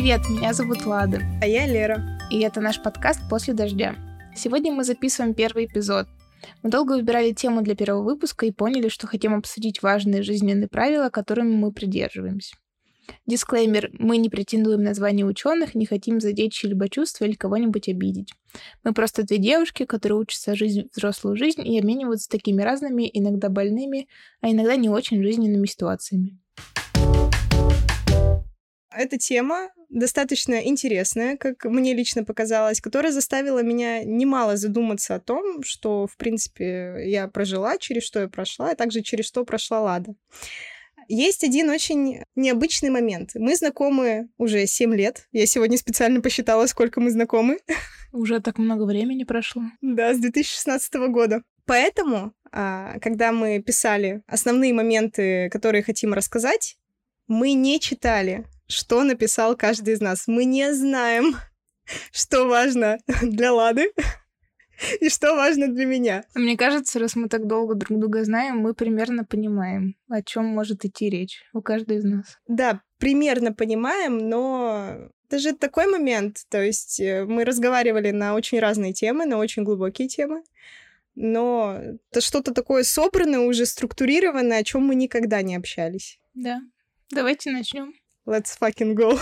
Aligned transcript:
Привет, 0.00 0.22
меня 0.30 0.54
зовут 0.54 0.86
Лада. 0.86 1.20
А 1.42 1.46
я 1.46 1.66
Лера. 1.66 2.18
И 2.30 2.40
это 2.40 2.62
наш 2.62 2.82
подкаст 2.82 3.20
«После 3.28 3.52
дождя». 3.52 3.96
Сегодня 4.34 4.72
мы 4.72 4.82
записываем 4.82 5.34
первый 5.34 5.66
эпизод. 5.66 6.06
Мы 6.62 6.70
долго 6.70 6.94
выбирали 6.94 7.32
тему 7.32 7.60
для 7.60 7.74
первого 7.74 8.02
выпуска 8.02 8.46
и 8.46 8.50
поняли, 8.50 8.88
что 8.88 9.06
хотим 9.06 9.34
обсудить 9.34 9.82
важные 9.82 10.22
жизненные 10.22 10.68
правила, 10.68 11.10
которыми 11.10 11.54
мы 11.54 11.70
придерживаемся. 11.70 12.56
Дисклеймер. 13.26 13.90
Мы 13.92 14.16
не 14.16 14.30
претендуем 14.30 14.82
на 14.82 14.94
звание 14.94 15.26
ученых, 15.26 15.74
не 15.74 15.84
хотим 15.84 16.18
задеть 16.18 16.54
чьи-либо 16.54 16.88
чувства 16.88 17.26
или 17.26 17.34
кого-нибудь 17.34 17.90
обидеть. 17.90 18.32
Мы 18.82 18.94
просто 18.94 19.22
две 19.22 19.36
девушки, 19.36 19.84
которые 19.84 20.20
учатся 20.20 20.54
жить 20.54 20.88
взрослую 20.96 21.36
жизнь 21.36 21.60
и 21.60 21.78
обмениваются 21.78 22.30
такими 22.30 22.62
разными, 22.62 23.10
иногда 23.12 23.50
больными, 23.50 24.08
а 24.40 24.50
иногда 24.50 24.76
не 24.76 24.88
очень 24.88 25.22
жизненными 25.22 25.66
ситуациями. 25.66 26.38
Эта 28.92 29.18
тема 29.18 29.70
достаточно 29.88 30.66
интересная, 30.66 31.36
как 31.36 31.64
мне 31.64 31.94
лично 31.94 32.24
показалось, 32.24 32.80
которая 32.80 33.12
заставила 33.12 33.62
меня 33.62 34.04
немало 34.04 34.56
задуматься 34.56 35.14
о 35.14 35.20
том, 35.20 35.62
что, 35.62 36.06
в 36.06 36.16
принципе, 36.16 36.96
я 37.04 37.28
прожила, 37.28 37.78
через 37.78 38.02
что 38.02 38.20
я 38.20 38.28
прошла, 38.28 38.70
а 38.70 38.74
также 38.74 39.02
через 39.02 39.26
что 39.26 39.44
прошла 39.44 39.80
Лада. 39.80 40.14
Есть 41.08 41.42
один 41.42 41.70
очень 41.70 42.22
необычный 42.36 42.90
момент. 42.90 43.30
Мы 43.34 43.56
знакомы 43.56 44.28
уже 44.38 44.66
7 44.66 44.94
лет. 44.94 45.26
Я 45.32 45.46
сегодня 45.46 45.76
специально 45.76 46.20
посчитала, 46.20 46.66
сколько 46.66 47.00
мы 47.00 47.10
знакомы. 47.10 47.58
Уже 48.12 48.40
так 48.40 48.58
много 48.58 48.84
времени 48.84 49.24
прошло. 49.24 49.62
Да, 49.80 50.14
с 50.14 50.18
2016 50.18 50.94
года. 51.08 51.42
Поэтому, 51.64 52.32
а, 52.52 53.00
когда 53.00 53.32
мы 53.32 53.60
писали 53.60 54.22
основные 54.28 54.72
моменты, 54.72 55.48
которые 55.50 55.82
хотим 55.82 56.12
рассказать, 56.12 56.76
мы 57.26 57.54
не 57.54 57.80
читали 57.80 58.44
что 58.70 59.02
написал 59.04 59.56
каждый 59.56 59.94
из 59.94 60.00
нас. 60.00 60.26
Мы 60.26 60.44
не 60.44 60.72
знаем, 60.72 61.36
что 62.12 62.46
важно 62.46 62.98
для 63.22 63.52
Лады 63.52 63.92
и 65.00 65.08
что 65.08 65.34
важно 65.34 65.68
для 65.68 65.84
меня. 65.84 66.24
Мне 66.34 66.56
кажется, 66.56 66.98
раз 66.98 67.16
мы 67.16 67.28
так 67.28 67.46
долго 67.46 67.74
друг 67.74 67.98
друга 67.98 68.24
знаем, 68.24 68.58
мы 68.58 68.74
примерно 68.74 69.24
понимаем, 69.24 69.96
о 70.08 70.22
чем 70.22 70.46
может 70.46 70.84
идти 70.84 71.10
речь 71.10 71.42
у 71.52 71.60
каждой 71.60 71.98
из 71.98 72.04
нас. 72.04 72.38
Да, 72.48 72.80
примерно 72.98 73.52
понимаем, 73.52 74.18
но 74.18 75.10
это 75.28 75.38
же 75.38 75.52
такой 75.52 75.86
момент. 75.86 76.44
То 76.48 76.62
есть 76.62 77.00
э, 77.00 77.24
мы 77.24 77.44
разговаривали 77.44 78.10
на 78.10 78.34
очень 78.34 78.60
разные 78.60 78.92
темы, 78.92 79.26
на 79.26 79.38
очень 79.38 79.64
глубокие 79.64 80.08
темы. 80.08 80.42
Но 81.16 81.76
это 82.10 82.20
что-то 82.20 82.54
такое 82.54 82.84
собранное, 82.84 83.40
уже 83.40 83.66
структурированное, 83.66 84.58
о 84.58 84.64
чем 84.64 84.86
мы 84.86 84.94
никогда 84.94 85.42
не 85.42 85.56
общались. 85.56 86.18
Да. 86.34 86.60
Давайте 87.10 87.50
начнем. 87.50 87.92
Let's 88.30 88.56
fucking 88.60 88.94
go. 88.94 89.18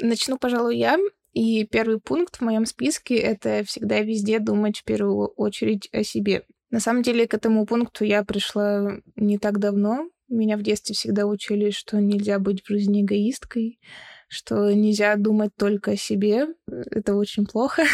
Начну, 0.00 0.36
пожалуй, 0.36 0.76
я. 0.76 0.98
И 1.32 1.64
первый 1.64 2.00
пункт 2.00 2.38
в 2.38 2.40
моем 2.40 2.66
списке— 2.66 3.14
это 3.18 3.62
всегда 3.64 4.00
везде 4.00 4.40
думать 4.40 4.78
в 4.78 4.84
первую 4.84 5.28
очередь 5.28 5.88
о 5.92 6.02
себе. 6.02 6.42
На 6.70 6.80
самом 6.80 7.02
деле, 7.02 7.28
к 7.28 7.34
этому 7.34 7.66
пункту 7.66 8.04
я 8.04 8.24
пришла 8.24 8.96
не 9.14 9.38
так 9.38 9.60
давно. 9.60 10.10
Меня 10.28 10.56
в 10.56 10.62
детстве 10.62 10.96
всегда 10.96 11.26
учили, 11.26 11.70
что 11.70 12.00
нельзя 12.00 12.40
быть 12.40 12.64
в 12.64 12.68
жизни 12.68 13.02
эгоисткой, 13.02 13.78
что 14.26 14.72
нельзя 14.72 15.14
думать 15.14 15.52
только 15.56 15.92
о 15.92 15.96
себе. 15.96 16.48
Это 16.66 17.14
очень 17.14 17.46
плохо. 17.46 17.84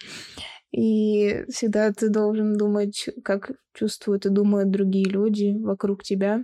И 0.72 1.44
всегда 1.50 1.92
ты 1.92 2.08
должен 2.08 2.56
думать, 2.56 3.10
как 3.22 3.50
чувствуют 3.74 4.24
и 4.24 4.30
думают 4.30 4.70
другие 4.70 5.04
люди 5.04 5.54
вокруг 5.60 6.02
тебя 6.02 6.42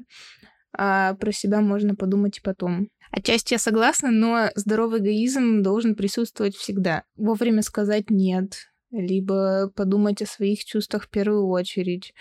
а 0.73 1.15
про 1.15 1.33
себя 1.33 1.61
можно 1.61 1.95
подумать 1.95 2.39
и 2.39 2.43
потом. 2.43 2.89
Отчасти 3.11 3.55
я 3.55 3.59
согласна, 3.59 4.11
но 4.11 4.51
здоровый 4.55 5.01
эгоизм 5.01 5.63
должен 5.63 5.97
присутствовать 5.97 6.55
всегда. 6.55 7.03
Вовремя 7.17 7.63
сказать 7.63 8.09
«нет», 8.09 8.71
либо 8.93 9.71
подумать 9.75 10.21
о 10.23 10.27
своих 10.27 10.65
чувствах 10.65 11.05
в 11.05 11.11
первую 11.11 11.47
очередь, 11.49 12.13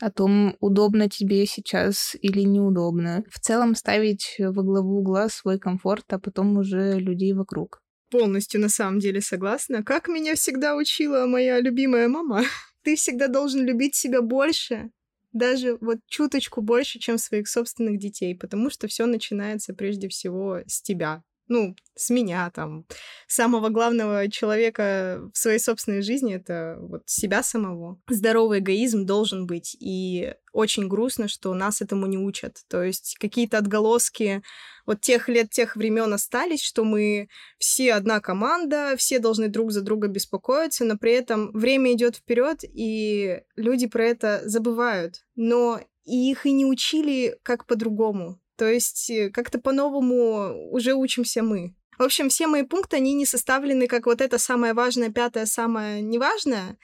о 0.00 0.10
том, 0.10 0.56
удобно 0.60 1.08
тебе 1.08 1.46
сейчас 1.46 2.16
или 2.20 2.42
неудобно. 2.42 3.24
В 3.30 3.40
целом 3.40 3.74
ставить 3.74 4.36
во 4.38 4.62
главу 4.62 4.98
угла 4.98 5.28
свой 5.28 5.58
комфорт, 5.58 6.04
а 6.08 6.18
потом 6.18 6.56
уже 6.58 6.98
людей 6.98 7.32
вокруг. 7.32 7.82
Полностью 8.10 8.60
на 8.60 8.68
самом 8.68 9.00
деле 9.00 9.20
согласна. 9.20 9.82
Как 9.82 10.08
меня 10.08 10.34
всегда 10.34 10.76
учила 10.76 11.26
моя 11.26 11.60
любимая 11.60 12.08
мама. 12.08 12.42
Ты 12.82 12.96
всегда 12.96 13.28
должен 13.28 13.64
любить 13.66 13.94
себя 13.94 14.22
больше, 14.22 14.90
даже 15.38 15.76
вот 15.80 15.98
чуточку 16.08 16.60
больше, 16.62 16.98
чем 16.98 17.18
своих 17.18 17.48
собственных 17.48 17.98
детей, 17.98 18.34
потому 18.36 18.70
что 18.70 18.88
все 18.88 19.06
начинается 19.06 19.74
прежде 19.74 20.08
всего 20.08 20.60
с 20.66 20.82
тебя. 20.82 21.22
Ну, 21.48 21.74
с 21.94 22.10
меня 22.10 22.50
там. 22.50 22.84
Самого 23.26 23.70
главного 23.70 24.30
человека 24.30 25.30
в 25.32 25.38
своей 25.38 25.58
собственной 25.58 26.02
жизни 26.02 26.34
это 26.34 26.76
вот 26.80 27.02
себя 27.06 27.42
самого. 27.42 28.00
Здоровый 28.08 28.60
эгоизм 28.60 29.06
должен 29.06 29.46
быть. 29.46 29.76
И 29.80 30.34
очень 30.52 30.88
грустно, 30.88 31.26
что 31.26 31.54
нас 31.54 31.80
этому 31.80 32.06
не 32.06 32.18
учат. 32.18 32.58
То 32.68 32.82
есть 32.82 33.16
какие-то 33.18 33.58
отголоски 33.58 34.42
вот 34.84 35.00
тех 35.00 35.28
лет, 35.28 35.50
тех 35.50 35.76
времен 35.76 36.12
остались, 36.12 36.62
что 36.62 36.84
мы 36.84 37.28
все 37.58 37.92
одна 37.92 38.20
команда, 38.20 38.94
все 38.96 39.18
должны 39.18 39.48
друг 39.48 39.70
за 39.70 39.82
друга 39.82 40.08
беспокоиться, 40.08 40.84
но 40.84 40.96
при 40.96 41.12
этом 41.12 41.52
время 41.52 41.92
идет 41.92 42.16
вперед, 42.16 42.60
и 42.62 43.42
люди 43.56 43.86
про 43.86 44.04
это 44.04 44.40
забывают. 44.44 45.26
Но 45.36 45.80
их 46.04 46.46
и 46.46 46.52
не 46.52 46.64
учили 46.64 47.38
как 47.42 47.66
по-другому. 47.66 48.40
То 48.58 48.68
есть 48.68 49.08
э, 49.08 49.30
как-то 49.30 49.60
по-новому 49.60 50.70
уже 50.72 50.94
учимся 50.94 51.42
мы. 51.42 51.76
В 51.96 52.02
общем, 52.02 52.28
все 52.28 52.48
мои 52.48 52.64
пункты, 52.64 52.96
они 52.96 53.14
не 53.14 53.24
составлены 53.24 53.86
как 53.86 54.06
вот 54.06 54.20
это 54.20 54.38
самое 54.38 54.74
важное, 54.74 55.10
пятое 55.10 55.46
самое 55.46 56.02
неважное. 56.02 56.76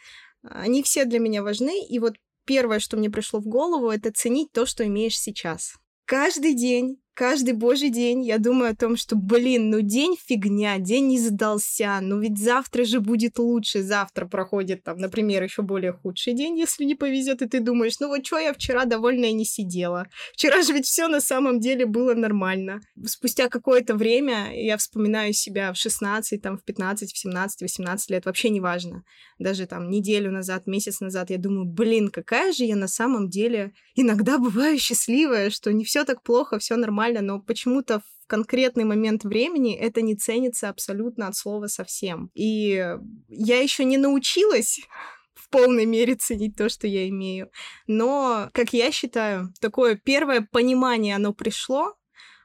Они 0.43 0.83
все 0.85 1.05
для 1.05 1.19
меня 1.19 1.43
важны. 1.43 1.85
И 1.85 1.99
вот 1.99 2.15
первое, 2.47 2.79
что 2.79 2.97
мне 2.97 3.11
пришло 3.11 3.41
в 3.41 3.47
голову, 3.47 3.91
это 3.91 4.13
ценить 4.13 4.53
то, 4.53 4.67
что 4.67 4.87
имеешь 4.87 5.19
сейчас. 5.19 5.75
Каждый 6.05 6.55
день 6.55 7.01
каждый 7.15 7.55
божий 7.55 7.91
день 7.91 8.23
я 8.23 8.39
думаю 8.39 8.73
о 8.73 8.77
том, 8.77 8.97
что, 8.97 9.17
блин, 9.17 9.71
ну 9.71 9.81
день 9.81 10.17
фигня, 10.23 10.79
день 10.79 11.07
не 11.07 11.19
задался, 11.19 12.01
ну 12.03 12.21
ведь 12.21 12.39
завтра 12.39 12.85
же 12.85 13.01
будет 13.01 13.39
лучше, 13.39 13.83
завтра 13.83 14.27
проходит 14.27 14.83
там, 14.83 14.99
например, 14.99 15.43
еще 15.43 15.63
более 15.63 15.93
худший 15.93 16.35
день, 16.35 16.59
если 16.59 16.85
не 16.85 16.95
повезет, 16.95 17.41
и 17.43 17.49
ты 17.49 17.61
думаешь, 17.61 17.99
ну 18.01 18.09
вот 18.09 18.27
что 18.27 18.39
я 18.39 18.53
вчера 18.53 18.85
довольная 18.85 19.33
не 19.33 19.45
сидела, 19.45 20.09
вчера 20.33 20.63
же 20.63 20.73
ведь 20.73 20.87
все 20.87 21.09
на 21.09 21.21
самом 21.21 21.61
деле 21.61 21.87
было 21.87 22.15
нормально. 22.15 22.81
Спустя 23.07 23.49
какое-то 23.49 23.95
время 23.95 24.51
я 24.53 24.77
вспоминаю 24.77 25.33
себя 25.33 25.73
в 25.73 25.77
16, 25.77 26.43
там, 26.43 26.59
в 26.59 26.65
15, 26.65 27.13
в 27.13 27.19
17, 27.19 27.63
18 27.63 28.11
лет, 28.11 28.27
вообще 28.27 28.51
не 28.51 28.61
важно, 28.61 29.05
даже 29.39 29.67
там 29.67 29.89
неделю 29.89 30.33
назад, 30.33 30.67
месяц 30.67 31.01
назад, 31.01 31.31
я 31.31 31.39
думаю, 31.39 31.65
блин, 31.65 32.09
какая 32.09 32.53
же 32.53 32.65
я 32.65 32.75
на 32.77 32.89
самом 32.89 33.29
деле 33.29 33.73
иногда 33.95 34.39
бываю 34.39 34.79
счастливая, 34.79 35.51
что 35.51 35.73
не 35.73 35.85
все 35.85 36.05
так 36.05 36.23
плохо, 36.23 36.59
все 36.59 36.75
нормально, 36.77 37.04
нормально, 37.05 37.21
но 37.21 37.41
почему-то 37.41 38.01
в 38.01 38.27
конкретный 38.27 38.85
момент 38.85 39.25
времени 39.25 39.75
это 39.75 40.01
не 40.03 40.17
ценится 40.17 40.69
абсолютно 40.69 41.29
от 41.29 41.37
слова 41.37 41.67
совсем. 41.67 42.31
И 42.35 42.97
я 43.29 43.63
еще 43.63 43.85
не 43.85 43.99
научилась 43.99 44.81
в 45.35 45.51
полной 45.51 45.85
мере 45.85 46.15
ценить 46.15 46.57
то, 46.57 46.69
что 46.69 46.87
я 46.87 47.09
имею. 47.09 47.51
Но, 47.87 48.49
как 48.53 48.73
я 48.73 48.91
считаю, 48.91 49.53
такое 49.61 49.97
первое 49.97 50.47
понимание, 50.51 51.17
оно 51.17 51.33
пришло, 51.33 51.95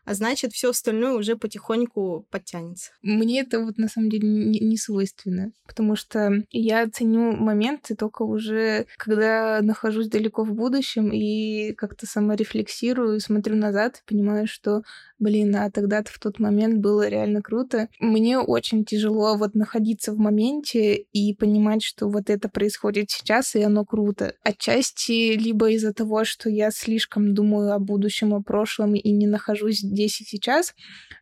а 0.09 0.15
значит, 0.15 0.53
все 0.53 0.71
остальное 0.71 1.13
уже 1.13 1.35
потихоньку 1.35 2.25
подтянется. 2.31 2.93
Мне 3.03 3.41
это 3.41 3.59
вот 3.63 3.77
на 3.77 3.87
самом 3.87 4.09
деле 4.09 4.27
не, 4.27 4.75
свойственно, 4.75 5.51
потому 5.67 5.95
что 5.95 6.43
я 6.49 6.89
ценю 6.89 7.33
моменты 7.33 7.95
только 7.95 8.23
уже, 8.23 8.87
когда 8.97 9.59
нахожусь 9.61 10.07
далеко 10.07 10.43
в 10.43 10.55
будущем 10.55 11.11
и 11.13 11.73
как-то 11.73 12.07
саморефлексирую, 12.07 13.19
смотрю 13.19 13.55
назад 13.55 13.97
и 13.97 14.09
понимаю, 14.09 14.47
что 14.47 14.81
блин, 15.19 15.55
а 15.55 15.69
тогда-то 15.69 16.11
в 16.11 16.19
тот 16.19 16.39
момент 16.39 16.79
было 16.79 17.07
реально 17.07 17.41
круто. 17.41 17.89
Мне 17.99 18.39
очень 18.39 18.85
тяжело 18.85 19.35
вот 19.37 19.53
находиться 19.53 20.13
в 20.13 20.17
моменте 20.17 20.95
и 20.95 21.35
понимать, 21.35 21.83
что 21.83 22.09
вот 22.09 22.29
это 22.29 22.49
происходит 22.49 23.11
сейчас, 23.11 23.55
и 23.55 23.61
оно 23.61 23.85
круто. 23.85 24.33
Отчасти 24.43 25.35
либо 25.35 25.69
из-за 25.71 25.93
того, 25.93 26.23
что 26.23 26.49
я 26.49 26.71
слишком 26.71 27.33
думаю 27.33 27.73
о 27.73 27.79
будущем, 27.79 28.33
о 28.33 28.41
прошлом 28.41 28.95
и 28.95 29.11
не 29.11 29.27
нахожусь 29.27 29.79
здесь 29.79 30.21
и 30.21 30.25
сейчас, 30.25 30.73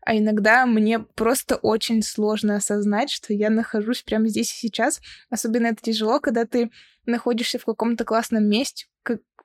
а 0.06 0.16
иногда 0.16 0.66
мне 0.66 1.00
просто 1.00 1.56
очень 1.56 2.02
сложно 2.04 2.56
осознать, 2.56 3.10
что 3.10 3.34
я 3.34 3.50
нахожусь 3.50 4.04
прямо 4.04 4.28
здесь 4.28 4.54
и 4.54 4.68
сейчас. 4.68 5.02
Особенно 5.30 5.68
это 5.68 5.82
тяжело, 5.82 6.20
когда 6.20 6.46
ты 6.46 6.70
находишься 7.06 7.58
в 7.58 7.66
каком-то 7.66 8.06
классном 8.06 8.48
месте, 8.48 8.86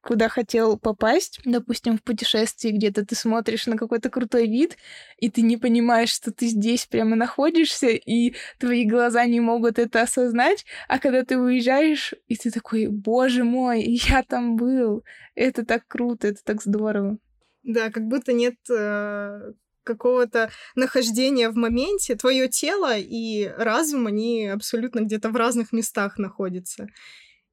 куда 0.02 0.28
хотел 0.28 0.76
попасть, 0.76 1.40
допустим, 1.44 1.96
в 1.96 2.02
путешествии 2.02 2.70
где-то 2.70 3.06
ты 3.06 3.14
смотришь 3.14 3.66
на 3.66 3.76
какой-то 3.76 4.10
крутой 4.10 4.48
вид, 4.48 4.76
и 5.18 5.30
ты 5.30 5.42
не 5.42 5.56
понимаешь, 5.56 6.10
что 6.10 6.32
ты 6.32 6.46
здесь 6.46 6.86
прямо 6.86 7.16
находишься, 7.16 7.88
и 7.88 8.34
твои 8.58 8.84
глаза 8.84 9.24
не 9.26 9.40
могут 9.40 9.78
это 9.78 10.02
осознать, 10.02 10.66
а 10.88 10.98
когда 10.98 11.24
ты 11.24 11.38
уезжаешь, 11.38 12.14
и 12.26 12.36
ты 12.36 12.50
такой, 12.50 12.88
боже 12.88 13.44
мой, 13.44 13.82
я 14.08 14.22
там 14.22 14.56
был, 14.56 15.04
это 15.34 15.64
так 15.64 15.86
круто, 15.86 16.28
это 16.28 16.42
так 16.44 16.62
здорово. 16.62 17.18
Да, 17.62 17.90
как 17.90 18.08
будто 18.08 18.32
нет 18.32 18.56
э, 18.68 19.52
какого-то 19.84 20.50
нахождения 20.74 21.48
в 21.48 21.54
моменте. 21.54 22.16
Твое 22.16 22.48
тело 22.48 22.96
и 22.96 23.46
разум, 23.56 24.08
они 24.08 24.48
абсолютно 24.48 25.00
где-то 25.00 25.30
в 25.30 25.36
разных 25.36 25.72
местах 25.72 26.18
находятся. 26.18 26.88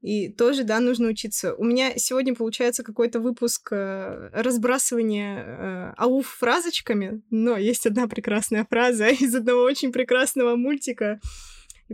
И 0.02 0.30
тоже, 0.30 0.64
да, 0.64 0.80
нужно 0.80 1.10
учиться. 1.10 1.54
У 1.56 1.66
меня 1.66 1.98
сегодня 1.98 2.34
получается 2.34 2.84
какой-то 2.84 3.20
выпуск 3.20 3.70
э, 3.72 4.30
разбрасывания 4.32 5.44
э, 5.44 5.94
ауф 5.98 6.28
фразочками, 6.28 7.22
но 7.30 7.58
есть 7.58 7.86
одна 7.86 8.08
прекрасная 8.08 8.66
фраза 8.70 9.08
из 9.10 9.36
одного 9.36 9.64
очень 9.64 9.92
прекрасного 9.92 10.56
мультика, 10.56 11.20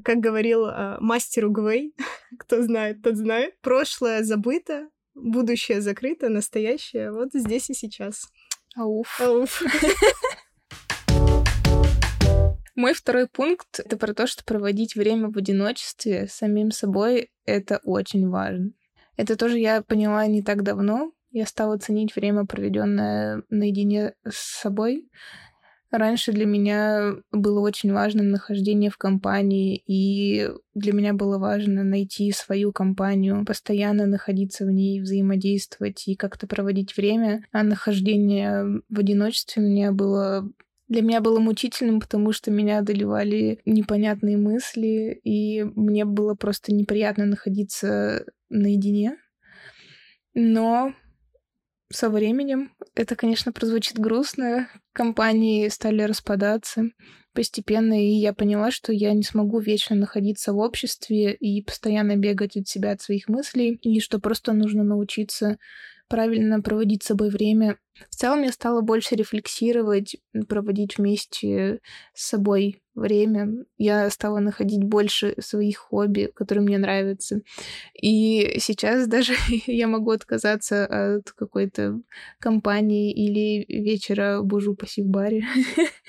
как 0.03 0.17
говорил 0.17 0.67
э, 0.67 0.97
мастер 0.99 1.45
Угвей, 1.45 1.95
кто 2.37 2.61
знает, 2.61 3.01
тот 3.01 3.15
знает. 3.15 3.59
Прошлое 3.61 4.23
забыто, 4.23 4.87
будущее 5.15 5.81
закрыто, 5.81 6.29
настоящее 6.29 7.11
вот 7.11 7.29
здесь 7.33 7.71
и 7.71 7.73
сейчас. 7.73 8.27
Ауф. 8.75 9.19
Ауф. 9.19 9.63
Мой 12.75 12.93
второй 12.93 13.27
пункт— 13.27 13.79
это 13.85 13.95
про 13.95 14.13
то, 14.13 14.27
что 14.27 14.43
проводить 14.43 14.95
время 14.95 15.29
в 15.29 15.37
одиночестве 15.37 16.27
самим 16.27 16.71
собой— 16.71 17.29
это 17.45 17.79
очень 17.85 18.27
важно. 18.27 18.71
Это 19.15 19.37
тоже 19.37 19.59
я 19.59 19.81
поняла 19.81 20.27
не 20.27 20.43
так 20.43 20.61
давно. 20.61 21.13
Я 21.31 21.45
стала 21.45 21.77
ценить 21.77 22.15
время, 22.15 22.45
проведенное 22.45 23.43
наедине 23.49 24.13
с 24.27 24.59
собой. 24.61 25.09
Раньше 25.89 26.33
для 26.33 26.45
меня 26.45 27.13
было 27.31 27.61
очень 27.61 27.93
важным 27.93 28.29
нахождение 28.29 28.89
в 28.89 28.97
компании, 28.97 29.81
и 29.87 30.49
для 30.73 30.91
меня 30.91 31.13
было 31.13 31.37
важно 31.37 31.85
найти 31.85 32.29
свою 32.33 32.73
компанию, 32.73 33.45
постоянно 33.45 34.05
находиться 34.05 34.65
в 34.65 34.71
ней, 34.71 34.99
взаимодействовать 34.99 36.05
и 36.09 36.15
как-то 36.15 36.47
проводить 36.47 36.97
время. 36.97 37.45
А 37.53 37.63
нахождение 37.63 38.81
в 38.89 38.99
одиночестве 38.99 39.63
меня 39.63 39.93
было 39.93 40.49
для 40.87 41.01
меня 41.01 41.21
было 41.21 41.39
мучительным, 41.39 41.99
потому 41.99 42.31
что 42.31 42.51
меня 42.51 42.79
одолевали 42.79 43.59
непонятные 43.65 44.37
мысли, 44.37 45.19
и 45.23 45.63
мне 45.63 46.05
было 46.05 46.35
просто 46.35 46.73
неприятно 46.73 47.25
находиться 47.25 48.25
наедине. 48.49 49.17
Но 50.33 50.93
со 51.91 52.09
временем 52.09 52.71
это, 52.93 53.15
конечно, 53.15 53.51
прозвучит 53.51 53.97
грустно. 53.97 54.69
Компании 54.93 55.67
стали 55.69 56.03
распадаться 56.03 56.89
постепенно, 57.33 57.93
и 57.93 58.13
я 58.13 58.33
поняла, 58.33 58.71
что 58.71 58.93
я 58.93 59.13
не 59.13 59.23
смогу 59.23 59.59
вечно 59.59 59.95
находиться 59.95 60.53
в 60.53 60.57
обществе 60.57 61.33
и 61.33 61.61
постоянно 61.61 62.15
бегать 62.15 62.57
от 62.57 62.67
себя, 62.67 62.91
от 62.91 63.01
своих 63.01 63.27
мыслей, 63.27 63.75
и 63.81 63.99
что 63.99 64.19
просто 64.19 64.53
нужно 64.53 64.83
научиться 64.83 65.57
правильно 66.07 66.61
проводить 66.61 67.03
с 67.03 67.07
собой 67.07 67.29
время. 67.29 67.77
В 68.09 68.15
целом 68.15 68.43
я 68.43 68.51
стала 68.51 68.81
больше 68.81 69.15
рефлексировать, 69.15 70.17
проводить 70.47 70.97
вместе 70.97 71.79
с 72.13 72.27
собой 72.27 72.81
время. 72.93 73.65
Я 73.77 74.09
стала 74.09 74.39
находить 74.39 74.83
больше 74.83 75.35
своих 75.39 75.77
хобби, 75.77 76.31
которые 76.33 76.63
мне 76.63 76.77
нравятся. 76.77 77.41
И 77.93 78.57
сейчас 78.59 79.07
даже 79.07 79.33
я 79.67 79.87
могу 79.87 80.11
отказаться 80.11 81.15
от 81.15 81.31
какой-то 81.31 81.99
компании 82.39 83.13
или 83.13 83.65
вечера 83.67 84.41
бужу 84.41 84.75
пассив 84.75 85.05
баре 85.05 85.45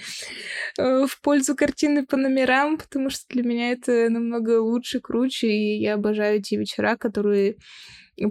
в 0.78 1.20
пользу 1.20 1.56
картины 1.56 2.06
по 2.06 2.16
номерам, 2.16 2.78
потому 2.78 3.10
что 3.10 3.24
для 3.30 3.42
меня 3.42 3.72
это 3.72 4.08
намного 4.08 4.60
лучше, 4.60 5.00
круче, 5.00 5.48
и 5.48 5.78
я 5.78 5.94
обожаю 5.94 6.42
те 6.42 6.56
вечера, 6.56 6.96
которые 6.96 7.56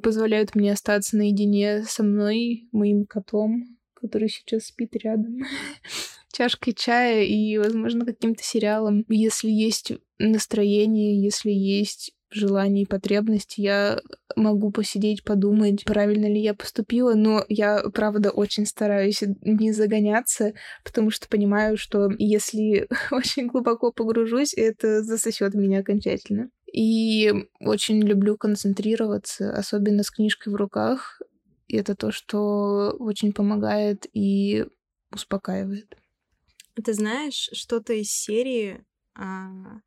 позволяют 0.02 0.56
мне 0.56 0.72
остаться 0.74 1.16
наедине 1.16 1.84
со 1.84 2.04
мной, 2.04 2.68
моим 2.72 3.06
котом, 3.06 3.44
который 3.94 4.30
сейчас 4.30 4.65
спит 4.65 4.95
рядом, 4.95 5.39
чашкой 6.31 6.74
чая 6.74 7.24
и, 7.24 7.57
возможно, 7.57 8.06
каким-то 8.06 8.44
сериалом. 8.44 9.06
Если 9.07 9.50
есть 9.50 9.94
настроение, 10.19 11.21
если 11.21 11.51
есть 11.51 12.13
желание 12.36 12.83
и 12.83 12.88
потребность, 12.88 13.57
я 13.57 14.00
могу 14.36 14.71
посидеть, 14.71 15.24
подумать, 15.24 15.86
правильно 15.86 16.25
ли 16.25 16.39
я 16.42 16.53
поступила, 16.53 17.15
но 17.15 17.45
я, 17.47 17.81
правда, 17.94 18.31
очень 18.31 18.65
стараюсь 18.65 19.24
не 19.42 19.71
загоняться, 19.71 20.53
потому 20.83 21.09
что 21.09 21.30
понимаю, 21.30 21.77
что 21.77 22.09
если 22.18 22.88
очень 23.12 23.47
глубоко 23.47 23.92
погружусь, 23.92 24.53
это 24.53 25.01
засосет 25.01 25.53
меня 25.53 25.80
окончательно. 25.80 26.50
И 26.71 27.31
очень 27.62 28.01
люблю 28.01 28.38
концентрироваться, 28.38 29.51
особенно 29.51 30.03
с 30.03 30.12
книжкой 30.12 30.51
в 30.51 30.57
руках. 30.57 31.21
И 31.67 31.77
это 31.77 31.95
то, 31.95 32.12
что 32.12 32.95
очень 33.00 33.33
помогает 33.33 34.06
и 34.13 34.65
успокаивает. 35.12 35.97
Ты 36.83 36.94
знаешь, 36.94 37.50
что-то 37.53 37.94
из 37.94 38.12
серии, 38.12 38.85
а, 39.15 39.79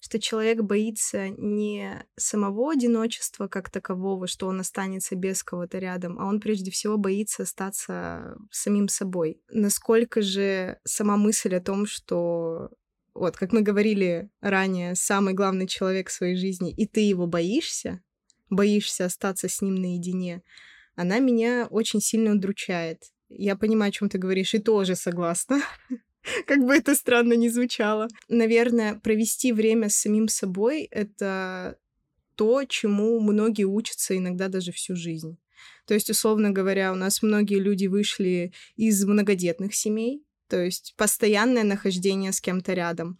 что 0.00 0.20
человек 0.20 0.62
боится 0.62 1.30
не 1.30 2.04
самого 2.16 2.72
одиночества 2.72 3.48
как 3.48 3.70
такового, 3.70 4.26
что 4.26 4.46
он 4.46 4.60
останется 4.60 5.16
без 5.16 5.42
кого-то 5.42 5.78
рядом, 5.78 6.20
а 6.20 6.26
он 6.26 6.40
прежде 6.40 6.70
всего 6.70 6.98
боится 6.98 7.42
остаться 7.42 8.36
самим 8.50 8.88
собой. 8.88 9.40
Насколько 9.50 10.22
же 10.22 10.78
сама 10.84 11.16
мысль 11.16 11.54
о 11.56 11.60
том, 11.60 11.86
что 11.86 12.70
вот, 13.14 13.36
как 13.36 13.52
мы 13.52 13.62
говорили 13.62 14.30
ранее, 14.40 14.94
самый 14.94 15.32
главный 15.32 15.66
человек 15.66 16.08
в 16.10 16.12
своей 16.12 16.36
жизни, 16.36 16.72
и 16.72 16.86
ты 16.86 17.00
его 17.00 17.26
боишься, 17.26 18.02
боишься 18.50 19.06
остаться 19.06 19.48
с 19.48 19.62
ним 19.62 19.74
наедине, 19.74 20.42
она 20.96 21.20
меня 21.20 21.68
очень 21.70 22.00
сильно 22.00 22.32
удручает. 22.32 23.04
Я 23.28 23.56
понимаю, 23.56 23.90
о 23.90 23.92
чем 23.92 24.08
ты 24.08 24.18
говоришь, 24.18 24.54
и 24.54 24.58
тоже 24.58 24.96
согласна. 24.96 25.60
Как 26.46 26.64
бы 26.64 26.74
это 26.74 26.94
странно 26.94 27.34
ни 27.34 27.48
звучало. 27.48 28.08
Наверное, 28.28 28.98
провести 28.98 29.52
время 29.52 29.88
с 29.88 29.96
самим 29.96 30.28
собой— 30.28 30.82
это 30.90 31.78
то, 32.34 32.64
чему 32.64 33.20
многие 33.20 33.64
учатся 33.64 34.16
иногда 34.16 34.48
даже 34.48 34.72
всю 34.72 34.96
жизнь. 34.96 35.38
То 35.86 35.94
есть, 35.94 36.10
условно 36.10 36.50
говоря, 36.50 36.92
у 36.92 36.96
нас 36.96 37.22
многие 37.22 37.60
люди 37.60 37.86
вышли 37.86 38.52
из 38.76 39.04
многодетных 39.04 39.74
семей, 39.74 40.24
то 40.48 40.62
есть 40.62 40.94
постоянное 40.96 41.64
нахождение 41.64 42.32
с 42.32 42.40
кем-то 42.40 42.72
рядом. 42.72 43.18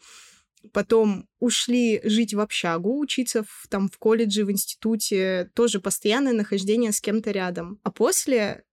Потом 0.73 1.28
ушли 1.38 2.00
жить 2.04 2.35
в 2.35 2.40
общагу, 2.40 2.99
учиться 2.99 3.42
в, 3.42 3.66
там, 3.68 3.88
в 3.88 3.99
колледже, 3.99 4.44
в 4.44 4.50
институте, 4.50 5.50
тоже 5.54 5.80
постоянное 5.80 6.32
нахождение 6.32 6.92
с 6.92 7.00
кем-то 7.00 7.30
рядом. 7.30 7.80
А 7.82 7.90
после 7.90 8.64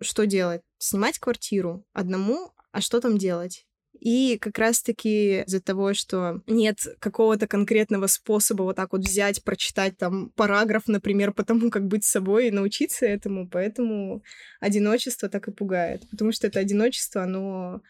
что 0.00 0.26
делать? 0.26 0.62
Снимать 0.78 1.18
квартиру 1.18 1.84
одному, 1.92 2.52
а 2.72 2.80
что 2.80 3.00
там 3.00 3.18
делать? 3.18 3.66
И 4.00 4.38
как 4.38 4.58
раз-таки 4.58 5.42
из-за 5.42 5.60
того, 5.60 5.92
что 5.92 6.40
нет 6.46 6.78
какого-то 7.00 7.46
конкретного 7.46 8.06
способа 8.06 8.62
вот 8.62 8.76
так 8.76 8.92
вот 8.92 9.02
взять, 9.02 9.44
прочитать 9.44 9.98
там 9.98 10.30
параграф, 10.30 10.84
например, 10.86 11.32
по 11.32 11.44
тому, 11.44 11.70
как 11.70 11.86
быть 11.86 12.04
собой 12.04 12.48
и 12.48 12.50
научиться 12.50 13.04
этому, 13.04 13.46
поэтому 13.46 14.22
одиночество 14.58 15.28
так 15.28 15.48
и 15.48 15.52
пугает. 15.52 16.08
Потому 16.10 16.32
что 16.32 16.46
это 16.46 16.60
одиночество, 16.60 17.24
оно 17.24 17.82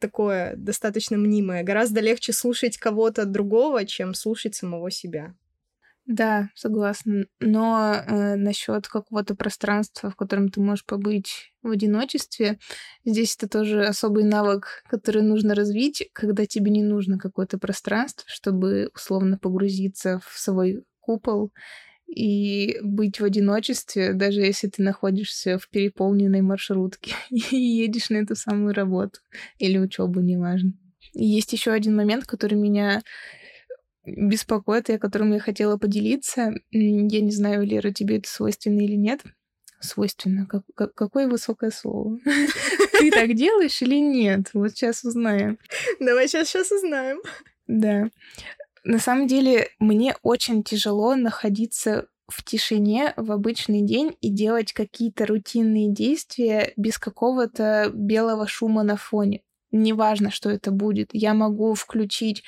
такое 0.00 0.54
достаточно 0.56 1.16
мнимое. 1.16 1.62
Гораздо 1.62 2.00
легче 2.00 2.32
слушать 2.32 2.78
кого-то 2.78 3.26
другого, 3.26 3.84
чем 3.86 4.14
слушать 4.14 4.54
самого 4.56 4.90
себя. 4.90 5.34
Да, 6.06 6.48
согласна. 6.56 7.26
Но 7.38 7.94
э, 7.94 8.34
насчет 8.34 8.88
какого-то 8.88 9.36
пространства, 9.36 10.10
в 10.10 10.16
котором 10.16 10.48
ты 10.48 10.60
можешь 10.60 10.84
побыть 10.84 11.52
в 11.62 11.70
одиночестве, 11.70 12.58
здесь 13.04 13.36
это 13.36 13.48
тоже 13.48 13.84
особый 13.84 14.24
навык, 14.24 14.82
который 14.88 15.22
нужно 15.22 15.54
развить, 15.54 16.08
когда 16.12 16.46
тебе 16.46 16.72
не 16.72 16.82
нужно 16.82 17.16
какое-то 17.16 17.58
пространство, 17.58 18.24
чтобы 18.26 18.90
условно 18.94 19.38
погрузиться 19.38 20.20
в 20.26 20.36
свой 20.38 20.82
купол 20.98 21.52
и 22.14 22.78
быть 22.82 23.20
в 23.20 23.24
одиночестве, 23.24 24.12
даже 24.12 24.40
если 24.40 24.68
ты 24.68 24.82
находишься 24.82 25.58
в 25.58 25.68
переполненной 25.68 26.40
маршрутке 26.40 27.14
и 27.30 27.56
едешь 27.56 28.10
на 28.10 28.18
эту 28.18 28.34
самую 28.34 28.74
работу 28.74 29.20
или 29.58 29.78
учебу, 29.78 30.20
неважно. 30.20 30.72
Есть 31.12 31.52
еще 31.52 31.72
один 31.72 31.96
момент, 31.96 32.24
который 32.24 32.56
меня 32.56 33.02
беспокоит, 34.04 34.90
и 34.90 34.94
о 34.94 34.98
котором 34.98 35.32
я 35.32 35.40
хотела 35.40 35.76
поделиться. 35.76 36.52
Я 36.70 37.20
не 37.20 37.30
знаю, 37.30 37.64
Лера, 37.64 37.90
тебе 37.90 38.18
это 38.18 38.28
свойственно 38.28 38.80
или 38.80 38.96
нет. 38.96 39.20
Свойственно. 39.80 40.46
Как, 40.46 40.62
как, 40.74 40.94
какое 40.94 41.26
высокое 41.26 41.70
слово. 41.70 42.18
Ты 42.98 43.10
так 43.10 43.34
делаешь 43.34 43.80
или 43.82 43.96
нет? 43.96 44.50
Вот 44.52 44.72
сейчас 44.72 45.04
узнаем. 45.04 45.58
Давай 46.00 46.28
сейчас, 46.28 46.48
сейчас 46.48 46.70
узнаем. 46.70 47.20
Да. 47.66 48.10
На 48.84 48.98
самом 48.98 49.26
деле, 49.26 49.68
мне 49.78 50.16
очень 50.22 50.62
тяжело 50.62 51.14
находиться 51.14 52.06
в 52.28 52.44
тишине 52.44 53.12
в 53.16 53.32
обычный 53.32 53.82
день 53.82 54.16
и 54.20 54.30
делать 54.30 54.72
какие-то 54.72 55.26
рутинные 55.26 55.90
действия 55.92 56.72
без 56.76 56.98
какого-то 56.98 57.90
белого 57.92 58.46
шума 58.46 58.82
на 58.82 58.96
фоне. 58.96 59.42
Неважно, 59.72 60.30
что 60.30 60.48
это 60.50 60.70
будет. 60.70 61.10
Я 61.12 61.34
могу 61.34 61.74
включить 61.74 62.44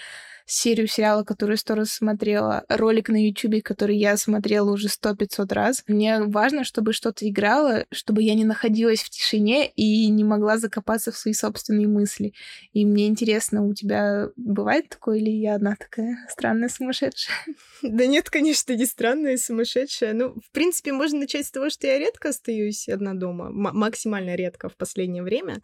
серию 0.52 0.86
сериала, 0.86 1.24
которую 1.24 1.56
сто 1.56 1.74
раз 1.74 1.90
смотрела, 1.90 2.64
ролик 2.68 3.08
на 3.08 3.26
Ютубе, 3.26 3.62
который 3.62 3.96
я 3.96 4.16
смотрела 4.16 4.70
уже 4.70 4.88
сто 4.88 5.14
пятьсот 5.14 5.52
раз. 5.52 5.82
Мне 5.86 6.22
важно, 6.22 6.64
чтобы 6.64 6.92
что-то 6.92 7.28
играло, 7.28 7.86
чтобы 7.90 8.22
я 8.22 8.34
не 8.34 8.44
находилась 8.44 9.02
в 9.02 9.10
тишине 9.10 9.68
и 9.68 10.08
не 10.08 10.24
могла 10.24 10.58
закопаться 10.58 11.10
в 11.10 11.16
свои 11.16 11.34
собственные 11.34 11.88
мысли. 11.88 12.34
И 12.72 12.84
мне 12.84 13.06
интересно, 13.06 13.64
у 13.66 13.74
тебя 13.74 14.28
бывает 14.36 14.88
такое 14.90 15.18
или 15.18 15.30
я 15.30 15.54
одна 15.54 15.74
такая 15.76 16.18
странная 16.28 16.68
сумасшедшая? 16.68 17.36
Да 17.82 18.06
нет, 18.06 18.30
конечно, 18.30 18.72
не 18.74 18.86
странная 18.86 19.34
и 19.34 19.36
сумасшедшая. 19.36 20.12
Ну, 20.12 20.34
в 20.34 20.52
принципе, 20.52 20.92
можно 20.92 21.18
начать 21.18 21.46
с 21.46 21.50
того, 21.50 21.68
что 21.68 21.88
я 21.88 21.98
редко 21.98 22.28
остаюсь 22.28 22.88
одна 22.88 23.14
дома, 23.14 23.50
максимально 23.50 24.36
редко 24.36 24.68
в 24.68 24.76
последнее 24.76 25.24
время. 25.24 25.60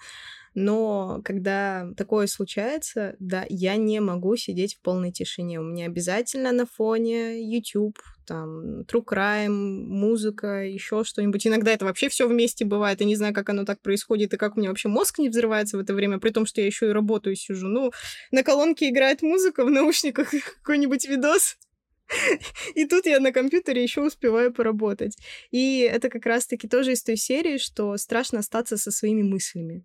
Но 0.61 1.21
когда 1.25 1.89
такое 1.97 2.27
случается, 2.27 3.15
да, 3.21 3.47
я 3.49 3.77
не 3.77 4.01
могу 4.01 4.37
сидеть 4.37 4.75
в 4.75 4.81
полной 4.81 5.13
тишине. 5.13 5.61
У 5.61 5.63
меня 5.63 5.87
обязательно 5.87 6.51
на 6.51 6.67
фоне 6.67 7.41
YouTube, 7.41 7.97
там, 8.27 8.81
true 8.81 9.05
crime, 9.05 9.51
музыка, 9.51 10.65
еще 10.65 11.05
что-нибудь. 11.05 11.47
Иногда 11.47 11.71
это 11.71 11.85
вообще 11.85 12.09
все 12.09 12.27
вместе 12.27 12.65
бывает. 12.65 13.01
Я 13.01 13.07
не 13.07 13.15
знаю, 13.15 13.33
как 13.35 13.49
оно 13.51 13.65
так 13.65 13.81
происходит, 13.81 14.35
и 14.35 14.37
как 14.37 14.57
у 14.57 14.59
меня 14.59 14.71
вообще 14.71 14.89
мозг 14.89 15.21
не 15.21 15.29
взрывается 15.29 15.77
в 15.77 15.81
это 15.81 15.95
время, 15.95 16.19
при 16.19 16.31
том, 16.31 16.45
что 16.45 16.61
я 16.61 16.67
еще 16.67 16.89
и 16.89 16.93
работаю, 16.93 17.37
сижу. 17.37 17.69
Ну, 17.69 17.93
на 18.33 18.43
колонке 18.43 18.89
играет 18.89 19.23
музыка, 19.23 19.65
в 19.65 19.71
наушниках 19.71 20.33
какой-нибудь 20.63 21.07
видос. 21.09 21.57
И 22.75 22.85
тут 22.85 23.07
я 23.07 23.21
на 23.21 23.31
компьютере 23.31 23.81
еще 23.81 24.03
успеваю 24.03 24.53
поработать. 24.53 25.17
И 25.53 25.81
это 25.81 26.09
как 26.09 26.27
раз-таки 26.27 26.67
тоже 26.67 26.93
из 26.93 27.05
той 27.05 27.17
серии, 27.17 27.59
что 27.59 27.97
страшно 27.97 28.41
остаться 28.41 28.77
со 28.77 28.91
своими 28.91 29.23
мыслями. 29.23 29.85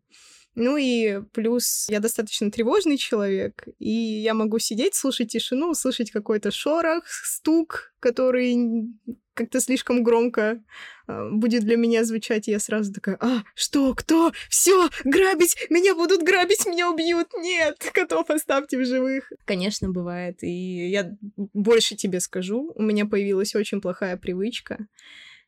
Ну 0.55 0.77
и 0.77 1.21
плюс 1.31 1.87
я 1.89 1.99
достаточно 1.99 2.51
тревожный 2.51 2.97
человек, 2.97 3.65
и 3.79 3.89
я 3.89 4.33
могу 4.33 4.59
сидеть, 4.59 4.93
слушать 4.93 5.31
тишину, 5.31 5.71
услышать 5.71 6.11
какой-то 6.11 6.51
шорох, 6.51 7.05
стук, 7.07 7.93
который 7.99 8.87
как-то 9.33 9.59
слишком 9.59 10.03
громко 10.03 10.61
э, 11.07 11.29
будет 11.31 11.63
для 11.63 11.75
меня 11.75 12.03
звучать, 12.03 12.47
и 12.47 12.51
я 12.51 12.59
сразу 12.59 12.93
такая, 12.93 13.17
а, 13.19 13.43
что, 13.55 13.95
кто, 13.95 14.31
все, 14.49 14.89
грабить, 15.03 15.55
меня 15.69 15.95
будут 15.95 16.21
грабить, 16.21 16.65
меня 16.65 16.91
убьют, 16.91 17.29
нет, 17.37 17.77
котов 17.93 18.29
оставьте 18.29 18.77
в 18.77 18.85
живых. 18.85 19.31
Конечно, 19.45 19.89
бывает, 19.89 20.43
и 20.43 20.89
я 20.89 21.15
больше 21.35 21.95
тебе 21.95 22.19
скажу, 22.19 22.71
у 22.75 22.81
меня 22.81 23.05
появилась 23.05 23.55
очень 23.55 23.81
плохая 23.81 24.17
привычка, 24.17 24.85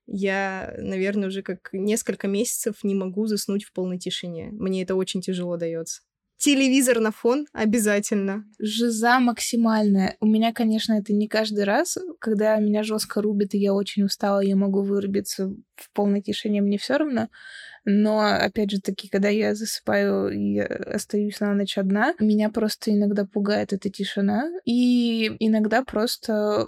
я, 0.07 0.73
наверное, 0.77 1.27
уже 1.27 1.41
как 1.41 1.69
несколько 1.73 2.27
месяцев 2.27 2.83
не 2.83 2.95
могу 2.95 3.25
заснуть 3.27 3.63
в 3.63 3.73
полной 3.73 3.97
тишине. 3.97 4.49
Мне 4.51 4.83
это 4.83 4.95
очень 4.95 5.21
тяжело 5.21 5.57
дается. 5.57 6.01
Телевизор 6.37 6.99
на 6.99 7.11
фон 7.11 7.47
обязательно. 7.53 8.43
Жиза 8.59 9.19
максимальная. 9.19 10.17
У 10.19 10.25
меня, 10.25 10.51
конечно, 10.51 10.93
это 10.93 11.13
не 11.13 11.29
каждый 11.29 11.63
раз, 11.63 11.97
когда 12.19 12.57
меня 12.57 12.83
жестко 12.83 13.21
рубит, 13.21 13.55
и 13.55 13.57
я 13.57 13.73
очень 13.73 14.03
устала, 14.03 14.41
я 14.41 14.57
могу 14.57 14.83
вырубиться 14.83 15.47
в 15.75 15.91
полной 15.93 16.21
тишине, 16.21 16.61
мне 16.61 16.77
все 16.77 16.97
равно. 16.97 17.29
Но, 17.85 18.19
опять 18.19 18.71
же 18.71 18.81
таки, 18.81 19.07
когда 19.07 19.29
я 19.29 19.55
засыпаю 19.55 20.29
и 20.29 20.59
остаюсь 20.59 21.39
на 21.39 21.53
ночь 21.53 21.77
одна, 21.77 22.13
меня 22.19 22.49
просто 22.49 22.91
иногда 22.91 23.25
пугает 23.25 23.71
эта 23.71 23.89
тишина. 23.89 24.51
И 24.65 25.31
иногда 25.39 25.83
просто 25.83 26.67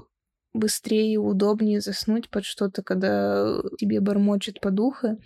быстрее 0.57 1.13
и 1.13 1.17
удобнее 1.17 1.81
заснуть 1.81 2.29
под 2.29 2.45
что-то, 2.45 2.83
когда 2.83 3.61
тебе 3.77 3.99
бормочет 3.99 4.59
по 4.59 4.71
духу, 4.71 5.19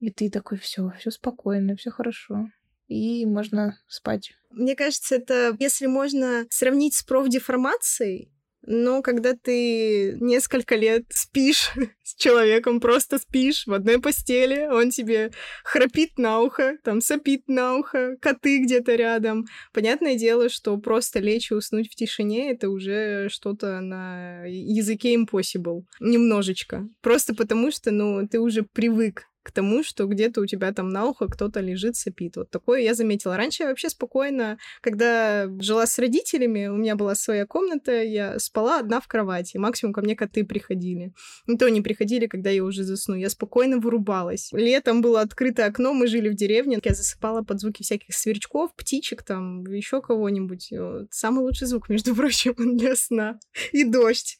и 0.00 0.10
ты 0.10 0.30
такой, 0.30 0.58
все, 0.58 0.92
все 0.98 1.10
спокойно, 1.10 1.76
все 1.76 1.90
хорошо. 1.90 2.48
И 2.88 3.24
можно 3.24 3.78
спать. 3.86 4.34
Мне 4.50 4.74
кажется, 4.74 5.14
это, 5.14 5.56
если 5.58 5.86
можно 5.86 6.44
сравнить 6.50 6.94
с 6.94 7.02
профдеформацией, 7.02 8.30
но 8.64 9.02
когда 9.02 9.34
ты 9.34 10.16
несколько 10.20 10.76
лет 10.76 11.04
спишь 11.10 11.70
с 12.02 12.14
человеком, 12.14 12.80
просто 12.80 13.18
спишь 13.18 13.66
в 13.66 13.72
одной 13.72 14.00
постели, 14.00 14.68
он 14.70 14.90
тебе 14.90 15.32
храпит 15.64 16.18
на 16.18 16.40
ухо, 16.40 16.76
там 16.84 17.00
сопит 17.00 17.48
на 17.48 17.76
ухо, 17.76 18.16
коты 18.20 18.62
где-то 18.62 18.94
рядом. 18.94 19.46
Понятное 19.72 20.16
дело, 20.16 20.48
что 20.48 20.76
просто 20.78 21.18
лечь 21.18 21.50
и 21.50 21.54
уснуть 21.54 21.90
в 21.90 21.96
тишине— 21.96 22.50
это 22.52 22.68
уже 22.68 23.28
что-то 23.30 23.80
на 23.80 24.44
языке 24.46 25.14
impossible. 25.14 25.82
Немножечко. 26.00 26.88
Просто 27.00 27.34
потому 27.34 27.70
что, 27.70 27.90
ну, 27.90 28.26
ты 28.28 28.38
уже 28.38 28.62
привык 28.62 29.26
к 29.42 29.50
тому, 29.50 29.82
что 29.82 30.06
где-то 30.06 30.40
у 30.40 30.46
тебя 30.46 30.72
там 30.72 30.88
на 30.88 31.06
ухо 31.06 31.26
кто-то 31.26 31.60
лежит, 31.60 31.96
сопит. 31.96 32.36
Вот 32.36 32.50
такое 32.50 32.80
я 32.80 32.94
заметила. 32.94 33.36
Раньше 33.36 33.64
я 33.64 33.68
вообще 33.68 33.88
спокойно, 33.88 34.58
когда 34.80 35.48
жила 35.60 35.86
с 35.86 35.98
родителями, 35.98 36.66
у 36.66 36.76
меня 36.76 36.96
была 36.96 37.14
своя 37.14 37.46
комната, 37.46 38.02
я 38.02 38.38
спала 38.38 38.78
одна 38.78 39.00
в 39.00 39.08
кровати. 39.08 39.56
Максимум 39.56 39.92
ко 39.92 40.00
мне 40.02 40.16
коты 40.16 40.44
приходили. 40.44 41.12
И 41.46 41.56
то 41.56 41.68
не 41.68 41.80
приходили, 41.80 42.26
когда 42.26 42.50
я 42.50 42.64
уже 42.64 42.84
засну. 42.84 43.14
Я 43.14 43.30
спокойно 43.30 43.78
вырубалась. 43.78 44.50
Летом 44.52 45.02
было 45.02 45.20
открытое 45.20 45.66
окно, 45.66 45.92
мы 45.92 46.06
жили 46.06 46.28
в 46.28 46.34
деревне. 46.34 46.78
Я 46.84 46.94
засыпала 46.94 47.42
под 47.42 47.60
звуки 47.60 47.82
всяких 47.82 48.14
сверчков, 48.14 48.74
птичек 48.74 49.22
там, 49.22 49.64
еще 49.64 50.00
кого-нибудь. 50.00 50.68
Вот. 50.72 51.06
Самый 51.10 51.40
лучший 51.40 51.66
звук, 51.66 51.88
между 51.88 52.14
прочим, 52.16 52.54
для 52.76 52.96
сна. 52.96 53.38
И 53.72 53.84
дождь. 53.84 54.38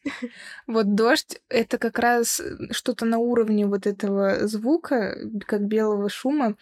Вот 0.67 0.95
дождь— 0.95 1.41
это 1.49 1.79
как 1.79 1.99
раз 1.99 2.41
что-то 2.71 3.05
на 3.05 3.19
уровне 3.19 3.67
вот 3.67 3.87
этого 3.87 4.47
звука, 4.47 4.92
звука, 4.93 5.17
как 5.47 5.67
белого 5.67 6.09
шума, 6.09 6.57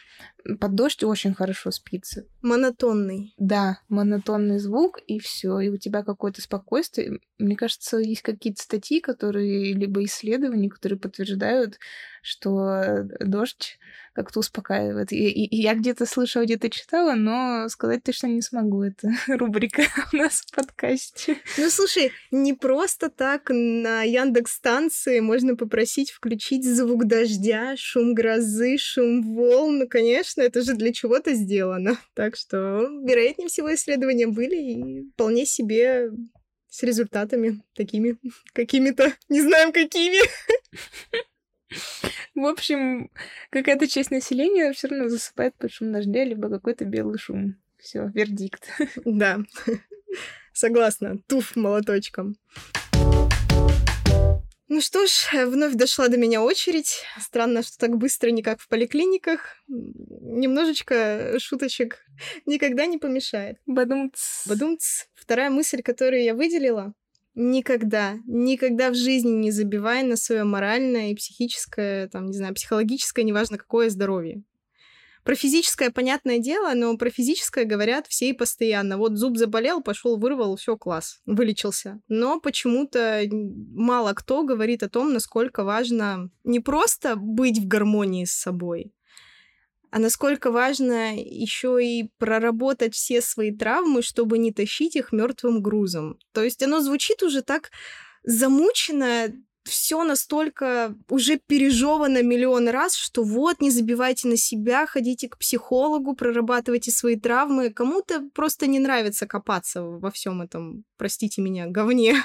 под 0.59 0.75
дождь 0.75 1.03
очень 1.03 1.35
хорошо 1.35 1.71
спится. 1.71 2.27
Монотонный. 2.43 3.35
Да, 3.39 3.81
монотонный 3.89 4.59
звук, 4.59 4.99
и 5.07 5.19
все, 5.19 5.61
и 5.61 5.69
у 5.69 5.77
тебя 5.77 6.03
какое-то 6.03 6.41
спокойствие. 6.41 7.21
Мне 7.39 7.57
кажется, 7.57 7.99
есть 7.99 8.23
какие-то 8.23 8.63
статьи, 8.63 9.01
которые, 9.01 9.73
либо 9.75 10.05
исследования, 10.05 10.71
которые 10.71 10.99
подтверждают, 10.99 11.79
что 12.23 13.09
дождь 13.21 13.79
как-то 14.13 14.41
успокаивает. 14.41 15.13
И, 15.13 15.17
и, 15.17 15.47
и 15.47 15.63
я 15.63 15.75
где-то 15.75 16.05
слышала, 16.05 16.45
где-то 16.45 16.69
читала, 16.69 17.15
но 17.15 17.69
сказать 17.69 18.03
точно 18.03 18.27
не 18.27 18.43
смогу. 18.43 18.83
Это 18.83 19.11
рубрика 19.29 19.83
у 20.13 20.17
нас 20.17 20.43
в 20.43 20.55
подкасте. 20.55 21.37
Ну, 21.57 21.71
слушай, 21.71 22.13
не 22.31 22.53
просто 22.53 23.09
так 23.09 23.51
на 23.51 24.03
Яндекс 24.03 24.53
станции 24.53 25.21
можно 25.21 25.57
попросить 25.57 26.11
включить 26.11 26.65
звук 26.65 27.07
дождя, 27.07 27.75
шум 27.77 28.15
грозы, 28.15 28.77
шум 28.79 29.23
волн. 29.23 29.79
Ну, 29.79 29.89
конечно, 29.89 30.30
это 30.39 30.63
же 30.63 30.75
для 30.75 30.93
чего-то 30.93 31.35
сделано. 31.35 31.99
Так 32.15 32.37
что, 32.37 32.81
вероятнее 33.05 33.49
всего, 33.49 33.75
исследования 33.75 34.27
были 34.27 34.57
и 34.57 35.11
вполне 35.13 35.47
себе 35.47 36.11
с 36.69 36.83
результатами 36.83 37.63
такими, 37.75 38.19
какими-то, 38.53 39.13
не 39.29 39.41
знаем 39.41 39.73
какими. 39.73 40.19
В 42.35 42.47
общем, 42.47 43.11
какая-то 43.51 43.87
часть 43.87 44.11
населения 44.11 44.73
все 44.73 44.89
равно 44.89 45.09
засыпает 45.09 45.55
под 45.57 45.73
шум 45.73 45.93
дождя, 45.93 46.25
либо 46.25 46.49
какой-то 46.49 46.85
белый 46.85 47.19
шум. 47.19 47.57
Все, 47.79 48.11
вердикт. 48.15 48.69
Да, 49.05 49.41
согласна. 50.53 51.19
Туф 51.29 51.57
молоточком. 51.57 52.37
Ну 54.73 54.81
что 54.81 55.05
ж, 55.05 55.47
вновь 55.47 55.75
дошла 55.75 56.07
до 56.07 56.17
меня 56.17 56.41
очередь. 56.41 57.03
Странно, 57.19 57.65
что 57.65 57.77
так 57.77 57.97
быстро, 57.97 58.31
не 58.31 58.41
как 58.41 58.61
в 58.61 58.69
поликлиниках. 58.69 59.57
Немножечко 59.67 61.35
шуточек 61.41 61.99
никогда 62.47 62.87
не 62.87 62.97
помешает. 62.97 63.59
Бадумц. 63.67 64.47
Бадумц. 64.47 65.07
Вторая 65.17 65.51
мысль, 65.51 65.83
которую 65.83 66.23
я 66.23 66.37
выделила, 66.37 66.95
Никогда, 67.35 68.19
никогда 68.27 68.91
в 68.91 68.95
жизни 68.95 69.31
не 69.31 69.51
забивай 69.51 70.03
на 70.03 70.17
свое 70.17 70.43
моральное 70.45 71.11
и 71.11 71.15
психическое, 71.15 72.09
там, 72.09 72.27
не 72.27 72.37
знаю, 72.37 72.55
психологическое, 72.55 73.23
неважно 73.23 73.57
какое 73.57 73.89
здоровье. 73.89 74.43
Про 75.25 75.35
физическое, 75.35 75.91
понятное 75.91 76.39
дело, 76.39 76.73
но 76.75 76.97
про 76.97 77.11
физическое 77.11 77.65
говорят 77.65 78.07
все 78.07 78.31
и 78.31 78.33
постоянно. 78.33 78.97
Вот 78.97 79.17
зуб 79.17 79.37
заболел, 79.37 79.83
пошел, 79.83 80.19
вырвал, 80.19 80.57
все 80.57 80.77
класс, 80.77 81.21
вылечился. 81.27 82.01
Но 82.09 82.41
почему-то 82.41 83.23
мало 83.31 84.15
кто 84.15 84.43
говорит 84.45 84.83
о 84.83 84.89
том, 84.89 85.13
насколько 85.13 85.63
важно 85.63 86.31
не 86.45 86.61
просто 86.61 87.17
быть 87.17 87.59
в 87.59 87.67
гармонии 87.67 88.25
с 88.25 88.33
собой, 88.33 88.93
а 89.91 89.99
насколько 89.99 90.51
важно 90.51 91.17
еще 91.17 91.85
и 91.85 92.11
проработать 92.19 92.95
все 92.95 93.21
свои 93.21 93.51
травмы, 93.51 94.03
чтобы 94.03 94.39
не 94.39 94.53
тащить 94.53 94.97
их 94.97 95.13
мертвым 95.13 95.63
грузом. 95.63 96.19
То 96.33 96.43
есть 96.45 96.63
оно 96.63 96.81
звучит 96.81 97.23
уже 97.23 97.43
так 97.43 97.71
замучено, 98.23 99.35
все 99.71 100.03
настолько 100.03 100.97
уже 101.09 101.39
пережевано 101.39 102.23
миллион 102.23 102.69
раз, 102.69 102.97
что 102.97 103.23
вот, 103.23 103.61
не 103.61 103.71
забивайте 103.71 104.29
на 104.29 104.37
себя, 104.37 104.87
ходите 104.87 105.29
к 105.29 105.39
психологу, 105.39 106.15
прорабатывайте 106.15 106.91
свои 106.91 107.17
травмы. 107.17 107.71
Кому-то 107.71 108.29
просто 108.35 108.67
не 108.67 108.81
нравится 108.81 109.27
копаться 109.27 109.83
во 109.83 110.11
всем 110.11 110.43
этом, 110.43 110.85
простите 110.97 111.41
меня, 111.41 111.69
говне. 111.69 112.17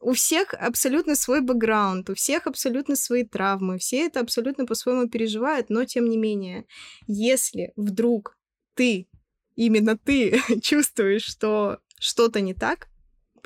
У 0.00 0.12
всех 0.12 0.52
абсолютно 0.54 1.14
свой 1.14 1.40
бэкграунд, 1.40 2.10
у 2.10 2.14
всех 2.14 2.46
абсолютно 2.46 2.96
свои 2.96 3.24
травмы, 3.24 3.78
все 3.78 4.06
это 4.06 4.20
абсолютно 4.20 4.66
по-своему 4.66 5.08
переживают, 5.08 5.70
но 5.70 5.84
тем 5.84 6.08
не 6.08 6.16
менее, 6.16 6.66
если 7.06 7.72
вдруг 7.76 8.36
ты 8.74 9.08
именно 9.54 9.96
ты 9.96 10.40
чувствуешь, 10.62 11.24
что 11.24 11.78
что-то 11.98 12.40
не 12.40 12.52
так, 12.52 12.88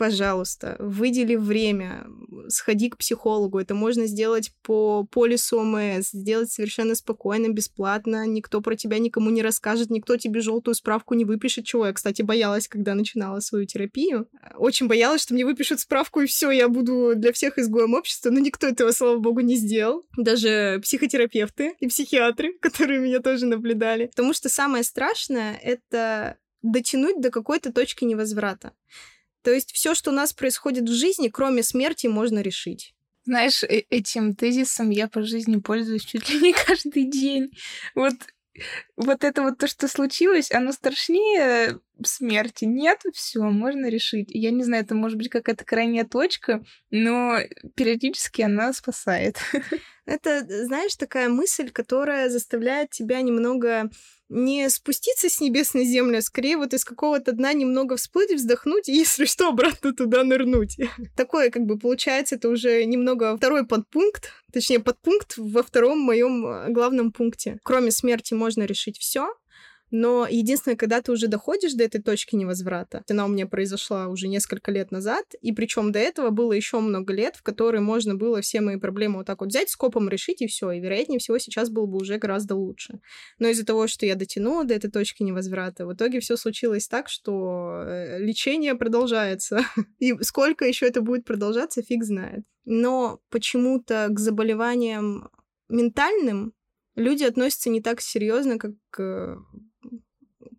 пожалуйста, 0.01 0.77
выдели 0.79 1.37
время, 1.37 2.07
сходи 2.49 2.89
к 2.89 2.97
психологу. 2.97 3.59
Это 3.59 3.75
можно 3.75 4.07
сделать 4.07 4.51
по 4.63 5.05
полису 5.05 5.59
ОМС, 5.59 6.13
сделать 6.13 6.51
совершенно 6.51 6.95
спокойно, 6.95 7.51
бесплатно. 7.53 8.27
Никто 8.27 8.63
про 8.63 8.77
тебя 8.77 8.99
никому 8.99 9.29
не 9.29 9.43
расскажет, 9.43 9.91
никто 9.91 10.17
тебе 10.17 10.41
желтую 10.41 10.75
справку 10.75 11.13
не 11.13 11.27
выпишет, 11.27 11.67
чего 11.67 11.87
я, 11.87 11.93
кстати, 11.93 12.23
боялась, 12.23 12.67
когда 12.67 12.95
начинала 12.95 13.41
свою 13.41 13.67
терапию. 13.67 14.27
Очень 14.57 14.89
боялась, 14.89 15.21
что 15.21 15.35
мне 15.35 15.45
выпишут 15.45 15.81
справку, 15.81 16.23
и 16.23 16.27
все, 16.27 16.51
я 16.51 16.71
буду 16.71 17.13
для 17.15 17.35
всех 17.35 17.59
изгоем 17.59 17.93
общества, 17.93 18.31
но 18.31 18.39
никто 18.39 18.69
этого, 18.69 18.93
слава 18.93 19.19
богу, 19.19 19.41
не 19.41 19.57
сделал. 19.57 20.07
Даже 20.17 20.81
психотерапевты 20.83 21.75
и 21.79 21.87
психиатры, 21.89 22.55
которые 22.63 23.01
меня 23.01 23.21
тоже 23.21 23.45
наблюдали. 23.45 24.07
Потому 24.07 24.33
что 24.33 24.49
самое 24.49 24.83
страшное— 24.83 25.61
это 25.63 26.39
дотянуть 26.63 27.21
до 27.21 27.31
какой-то 27.31 27.71
точки 27.71 28.05
невозврата. 28.05 28.73
То 29.43 29.53
есть 29.53 29.73
все, 29.73 29.95
что 29.95 30.11
у 30.11 30.15
нас 30.15 30.33
происходит 30.33 30.89
в 30.89 30.93
жизни, 30.93 31.29
кроме 31.29 31.63
смерти, 31.63 32.07
можно 32.07 32.41
решить. 32.41 32.95
Знаешь, 33.25 33.63
э, 33.63 33.85
этим 33.91 34.35
тезисом 34.35 34.91
я 34.91 35.09
по 35.09 35.23
жизни 35.23 35.59
пользуюсь 35.59 36.05
чуть 36.05 36.29
ли 36.31 36.41
не 36.41 36.53
каждый 36.67 37.05
день. 37.05 37.53
Вот 37.95 38.15
вот 38.97 39.25
это 39.25 39.43
вот 39.43 39.59
то, 39.59 39.67
что 39.67 39.89
случилось, 39.89 40.51
оно 40.51 40.73
страшнее 40.73 41.79
смерти. 42.05 42.65
Нет, 42.65 43.01
все, 43.15 43.41
можно 43.43 43.87
решить. 43.87 44.29
Я 44.31 44.51
не 44.51 44.65
знаю, 44.65 44.85
это 44.85 44.95
может 44.95 45.17
быть 45.19 45.29
какая-то 45.29 45.65
крайняя 45.65 46.05
точка, 46.05 46.65
но 46.91 47.39
периодически 47.75 48.43
она 48.43 48.73
спасает. 48.73 49.39
Это, 50.07 50.45
знаешь, 50.65 50.97
такая 50.97 51.29
мысль, 51.29 51.71
которая 51.71 52.29
заставляет 52.29 52.91
тебя 52.91 53.21
немного 53.21 53.91
не 54.31 54.71
спуститься 54.71 55.29
с 55.29 55.41
небес 55.41 55.75
на 55.75 55.85
землю, 55.85 56.19
а 56.19 56.23
скорее 56.23 56.57
вот 56.57 56.73
из 56.73 56.85
какого-то 56.85 57.33
дна 57.33 57.53
немного 57.53 57.97
всплыть, 57.97 58.33
вздохнуть 58.33 58.89
и, 58.89 58.93
если 58.97 59.27
что, 59.27 59.49
обратно 59.49 59.93
туда 59.93 60.25
нырнуть. 60.25 60.79
Такое, 61.17 61.51
как 61.51 61.65
бы, 61.65 61.79
получается, 61.79 62.37
это 62.37 62.49
уже 62.49 62.85
немного 62.85 63.37
второй 63.37 63.67
подпункт, 63.67 64.31
точнее, 64.53 64.79
подпункт 64.79 65.35
во 65.37 65.63
втором 65.63 65.99
моем 65.99 66.47
э, 66.47 66.69
главном 66.71 67.13
пункте. 67.13 67.59
Кроме 67.65 67.91
смерти 67.91 68.33
можно 68.35 68.63
решить 68.63 68.99
все, 68.99 69.35
но 69.91 70.27
единственное, 70.29 70.77
когда 70.77 71.03
ты 71.03 71.13
уже 71.13 71.27
доходишь 71.27 71.75
до 71.75 71.85
этой 71.85 72.01
точки 72.01 72.37
невозврата, 72.37 73.05
она 73.09 73.25
у 73.25 73.29
меня 73.29 73.47
произошла 73.47 74.09
уже 74.09 74.29
несколько 74.29 74.71
лет 74.71 74.91
назад, 74.91 75.35
и 75.41 75.53
причем 75.53 75.93
до 75.93 75.99
этого 75.99 76.31
было 76.31 76.53
еще 76.53 76.81
много 76.81 77.13
лет, 77.13 77.37
в 77.37 77.43
которые 77.43 77.81
можно 77.81 78.15
было 78.15 78.41
все 78.41 78.61
мои 78.61 78.77
проблемы 78.77 79.19
вот 79.19 79.27
так 79.27 79.41
вот 79.41 79.51
взять, 79.51 79.71
скопом 79.71 80.09
решить, 80.09 80.43
и 80.43 80.47
все. 80.47 80.71
И 80.73 80.81
вероятнее 80.81 81.19
всего 81.19 81.39
сейчас 81.39 81.71
было 81.71 81.87
бы 81.87 81.99
уже 81.99 82.19
гораздо 82.19 82.55
лучше. 82.55 83.01
Но 83.39 83.49
из-за 83.49 83.67
того, 83.67 83.87
что 83.87 84.07
я 84.07 84.15
дотянула 84.15 84.65
до 84.65 84.75
этой 84.75 84.91
точки 84.91 85.23
невозврата, 85.23 85.87
в 85.87 85.95
итоге 85.95 86.21
все 86.21 86.37
случилось 86.37 86.87
так, 86.89 87.09
что 87.09 87.83
э, 87.85 88.19
лечение 88.21 88.75
продолжается. 88.75 89.61
И 89.99 90.15
сколько 90.23 90.65
еще 90.65 90.87
это 90.87 91.01
будет 91.01 91.25
продолжаться, 91.25 91.83
фиг 91.83 92.05
знает. 92.05 92.45
Но 92.65 93.21
почему-то 93.31 94.09
к 94.11 94.19
заболеваниям 94.19 95.31
ментальным 95.69 96.53
люди 96.95 97.25
относятся 97.25 97.71
не 97.71 97.81
так 97.81 98.01
серьезно, 98.01 98.59
как 98.59 98.73
к 98.91 99.39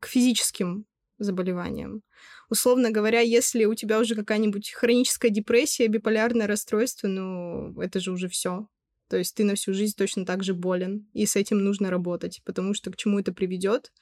к 0.01 0.07
физическим 0.07 0.85
заболеваниям. 1.19 2.01
Условно 2.49 2.91
говоря, 2.91 3.21
если 3.21 3.65
у 3.65 3.75
тебя 3.75 3.99
уже 3.99 4.15
какая-нибудь 4.15 4.71
хроническая 4.71 5.31
депрессия, 5.31 5.87
биполярное 5.87 6.47
расстройство, 6.47 7.07
ну, 7.07 7.79
это 7.79 8.01
же 8.01 8.11
уже 8.11 8.27
все. 8.27 8.67
То 9.07 9.17
есть 9.17 9.35
ты 9.35 9.43
на 9.43 9.55
всю 9.55 9.73
жизнь 9.73 9.95
точно 9.95 10.25
так 10.25 10.43
же 10.43 10.53
болен, 10.53 11.07
и 11.13 11.25
с 11.25 11.35
этим 11.35 11.63
нужно 11.63 11.89
работать, 11.89 12.41
потому 12.43 12.73
что 12.73 12.91
к 12.91 12.97
чему 12.97 13.19
это 13.19 13.33
приведет, 13.33 13.93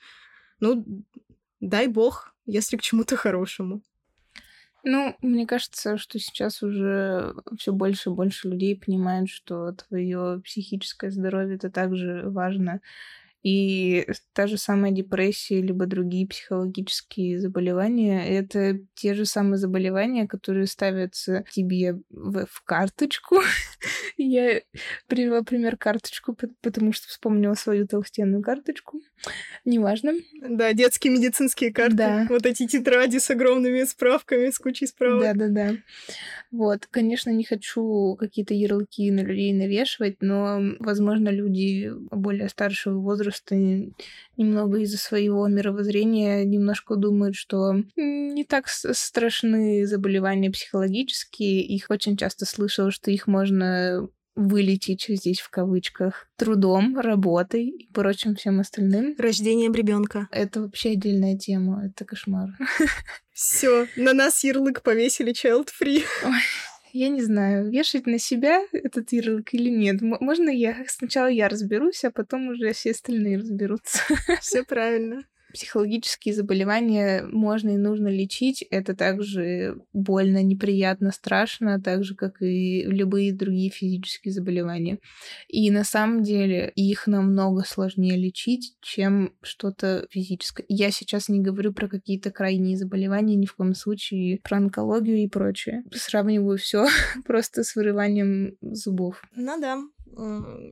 ну, 0.60 1.04
дай 1.60 1.88
бог, 1.88 2.34
если 2.46 2.78
к 2.78 2.82
чему-то 2.82 3.16
хорошему. 3.16 3.82
Ну, 4.84 5.16
мне 5.22 5.46
кажется, 5.46 5.98
что 5.98 6.20
сейчас 6.20 6.64
уже 6.64 7.36
все 7.58 7.74
больше 7.74 8.10
и 8.10 8.14
больше 8.14 8.48
людей 8.48 8.80
понимают, 8.80 9.30
что 9.30 9.74
твое 9.74 10.42
психическое 10.44 11.12
здоровье 11.12 11.58
это 11.58 11.70
также 11.70 12.30
важно, 12.30 12.80
и 13.42 14.06
та 14.34 14.48
же 14.48 14.58
самая 14.58 14.92
депрессия, 14.92 15.62
либо 15.62 15.86
другие 15.86 16.28
психологические 16.28 17.40
заболевания, 17.40 18.26
это 18.28 18.80
те 18.96 19.14
же 19.14 19.26
самые 19.26 19.58
заболевания, 19.58 20.28
которые 20.28 20.68
ставятся 20.68 21.46
тебе 21.52 22.00
в, 22.10 22.46
в 22.46 22.62
карточку. 22.66 23.38
Я 24.18 24.62
привела 25.08 25.42
пример 25.42 25.78
карточку, 25.78 26.38
потому 26.62 26.92
что 26.92 27.08
вспомнила 27.08 27.54
свою 27.54 27.88
толстенную 27.88 28.44
карточку. 28.44 29.02
Неважно. 29.64 30.14
Да, 30.42 30.74
детские 30.74 31.14
медицинские 31.14 31.72
карты. 31.72 31.96
Да. 31.96 32.28
Вот 32.30 32.46
эти 32.46 32.68
тетради 32.68 33.20
с 33.20 33.30
огромными 33.30 33.84
справками, 33.84 34.50
с 34.50 34.58
кучей 34.58 34.88
справок. 34.88 35.22
Да-да-да. 35.22 35.76
Вот, 36.52 36.88
конечно, 36.88 37.30
не 37.30 37.44
хочу 37.44 38.16
какие-то 38.20 38.56
ярлыки 38.56 39.12
на 39.12 39.20
людей 39.22 39.54
навешивать, 39.54 40.18
но, 40.22 40.60
возможно, 40.80 41.30
люди 41.30 41.92
более 42.10 42.50
старшего 42.50 42.98
возраста 43.00 43.56
немного 44.36 44.80
из-за 44.80 44.98
своего 44.98 45.48
мировоззрения 45.48 46.44
немножко 46.46 46.96
думают, 46.96 47.36
что 47.36 47.76
не 47.96 48.44
так 48.46 48.68
страшны 48.68 49.86
заболевания 49.86 50.50
психологические. 50.50 51.62
Их 51.62 51.86
очень 51.92 52.18
часто 52.18 52.46
слышала, 52.48 52.90
что 52.90 53.12
их 53.12 53.28
можно 53.28 54.10
вылететь 54.40 55.06
здесь 55.10 55.42
в 55.42 55.50
кавычках 55.50 56.28
трудом, 56.38 56.98
работой 56.98 57.68
и 57.68 57.92
прочим 57.92 58.36
всем 58.36 58.60
остальным. 58.60 59.16
Рождением 59.18 59.74
ребенка. 59.74 60.28
Это 60.32 60.62
вообще 60.62 60.92
отдельная 60.92 61.38
тема, 61.38 61.86
это 61.86 62.06
кошмар. 62.06 62.50
Все, 63.34 63.88
на 63.96 64.14
нас 64.14 64.44
ярлык 64.44 64.82
повесили 64.82 65.34
child 65.34 65.68
free. 65.82 66.04
Ой, 66.24 66.40
я 66.94 67.10
не 67.10 67.22
знаю, 67.22 67.70
вешать 67.70 68.08
на 68.08 68.18
себя 68.18 68.62
этот 68.72 69.12
ярлык 69.12 69.54
или 69.54 69.70
нет. 69.70 70.02
Можно 70.02 70.50
я 70.50 70.86
сначала 70.88 71.28
я 71.28 71.50
разберусь, 71.50 72.06
а 72.06 72.12
потом 72.12 72.48
уже 72.50 72.72
все 72.72 72.92
остальные 72.92 73.40
разберутся. 73.40 74.00
Все 74.40 74.64
правильно. 74.64 75.24
Психологические 75.54 76.34
заболевания 76.34 77.24
можно 77.32 77.70
и 77.70 77.78
нужно 77.78 78.08
лечить. 78.08 78.64
Это 78.70 78.96
также 78.96 79.82
больно, 79.94 80.44
неприятно, 80.44 81.12
страшно, 81.12 81.82
так 81.82 82.04
же, 82.04 82.16
как 82.16 82.42
и 82.42 82.84
любые 82.84 83.34
другие 83.34 83.70
физические 83.70 84.34
заболевания. 84.34 85.00
И 85.48 85.70
на 85.72 85.84
самом 85.84 86.24
деле 86.24 86.72
их 86.76 87.08
намного 87.08 87.64
сложнее 87.64 88.18
лечить, 88.18 88.76
чем 88.82 89.34
что-то 89.42 90.08
физическое. 90.10 90.66
Я 90.68 90.92
сейчас 90.92 91.30
не 91.30 91.40
говорю 91.40 91.74
про 91.74 91.88
какие-то 91.88 92.32
крайние 92.32 92.78
заболевания, 92.78 93.36
ни 93.36 93.46
в 93.46 93.56
коем 93.56 93.74
случае 93.74 94.40
про 94.44 94.58
онкологию 94.58 95.18
и 95.18 95.28
прочее. 95.28 95.84
Сравниваю 95.94 96.58
все 96.58 96.88
просто 97.26 97.64
с 97.64 97.76
вырыванием 97.76 98.56
зубов. 98.62 99.22
Ну 99.36 99.60
да, 99.60 99.80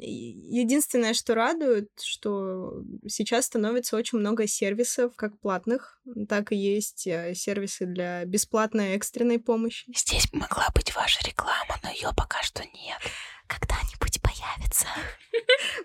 Единственное, 0.02 1.14
что 1.14 1.36
радует, 1.36 1.90
что 2.02 2.84
сейчас 3.08 3.46
становится 3.46 3.96
очень 3.96 4.18
много 4.18 4.48
сервисов, 4.48 5.16
как 5.16 5.40
платных, 5.40 6.00
так 6.28 6.52
и 6.52 6.56
есть 6.56 7.08
э, 7.08 7.34
сервисы 7.36 7.86
для 7.86 8.26
бесплатной 8.26 8.96
экстренной 8.96 9.40
помощи. 9.40 9.92
Здесь 9.96 10.32
могла 10.34 10.68
быть 10.76 10.96
ваша 10.96 11.26
реклама, 11.26 11.80
но 11.84 11.90
ее 11.90 12.10
пока 12.16 12.42
что 12.42 12.64
нет. 12.64 13.00
Когда-нибудь 13.48 14.22
появится. 14.22 14.88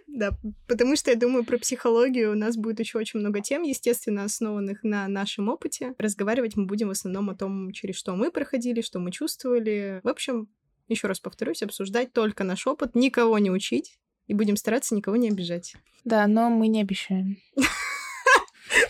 Да, 0.06 0.36
потому 0.68 0.94
что 0.94 1.10
я 1.10 1.16
думаю, 1.16 1.42
про 1.44 1.56
психологию 1.58 2.32
у 2.32 2.34
нас 2.34 2.56
будет 2.56 2.80
еще 2.80 2.98
очень 2.98 3.20
много 3.20 3.40
тем, 3.40 3.62
естественно, 3.62 4.24
основанных 4.24 4.82
на 4.82 5.08
нашем 5.08 5.48
опыте. 5.48 5.94
Разговаривать 5.98 6.54
мы 6.54 6.66
будем 6.66 6.88
в 6.88 6.90
основном 6.90 7.30
о 7.30 7.34
том, 7.34 7.72
через 7.72 7.96
что 7.96 8.14
мы 8.14 8.30
проходили, 8.30 8.82
что 8.82 8.98
мы 8.98 9.10
чувствовали. 9.10 10.00
В 10.04 10.08
общем, 10.08 10.48
еще 10.88 11.06
раз 11.06 11.20
повторюсь, 11.20 11.62
обсуждать 11.62 12.12
только 12.12 12.44
наш 12.44 12.66
опыт, 12.66 12.94
никого 12.94 13.38
не 13.38 13.50
учить, 13.50 13.98
и 14.26 14.34
будем 14.34 14.56
стараться 14.56 14.94
никого 14.94 15.16
не 15.16 15.28
обижать. 15.28 15.74
Да, 16.04 16.26
но 16.26 16.50
мы 16.50 16.68
не 16.68 16.80
обещаем. 16.80 17.38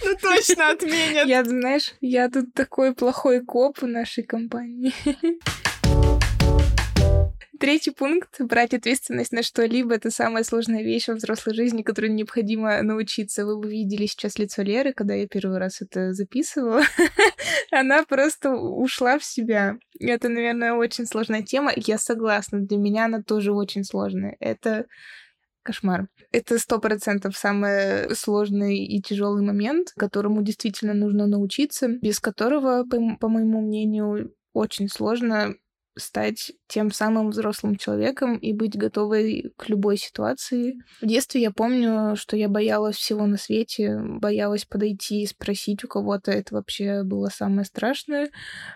Ну 0.05 0.17
точно 0.21 0.71
отменят. 0.71 1.27
Я, 1.27 1.45
знаешь, 1.45 1.95
я 2.01 2.29
тут 2.29 2.55
такой 2.55 2.95
плохой 2.95 3.45
коп 3.45 3.83
в 3.83 3.87
нашей 3.87 4.23
компании. 4.23 4.93
Третий 7.63 7.93
пункт— 7.93 8.29
брать 8.41 8.75
ответственность 8.75 9.31
на 9.31 9.45
что-либо— 9.45 9.95
это 9.95 10.11
самая 10.11 10.43
сложная 10.43 10.83
вещь 10.83 11.07
во 11.07 11.15
взрослой 11.15 11.55
жизни, 11.55 11.83
которой 11.83 12.11
необходимо 12.11 12.83
научиться. 12.83 13.47
Вы 13.47 13.57
бы 13.57 13.71
видели 13.71 14.07
сейчас 14.07 14.37
лицо 14.37 14.63
Леры, 14.63 14.93
когда 14.93 15.15
я 15.15 15.29
первый 15.29 15.59
раз 15.59 15.81
это 15.81 16.13
записывала. 16.13 16.83
Она 17.71 18.03
просто 18.03 18.51
ушла 18.51 19.17
в 19.17 19.25
себя. 19.25 19.77
Это, 20.01 20.29
наверное, 20.29 20.73
очень 20.73 21.07
сложная 21.07 21.43
тема. 21.43 21.71
Я 21.77 21.99
согласна, 21.99 22.59
для 22.63 22.79
меня 22.79 23.05
она 23.05 23.23
тоже 23.23 23.53
очень 23.53 23.85
сложная. 23.85 24.37
Это 24.41 24.87
кошмар. 25.63 26.09
Это 26.33 26.59
сто 26.59 26.81
процентов 26.81 27.37
самый 27.37 28.13
сложный 28.17 28.79
и 28.79 29.01
тяжелый 29.01 29.45
момент, 29.45 29.93
которому 29.97 30.43
действительно 30.43 30.95
нужно 30.95 31.29
научиться, 31.29 31.87
без 31.87 32.19
которого, 32.19 32.83
по, 32.83 32.99
по 33.21 33.29
моему 33.29 33.61
мнению, 33.61 34.35
очень 34.53 34.89
сложно 34.89 35.55
стать 35.97 36.53
тем 36.69 36.91
самым 36.91 37.31
взрослым 37.31 37.77
человеком 37.77 38.37
и 38.37 38.53
быть 38.53 38.77
готовой 38.77 39.53
к 39.57 39.69
любой 39.69 39.97
ситуации. 39.97 40.75
В 41.01 41.07
детстве 41.07 41.43
я 41.43 41.51
помню, 41.51 42.17
что 42.17 42.37
я 42.37 42.49
боялась 42.49 42.97
всего 42.97 43.27
на 43.27 43.37
свете, 43.37 43.99
боялась 43.99 44.65
подойти 44.65 45.23
и 45.23 45.27
спросить 45.27 45.85
у 45.85 45.89
кого-то, 45.89 46.31
это 46.31 46.55
вообще 46.55 47.03
было 47.03 47.29
самое 47.29 47.65
страшное. 47.65 48.31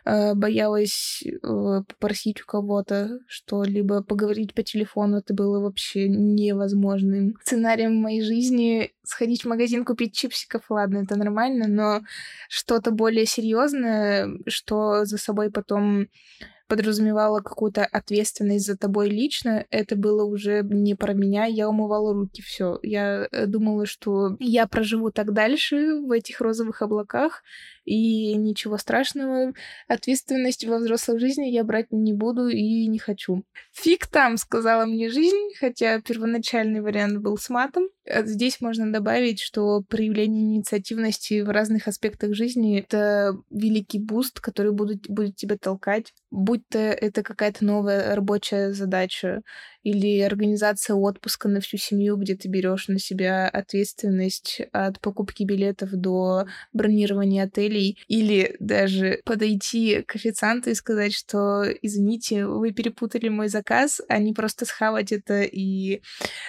Э, 0.05 0.35
боялась 0.35 1.23
э, 1.25 1.83
попросить 1.89 2.43
у 2.43 2.47
кого-то 2.47 3.19
что-либо, 3.27 4.03
поговорить 4.03 4.55
по 4.55 4.63
телефону, 4.63 5.19
это 5.19 5.33
было 5.35 5.61
вообще 5.61 6.09
невозможным. 6.09 7.35
Сценарием 7.43 7.97
моей 7.97 8.23
жизни 8.23 8.93
сходить 9.05 9.45
в 9.45 9.49
магазин, 9.49 9.85
купить 9.85 10.15
чипсиков, 10.15 10.63
ладно, 10.69 10.99
это 10.99 11.17
нормально, 11.17 11.67
но 11.69 12.01
что-то 12.49 12.91
более 12.91 13.27
серьезное, 13.27 14.29
что 14.47 15.05
за 15.05 15.17
собой 15.17 15.51
потом 15.51 16.09
подразумевало 16.67 17.41
какую-то 17.41 17.85
ответственность 17.85 18.67
за 18.67 18.77
тобой 18.77 19.09
лично, 19.09 19.65
это 19.71 19.97
было 19.97 20.25
уже 20.25 20.63
не 20.63 20.95
про 20.95 21.13
меня, 21.13 21.45
я 21.45 21.69
умывала 21.69 22.15
руки, 22.15 22.43
все. 22.43 22.79
Я 22.83 23.29
э, 23.31 23.47
думала, 23.47 23.87
что 23.87 24.37
я 24.41 24.67
проживу 24.67 25.11
так 25.11 25.33
дальше 25.33 26.01
в 26.01 26.11
этих 26.11 26.41
розовых 26.41 26.83
облаках, 26.83 27.43
и 27.87 28.35
ничего 28.35 28.77
страшного. 28.77 29.53
Ответственность 29.89 30.67
во 30.67 30.79
взрослой 30.79 31.19
жизни 31.19 31.47
я 31.47 31.65
брать 31.65 31.87
не 31.93 32.13
буду 32.13 32.49
и 32.49 32.87
не 32.87 32.99
хочу. 32.99 33.45
Фиг 33.73 34.09
там, 34.09 34.37
сказала 34.37 34.85
мне 34.85 35.09
жизнь, 35.09 35.55
хотя 35.59 36.01
первоначальный 36.01 36.81
вариант 36.81 37.19
был 37.19 37.39
с 37.39 37.49
матом. 37.49 37.89
А 38.09 38.25
здесь 38.25 38.61
можно 38.61 38.93
добавить, 38.93 39.41
что 39.41 39.83
проявление 39.89 40.43
инициативности 40.43 41.41
в 41.41 41.49
разных 41.49 41.89
аспектах 41.89 42.35
жизни— 42.35 42.79
это 42.81 43.37
великий 43.51 43.99
boost, 43.99 44.41
который 44.41 44.73
будет, 44.73 45.09
будет 45.09 45.37
тебя 45.37 45.57
толкать. 45.57 46.13
Будь 46.31 46.67
то 46.69 46.79
это 46.79 47.23
какая-то 47.23 47.65
новая 47.65 48.15
рабочая 48.15 48.73
задача 48.73 49.43
или 49.87 50.19
организация 50.21 50.97
отпуска 50.97 51.49
на 51.49 51.61
всю 51.61 51.77
семью, 51.77 52.17
где 52.17 52.35
ты 52.35 52.49
берешь 52.49 52.89
на 52.89 52.99
себя 52.99 53.49
ответственность 53.49 54.63
от 54.73 54.99
покупки 55.01 55.45
билетов 55.45 55.91
до 55.93 56.47
бронирования 56.73 57.45
отелей, 57.45 57.97
или 58.09 58.57
даже 58.59 59.21
подойти 59.25 60.03
к 60.03 60.17
официанту 60.17 60.71
и 60.71 60.75
сказать, 60.75 61.15
что 61.15 61.63
извините, 61.83 62.47
вы 62.49 62.73
перепутали 62.73 63.29
мой 63.29 63.47
заказ, 63.47 64.01
а 64.09 64.19
не 64.19 64.33
просто 64.33 64.65
схавать 64.65 65.13
это 65.13 65.43
и 65.43 66.01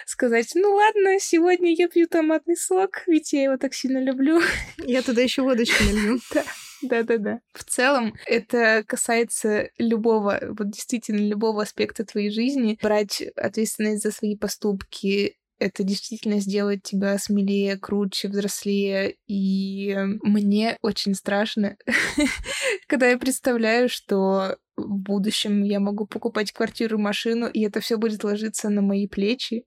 сказать, 0.07 0.53
ну 0.55 0.73
ладно, 0.73 1.19
сегодня 1.19 1.75
я 1.75 1.89
пью 1.89 2.07
томатный 2.07 2.57
сок, 2.57 3.03
ведь 3.05 3.33
я 3.33 3.43
его 3.43 3.57
так 3.57 3.75
сильно 3.75 4.03
люблю. 4.03 4.41
Я 4.83 5.03
туда 5.03 5.21
еще 5.21 5.43
водочку 5.43 5.83
налью. 5.83 6.19
Да-да-да. 6.87 7.39
В 7.53 7.63
целом, 7.63 8.13
это 8.25 8.83
касается 8.87 9.69
любого, 9.77 10.39
вот 10.49 10.69
действительно 10.69 11.27
любого 11.27 11.63
аспекта 11.63 12.05
твоей 12.05 12.29
жизни. 12.29 12.77
Брать 12.81 13.21
ответственность 13.35 14.03
за 14.03 14.11
свои 14.11 14.35
поступки, 14.35 15.37
это 15.59 15.83
действительно 15.83 16.39
сделает 16.39 16.83
тебя 16.83 17.17
смелее, 17.17 17.77
круче, 17.77 18.27
взрослее. 18.27 19.15
И 19.27 19.95
мне 20.21 20.77
очень 20.81 21.15
страшно, 21.15 21.77
когда 22.87 23.07
я 23.07 23.17
представляю, 23.17 23.89
что 23.89 24.57
в 24.75 24.97
будущем 24.97 25.63
я 25.63 25.79
могу 25.79 26.05
покупать 26.05 26.51
квартиру, 26.51 26.99
машину, 26.99 27.47
и 27.47 27.61
это 27.65 27.79
все 27.79 27.97
будет 27.97 28.23
ложиться 28.23 28.69
на 28.69 28.81
мои 28.81 29.07
плечи. 29.07 29.65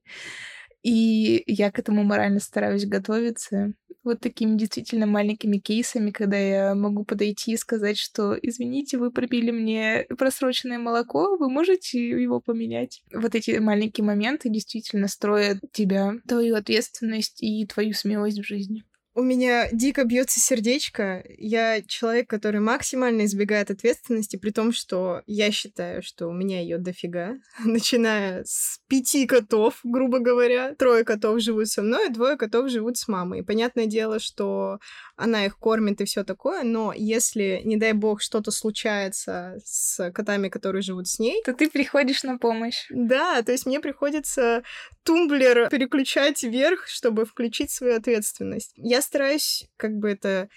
И 0.83 1.43
я 1.45 1.71
к 1.71 1.77
этому 1.77 2.03
морально 2.03 2.39
стараюсь 2.39 2.85
готовиться. 2.85 3.73
Вот 4.03 4.19
такими 4.19 4.57
действительно 4.57 5.05
маленькими 5.05 5.57
кейсами, 5.57 6.11
когда 6.11 6.37
я 6.37 6.75
могу 6.75 7.05
подойти 7.05 7.53
и 7.53 7.57
сказать, 7.57 7.97
что 7.97 8.33
извините, 8.41 8.97
вы 8.97 9.11
пропили 9.11 9.51
мне 9.51 10.05
просроченное 10.17 10.79
молоко, 10.79 11.37
вы 11.37 11.49
можете 11.49 11.99
его 12.09 12.39
поменять. 12.39 13.03
Вот 13.13 13.35
эти 13.35 13.51
маленькие 13.59 14.05
моменты 14.05 14.49
действительно 14.49 15.07
строят 15.07 15.59
тебя, 15.71 16.13
твою 16.27 16.55
ответственность 16.55 17.43
и 17.43 17.65
твою 17.67 17.93
смелость 17.93 18.39
в 18.39 18.43
жизни. 18.47 18.83
У 19.13 19.23
меня 19.23 19.69
дико 19.71 20.05
бьется 20.05 20.39
сердечко. 20.39 21.23
Я 21.37 21.81
человек, 21.81 22.29
который 22.29 22.61
максимально 22.61 23.25
избегает 23.25 23.69
ответственности, 23.69 24.37
при 24.37 24.51
том, 24.51 24.71
что 24.71 25.21
я 25.25 25.51
считаю, 25.51 26.01
что 26.01 26.27
у 26.27 26.31
меня 26.31 26.61
ее 26.61 26.77
дофига. 26.77 27.35
Начиная 27.65 28.43
с 28.45 28.79
пяти 28.87 29.25
котов, 29.27 29.79
грубо 29.83 30.19
говоря. 30.19 30.75
Трое 30.75 31.03
котов 31.03 31.41
живут 31.41 31.67
со 31.67 31.81
мной, 31.81 32.09
двое 32.09 32.37
котов 32.37 32.69
живут 32.69 32.97
с 32.97 33.09
мамой. 33.09 33.39
И 33.39 33.43
понятное 33.43 33.85
дело, 33.85 34.19
что 34.19 34.79
она 35.17 35.45
их 35.45 35.57
кормит 35.57 35.99
и 35.99 36.05
все 36.05 36.23
такое, 36.23 36.63
но 36.63 36.93
если, 36.95 37.61
не 37.65 37.75
дай 37.77 37.93
бог, 37.93 38.21
что-то 38.21 38.51
случается 38.51 39.57
с 39.65 40.09
котами, 40.11 40.47
которые 40.47 40.81
живут 40.81 41.07
с 41.07 41.19
ней... 41.19 41.41
То 41.43 41.53
ты 41.53 41.69
приходишь 41.69 42.23
на 42.23 42.37
помощь. 42.37 42.85
Да, 42.89 43.41
то 43.41 43.51
есть 43.51 43.65
мне 43.65 43.79
приходится 43.81 44.63
тумблер 45.03 45.69
переключать 45.69 46.41
вверх, 46.43 46.87
чтобы 46.87 47.25
включить 47.25 47.71
свою 47.71 47.97
ответственность. 47.97 48.71
Я 48.75 49.00
стараюсь, 49.01 49.67
как 49.77 49.93
бы 49.97 50.09
это 50.09 50.49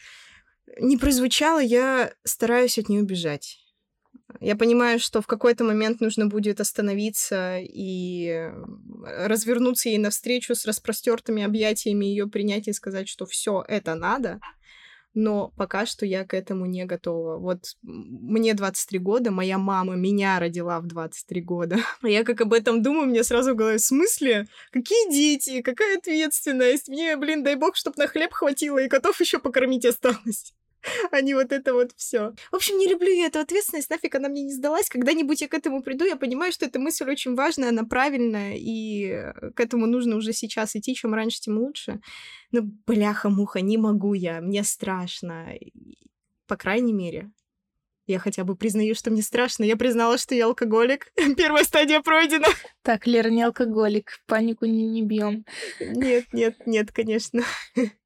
не 0.78 0.96
прозвучало, 0.96 1.60
я 1.60 2.12
стараюсь 2.24 2.78
от 2.78 2.88
нее 2.88 3.02
убежать. 3.02 3.58
Я 4.40 4.56
понимаю, 4.56 4.98
что 4.98 5.20
в 5.20 5.26
какой-то 5.26 5.64
момент 5.64 6.00
нужно 6.00 6.26
будет 6.26 6.60
остановиться 6.60 7.58
и 7.60 8.50
развернуться 9.02 9.88
ей 9.88 9.98
навстречу 9.98 10.54
с 10.54 10.66
распростертыми 10.66 11.42
объятиями, 11.42 12.06
ее 12.06 12.26
принять 12.26 12.68
и 12.68 12.72
сказать, 12.72 13.08
что 13.08 13.26
все 13.26 13.64
это 13.68 13.94
надо. 13.94 14.40
Но 15.14 15.52
пока 15.56 15.86
что 15.86 16.04
я 16.06 16.24
к 16.24 16.34
этому 16.34 16.66
не 16.66 16.84
готова. 16.84 17.38
Вот 17.38 17.76
мне 17.82 18.54
23 18.54 18.98
года, 18.98 19.30
моя 19.30 19.58
мама 19.58 19.94
меня 19.94 20.38
родила 20.40 20.80
в 20.80 20.86
23 20.86 21.40
года. 21.42 21.76
А 22.02 22.08
я 22.08 22.24
как 22.24 22.40
об 22.40 22.52
этом 22.52 22.82
думаю, 22.82 23.06
мне 23.06 23.24
сразу 23.24 23.52
в 23.52 23.56
голове, 23.56 23.78
в 23.78 23.80
смысле? 23.80 24.46
Какие 24.72 25.10
дети? 25.10 25.62
Какая 25.62 25.98
ответственность? 25.98 26.88
Мне, 26.88 27.16
блин, 27.16 27.42
дай 27.42 27.54
бог, 27.54 27.76
чтоб 27.76 27.96
на 27.96 28.06
хлеб 28.06 28.32
хватило 28.32 28.78
и 28.78 28.88
котов 28.88 29.20
еще 29.20 29.38
покормить 29.38 29.84
осталось 29.84 30.53
а 31.10 31.20
не 31.20 31.34
вот 31.34 31.52
это 31.52 31.74
вот 31.74 31.92
все. 31.96 32.34
В 32.50 32.56
общем, 32.56 32.78
не 32.78 32.88
люблю 32.88 33.12
я 33.12 33.26
эту 33.26 33.40
ответственность, 33.40 33.90
нафиг 33.90 34.14
она 34.14 34.28
мне 34.28 34.42
не 34.42 34.52
сдалась. 34.52 34.88
Когда-нибудь 34.88 35.40
я 35.40 35.48
к 35.48 35.54
этому 35.54 35.82
приду, 35.82 36.04
я 36.04 36.16
понимаю, 36.16 36.52
что 36.52 36.66
эта 36.66 36.78
мысль 36.78 37.08
очень 37.08 37.34
важная, 37.34 37.70
она 37.70 37.84
правильная, 37.84 38.54
и 38.56 39.32
к 39.54 39.60
этому 39.60 39.86
нужно 39.86 40.16
уже 40.16 40.32
сейчас 40.32 40.76
идти, 40.76 40.94
чем 40.94 41.14
раньше, 41.14 41.40
тем 41.40 41.58
лучше. 41.58 42.00
Но, 42.50 42.60
бляха-муха, 42.62 43.60
не 43.60 43.78
могу 43.78 44.14
я, 44.14 44.40
мне 44.40 44.64
страшно. 44.64 45.48
По 46.46 46.56
крайней 46.56 46.92
мере, 46.92 47.30
я 48.06 48.18
хотя 48.18 48.44
бы 48.44 48.54
признаю, 48.54 48.94
что 48.94 49.10
мне 49.10 49.22
страшно. 49.22 49.64
Я 49.64 49.76
признала, 49.76 50.18
что 50.18 50.34
я 50.34 50.46
алкоголик. 50.46 51.10
Первая 51.36 51.64
стадия 51.64 52.00
пройдена. 52.00 52.48
Так, 52.82 53.06
Лера 53.06 53.30
не 53.30 53.42
алкоголик. 53.42 54.18
Панику 54.26 54.66
не, 54.66 54.86
не 54.86 55.02
бьем. 55.02 55.46
Нет, 55.80 56.26
нет, 56.32 56.66
нет, 56.66 56.92
конечно. 56.92 57.42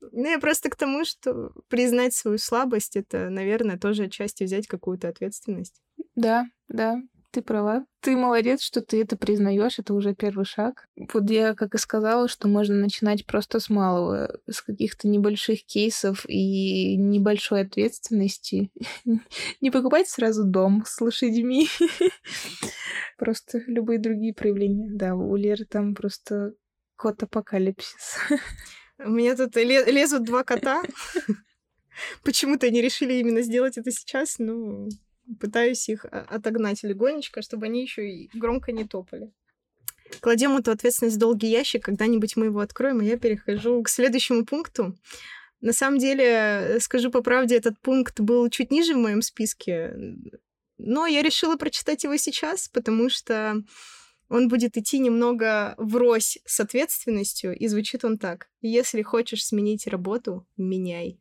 Ну, 0.00 0.28
я 0.28 0.38
просто 0.38 0.70
к 0.70 0.76
тому, 0.76 1.04
что 1.04 1.52
признать 1.68 2.14
свою 2.14 2.38
слабость, 2.38 2.96
это, 2.96 3.30
наверное, 3.30 3.78
тоже 3.78 4.04
отчасти 4.04 4.44
взять 4.44 4.66
какую-то 4.66 5.08
ответственность. 5.08 5.82
Да, 6.14 6.46
да, 6.68 7.00
ты 7.30 7.42
права. 7.42 7.84
Ты 8.00 8.16
молодец, 8.16 8.62
что 8.62 8.80
ты 8.80 9.02
это 9.02 9.16
признаешь, 9.16 9.78
это 9.78 9.92
уже 9.92 10.14
первый 10.14 10.44
шаг. 10.44 10.86
Вот 11.12 11.28
я, 11.30 11.54
как 11.54 11.74
и 11.74 11.78
сказала, 11.78 12.26
что 12.26 12.48
можно 12.48 12.74
начинать 12.76 13.26
просто 13.26 13.60
с 13.60 13.68
малого, 13.68 14.38
с 14.48 14.62
каких-то 14.62 15.08
небольших 15.08 15.64
кейсов 15.64 16.24
и 16.28 16.96
небольшой 16.96 17.62
ответственности. 17.62 18.70
Не 19.60 19.70
покупать 19.70 20.08
сразу 20.08 20.44
дом 20.44 20.84
с 20.86 21.00
лошадьми. 21.00 21.68
Просто 23.18 23.62
любые 23.66 23.98
другие 23.98 24.32
проявления. 24.32 24.88
Да, 24.90 25.14
у 25.14 25.36
Леры 25.36 25.64
там 25.64 25.94
просто 25.94 26.54
кот 26.96 27.22
апокалипсис. 27.22 28.16
У 28.98 29.10
меня 29.10 29.36
тут 29.36 29.54
лезут 29.56 30.24
два 30.24 30.44
кота. 30.44 30.82
Почему-то 32.24 32.66
они 32.66 32.80
решили 32.80 33.14
именно 33.14 33.42
сделать 33.42 33.78
это 33.78 33.90
сейчас, 33.90 34.38
ну, 34.38 34.88
пытаюсь 35.40 35.88
их 35.88 36.04
отогнать 36.04 36.82
легонечко, 36.82 37.42
чтобы 37.42 37.66
они 37.66 37.82
еще 37.82 38.08
и 38.08 38.30
громко 38.34 38.72
не 38.72 38.84
топали. 38.84 39.32
Кладем 40.20 40.56
эту 40.56 40.70
ответственность 40.70 41.16
в 41.16 41.20
долгий 41.20 41.48
ящик, 41.48 41.84
когда-нибудь 41.84 42.36
мы 42.36 42.46
его 42.46 42.60
откроем, 42.60 43.00
и 43.02 43.06
я 43.06 43.18
перехожу 43.18 43.82
к 43.82 43.88
следующему 43.88 44.44
пункту. 44.44 44.96
На 45.60 45.72
самом 45.72 45.98
деле, 45.98 46.78
скажу 46.80 47.10
по 47.10 47.20
правде, 47.20 47.56
этот 47.56 47.78
пункт 47.80 48.20
был 48.20 48.48
чуть 48.48 48.70
ниже 48.70 48.94
в 48.94 48.98
моем 48.98 49.22
списке, 49.22 49.92
но 50.78 51.06
я 51.06 51.22
решила 51.22 51.56
прочитать 51.56 52.04
его 52.04 52.16
сейчас, 52.16 52.68
потому 52.68 53.10
что 53.10 53.62
он 54.28 54.48
будет 54.48 54.76
идти 54.76 54.98
немного 54.98 55.74
врозь 55.78 56.38
с 56.44 56.60
ответственностью, 56.60 57.56
и 57.56 57.66
звучит 57.66 58.04
он 58.04 58.18
так. 58.18 58.48
Если 58.60 59.02
хочешь 59.02 59.44
сменить 59.44 59.86
работу, 59.86 60.46
меняй. 60.56 61.18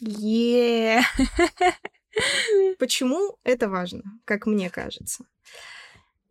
Yeah. 0.00 1.02
Почему 2.78 3.38
это 3.44 3.68
важно, 3.68 4.02
как 4.24 4.46
мне 4.46 4.70
кажется? 4.70 5.26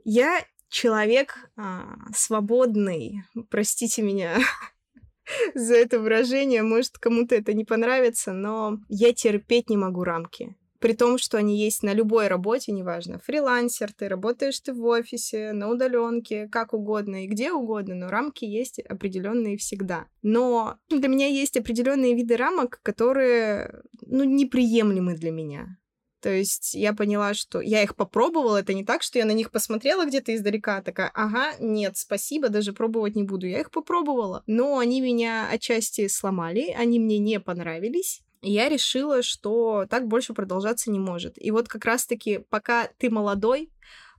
Я 0.04 0.44
человек 0.70 1.50
а, 1.56 1.96
свободный, 2.14 3.24
простите 3.50 4.02
меня 4.02 4.40
за 5.56 5.76
это 5.76 6.00
выражение, 6.00 6.64
может, 6.64 6.98
кому-то 6.98 7.36
это 7.36 7.54
не 7.54 7.66
понравится, 7.66 8.34
но 8.34 8.80
я 8.88 9.14
терпеть 9.14 9.70
не 9.70 9.78
могу 9.78 10.04
рамки. 10.04 10.56
При 10.80 10.94
том, 10.94 11.18
что 11.18 11.38
они 11.38 11.58
есть 11.58 11.84
на 11.84 11.94
любой 11.94 12.28
работе, 12.28 12.72
неважно, 12.72 13.20
фрилансер, 13.20 13.92
ты 13.94 14.08
работаешь 14.08 14.60
ты 14.60 14.74
в 14.74 14.86
офисе, 14.86 15.52
на 15.52 15.70
удаленке, 15.70 16.48
как 16.48 16.74
угодно 16.74 17.24
и 17.24 17.28
где 17.28 17.52
угодно, 17.52 17.96
но 17.96 18.10
рамки 18.10 18.46
есть 18.46 18.80
определенные 18.80 19.58
всегда. 19.58 20.06
Но 20.22 20.78
для 20.90 21.08
меня 21.08 21.28
есть 21.28 21.58
определенные 21.58 22.16
виды 22.16 22.38
рамок, 22.38 22.80
которые, 22.84 23.82
ну, 24.02 24.24
неприемлемы 24.24 25.16
для 25.16 25.32
меня. 25.32 25.78
То 26.22 26.30
есть 26.30 26.74
я 26.74 26.94
поняла, 26.94 27.34
что 27.34 27.62
я 27.62 27.82
их 27.82 27.96
попробовала. 27.96 28.58
Это 28.58 28.74
не 28.74 28.84
так, 28.84 29.04
что 29.04 29.20
я 29.20 29.26
на 29.26 29.32
них 29.32 29.52
посмотрела 29.52 30.06
где-то 30.06 30.36
издалека, 30.36 30.82
такая, 30.82 31.12
ага, 31.14 31.54
нет, 31.60 31.98
спасибо, 31.98 32.50
даже 32.50 32.74
пробовать 32.74 33.16
не 33.16 33.24
буду. 33.24 33.48
Я 33.48 33.62
их 33.62 33.72
попробовала. 33.72 34.44
Но 34.46 34.80
они 34.80 35.00
меня 35.02 35.48
отчасти 35.50 36.08
сломали, 36.08 36.76
они 36.78 37.00
мне 37.00 37.20
не 37.20 37.40
понравились. 37.40 38.22
И 38.42 38.52
я 38.52 38.70
решила, 38.70 39.22
что 39.22 39.86
так 39.90 40.08
больше 40.08 40.34
продолжаться 40.34 40.92
не 40.92 41.00
может. 41.00 41.34
И 41.38 41.52
вот 41.52 41.68
как 41.68 41.86
раз-таки, 41.86 42.40
пока 42.50 42.90
ты 42.98 43.10
молодой, 43.10 43.70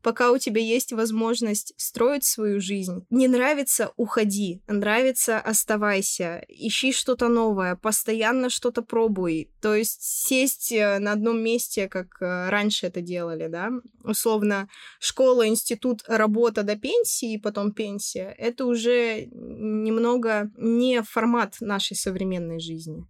пока 0.03 0.33
у 0.33 0.39
тебя 0.39 0.61
есть 0.61 0.93
возможность 0.93 1.75
строить 1.77 2.25
свою 2.25 2.61
жизнь. 2.61 3.05
Не 3.11 3.29
нравится— 3.29 3.93
уходи, 3.97 4.63
нравится— 4.67 5.39
оставайся, 5.41 6.45
ищи 6.49 6.93
что-то 6.93 7.29
новое, 7.29 7.77
постоянно 7.77 8.51
что-то 8.51 8.83
пробуй. 8.83 9.51
То 9.61 9.75
есть 9.75 10.03
сесть 10.03 10.73
э, 10.73 10.99
на 10.99 11.13
одном 11.13 11.43
месте, 11.43 11.89
как 11.89 12.21
э, 12.21 12.49
раньше 12.49 12.87
это 12.87 13.01
делали, 13.01 13.49
да, 13.49 13.71
условно, 14.05 14.69
школа, 14.99 15.47
институт, 15.47 16.03
работа 16.07 16.63
до 16.63 16.77
пенсии, 16.77 17.37
потом 17.37 17.73
пенсия, 17.73 18.35
это 18.39 18.67
уже 18.67 19.27
немного 19.33 20.51
не 20.57 21.03
формат 21.03 21.57
нашей 21.61 21.97
современной 21.97 22.61
жизни. 22.61 23.07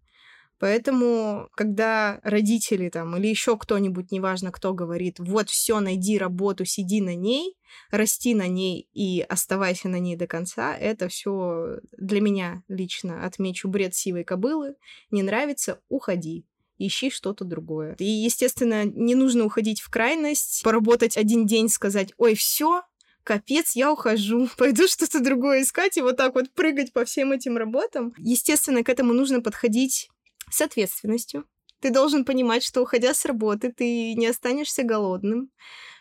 Поэтому, 0.61 1.49
когда 1.57 2.21
родители 2.23 2.91
там 2.91 3.17
или 3.17 3.29
еще 3.29 3.57
кто-нибудь, 3.57 4.13
неважно 4.13 4.53
кто, 4.53 4.75
говорит, 4.75 5.19
вот 5.19 5.49
все, 5.49 5.81
найди 5.81 6.19
работу, 6.19 6.67
сиди 6.67 7.01
на 7.01 7.15
ней, 7.15 7.57
расти 7.91 8.35
на 8.35 8.47
ней 8.47 8.87
и 8.93 9.25
оставайся 9.27 9.89
на 9.89 9.99
ней 9.99 10.17
до 10.17 10.27
конца, 10.27 10.77
это 10.77 11.09
все 11.09 11.79
для 11.97 12.21
меня 12.21 12.63
лично 12.69 13.25
отмечу 13.25 13.69
бред 13.69 13.95
сивой 13.95 14.23
кобылы. 14.23 14.77
Не 15.11 15.23
нравится, 15.23 15.81
уходи 15.89 16.45
ищи 16.79 17.11
что-то 17.11 17.45
другое. 17.45 17.95
И, 17.99 18.05
естественно, 18.05 18.85
не 18.85 19.15
нужно 19.15 19.45
уходить 19.45 19.83
в 19.83 19.91
крайность, 19.91 20.63
поработать 20.65 21.19
один 21.19 21.45
день, 21.45 21.69
сказать, 21.69 22.15
ой, 22.17 22.35
все, 22.35 22.83
капец, 23.23 23.77
я 23.77 23.93
ухожу, 23.93 24.49
пойду 24.57 24.89
что-то 24.89 25.21
другое 25.21 25.63
искать 25.63 25.97
и 25.99 26.03
вот 26.03 26.17
так 26.17 26.35
вот 26.35 26.51
прыгать 26.51 26.93
по 26.93 27.05
всем 27.05 27.33
этим 27.33 27.57
работам. 27.59 28.15
Естественно, 28.17 28.83
к 28.83 28.89
этому 28.89 29.13
нужно 29.13 29.43
подходить 29.43 30.11
с 30.51 30.61
ответственностью. 30.61 31.47
Ты 31.81 31.91
должен 31.91 32.25
понимать, 32.25 32.63
что 32.63 32.83
уходя 32.83 33.15
с 33.15 33.25
работы, 33.25 33.73
ты 33.73 34.15
не 34.15 34.27
останешься 34.27 34.83
голодным, 34.83 35.51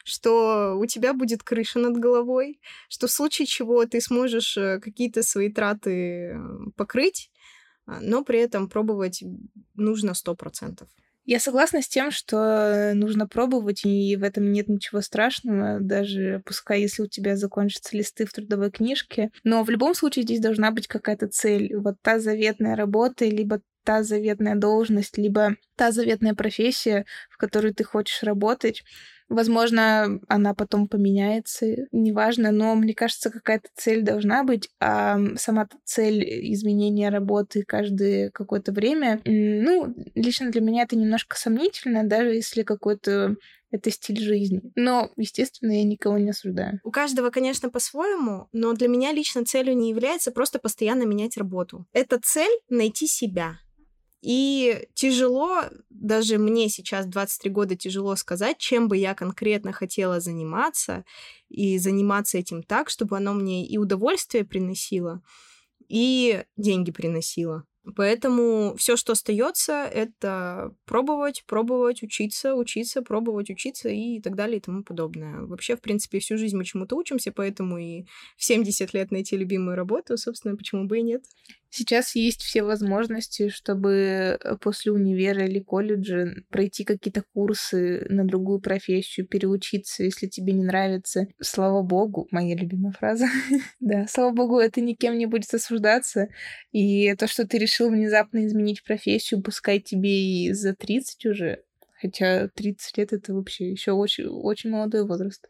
что 0.04 0.76
у 0.78 0.86
тебя 0.86 1.14
будет 1.14 1.44
крыша 1.44 1.80
над 1.80 1.98
головой, 1.98 2.60
что 2.90 3.08
в 3.08 3.12
случае 3.12 3.46
чего 3.46 3.86
ты 3.86 4.02
сможешь 4.02 4.58
э, 4.58 4.80
какие-то 4.80 5.24
свои 5.24 5.50
траты 5.50 6.38
покрыть, 6.76 7.32
а, 7.86 8.00
но 8.02 8.24
при 8.24 8.40
этом 8.40 8.70
пробовать 8.70 9.24
нужно 9.76 10.14
сто 10.14 10.36
процентов. 10.36 10.90
Я 11.26 11.40
согласна 11.40 11.84
с 11.84 11.88
тем, 11.88 12.10
что 12.10 12.94
нужно 12.96 13.28
пробовать, 13.28 13.86
и 13.86 14.16
в 14.16 14.24
этом 14.24 14.52
нет 14.52 14.68
ничего 14.68 15.00
страшного, 15.02 15.80
даже 15.80 16.42
пускай 16.44 16.82
если 16.82 17.04
у 17.04 17.08
тебя 17.08 17.38
закончатся 17.38 17.96
листы 17.96 18.26
в 18.26 18.34
трудовой 18.34 18.72
книжке. 18.72 19.30
Но 19.44 19.64
в 19.64 19.70
любом 19.70 19.94
случае 19.94 20.24
здесь 20.24 20.40
должна 20.40 20.72
быть 20.72 20.88
какая-то 20.88 21.28
цель. 21.28 21.76
Вот 21.78 21.98
та 22.02 22.20
заветная 22.20 22.76
работа, 22.76 23.26
либо 23.26 23.62
та 23.84 24.04
заветная 24.04 24.56
должность, 24.56 25.18
либо 25.18 25.56
та 25.76 25.92
заветная 25.92 26.34
профессия, 26.34 27.06
в 27.30 27.38
которой 27.38 27.74
ты 27.74 27.84
хочешь 27.84 28.24
работать. 28.24 28.84
Возможно, 29.30 30.20
она 30.28 30.56
потом 30.56 30.88
поменяется, 30.88 31.68
неважно, 31.92 32.52
но 32.52 32.74
мне 32.74 32.96
кажется, 32.96 33.30
какая-то 33.30 33.70
цель 33.76 34.02
должна 34.02 34.44
быть, 34.44 34.70
а 34.80 35.20
сама 35.38 35.68
цель 35.86 36.24
изменения 36.52 37.10
работы 37.10 37.63
каждое 37.63 38.32
какое-то 38.32 38.72
время, 38.72 39.22
ну, 39.26 39.94
лично 40.15 40.50
для 40.50 40.62
меня 40.62 40.84
это 40.84 40.96
немножко 40.98 41.38
сомнительно, 41.38 42.04
даже 42.04 42.34
если 42.34 42.63
какой-то 42.63 43.36
это 43.72 43.92
стиль 43.92 44.20
жизни. 44.20 44.62
Но, 44.76 45.12
естественно, 45.15 45.72
я 45.72 45.84
никого 45.84 46.18
не 46.18 46.32
осуждаю. 46.32 46.80
У 46.84 46.89
каждого, 46.89 47.30
конечно, 47.30 47.70
по-своему, 47.70 48.48
но 48.52 48.74
для 48.74 48.88
меня 48.88 49.12
лично 49.12 49.46
целью 49.46 49.78
не 49.78 49.92
является 49.92 50.32
просто 50.32 50.58
постоянно 50.58 51.04
менять 51.04 51.38
работу. 51.38 51.86
Это 51.94 52.20
цель— 52.20 52.52
найти 52.70 53.06
себя. 53.06 53.60
И 54.22 54.88
тяжело, 54.96 55.64
даже 55.90 56.38
мне 56.38 56.70
сейчас 56.70 57.06
23 57.06 57.52
года 57.52 57.76
тяжело 57.76 58.16
сказать, 58.16 58.58
чем 58.58 58.90
бы 58.90 58.98
я 58.98 59.14
конкретно 59.16 59.72
хотела 59.72 60.20
заниматься, 60.20 61.06
и 61.48 61.78
заниматься 61.78 62.38
этим 62.38 62.62
так, 62.64 62.90
чтобы 62.90 63.18
оно 63.18 63.34
мне 63.34 63.66
и 63.66 63.78
удовольствие 63.78 64.44
приносило, 64.44 65.22
и 65.88 66.44
деньги 66.58 66.92
приносило. 66.92 67.66
Поэтому 67.96 68.76
все, 68.78 68.98
что 68.98 69.14
остается, 69.14 69.86
это 69.86 70.76
пробовать, 70.86 71.44
пробовать, 71.48 72.04
учиться, 72.04 72.54
учиться, 72.54 73.02
пробовать, 73.02 73.50
учиться 73.50 73.90
и 73.90 74.20
так 74.22 74.36
далее 74.36 74.58
и 74.58 74.62
тому 74.62 74.84
подобное. 74.84 75.42
Вообще, 75.42 75.76
в 75.76 75.82
принципе, 75.82 76.20
всю 76.20 76.38
жизнь 76.38 76.58
мы 76.58 76.66
чему-то 76.66 76.96
учимся, 76.96 77.32
поэтому 77.32 77.78
и 77.78 78.04
в 78.38 78.44
70 78.44 78.94
лет 78.94 79.12
найти 79.12 79.38
любимую 79.38 79.76
работу, 79.76 80.18
собственно, 80.18 80.56
почему 80.56 80.86
бы 80.86 81.00
и 81.00 81.04
нет. 81.04 81.24
Сейчас 81.72 82.16
есть 82.16 82.42
все 82.42 82.64
возможности, 82.64 83.50
чтобы 83.50 84.40
э, 84.42 84.58
после 84.60 84.92
универа 84.92 85.46
или 85.46 85.60
колледжа 85.60 86.34
пройти 86.50 86.84
какие-то 86.84 87.24
курсы 87.34 88.08
на 88.10 88.26
другую 88.26 88.60
профессию, 88.60 89.28
переучиться, 89.28 90.04
если 90.04 90.26
тебе 90.26 90.54
не 90.54 90.64
нравится. 90.64 91.28
Слава 91.40 91.84
богу, 91.84 92.28
моя 92.32 92.56
любимая 92.56 92.92
фраза. 92.92 93.28
да, 93.80 94.08
слава 94.08 94.32
богу, 94.32 94.58
это 94.58 94.82
никем 94.82 95.18
не 95.20 95.28
будет 95.28 95.54
осуждаться. 95.54 96.30
И 96.72 97.14
то, 97.16 97.28
что 97.28 97.48
ты 97.48 97.60
решил 97.60 97.92
внезапно 97.92 98.48
изменить 98.48 98.84
профессию, 98.84 99.44
пускай 99.44 99.80
тебе 99.80 100.10
и 100.10 100.54
за 100.54 100.74
30 100.74 101.26
уже, 101.28 101.64
хотя 102.02 102.48
30 102.48 102.98
лет 102.98 103.14
это 103.14 103.34
вообще 103.36 103.70
еще 103.70 103.92
очень, 103.92 104.26
очень 104.26 104.72
молодой 104.72 105.06
возраст. 105.06 105.48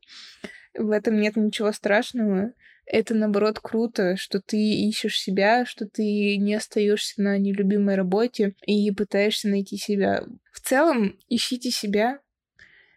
В 0.78 0.92
этом 0.92 1.20
нет 1.20 1.38
ничего 1.38 1.72
страшного 1.72 2.52
это 2.90 3.14
наоборот 3.14 3.60
круто, 3.60 4.18
что 4.18 4.42
ты 4.42 4.58
ищешь 4.58 5.20
себя, 5.20 5.66
что 5.66 5.88
ты 5.88 6.38
не 6.38 6.56
остаешься 6.56 7.22
на 7.22 7.38
нелюбимой 7.38 7.96
работе 7.96 8.56
и 8.66 8.92
пытаешься 8.92 9.48
найти 9.48 9.78
себя. 9.78 10.24
В 10.52 10.60
целом, 10.60 11.18
ищите 11.30 11.70
себя, 11.70 12.20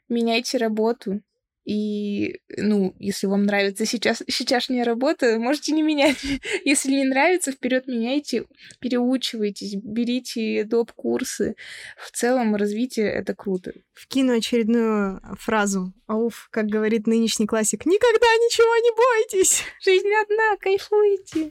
меняйте 0.09 0.57
работу, 0.57 1.21
и, 1.65 2.41
ну, 2.57 2.95
если 2.99 3.27
вам 3.27 3.45
нравится 3.45 3.87
сейчас 3.87 4.23
сейчасшняя 4.29 4.85
работа, 4.85 5.39
можете 5.39 5.73
не 5.73 5.83
менять. 5.83 6.17
если 6.65 6.91
не 6.93 7.05
нравится, 7.05 7.53
вперед 7.53 7.87
меняйте, 7.87 8.47
переучивайтесь, 8.81 9.77
берите 9.77 10.65
доп. 10.65 10.93
курсы. 10.93 11.55
В 11.97 12.11
целом, 12.11 12.57
развитие— 12.57 13.07
это 13.13 13.35
круто. 13.35 13.73
Вкину 13.93 14.37
очередную 14.37 15.21
фразу. 15.39 15.93
Ауф, 16.07 16.49
как 16.51 16.67
говорит 16.67 17.07
нынешний 17.07 17.47
классик, 17.47 17.87
«Никогда 17.87 18.27
ничего 18.37 18.77
не 18.77 18.91
бойтесь! 18.97 19.63
Жизнь 19.85 20.11
одна, 20.23 20.57
кайфуйте!» 20.59 21.49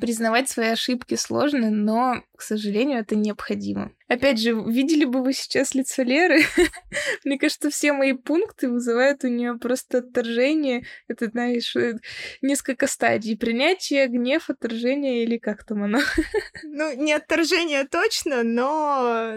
Признавать 0.00 0.48
свои 0.48 0.68
ошибки 0.68 1.14
сложно, 1.14 1.70
но, 1.70 2.22
к 2.40 2.42
сожалению, 2.42 3.00
это 3.00 3.16
необходимо. 3.16 3.92
Опять 4.08 4.40
же, 4.40 4.52
видели 4.52 5.04
бы 5.04 5.22
вы 5.22 5.34
сейчас 5.34 5.74
лицо 5.74 6.02
Леры? 6.02 6.40
Мне 7.24 7.38
кажется, 7.38 7.68
все 7.68 7.92
мои 7.92 8.14
пункты 8.14 8.70
вызывают 8.70 9.24
у 9.24 9.28
нее 9.28 9.58
просто 9.58 9.98
отторжение. 9.98 10.86
Это, 11.06 11.26
знаешь, 11.26 11.76
э, 11.76 11.98
несколько 12.40 12.86
стадий. 12.86 13.36
Принятие, 13.36 14.06
гнев, 14.06 14.48
отторжение 14.48 15.22
или 15.22 15.36
как 15.36 15.64
там 15.64 15.82
оно? 15.82 15.98
ну, 16.62 16.96
не 16.96 17.12
отторжение 17.12 17.84
точно, 17.84 18.42
но 18.42 19.34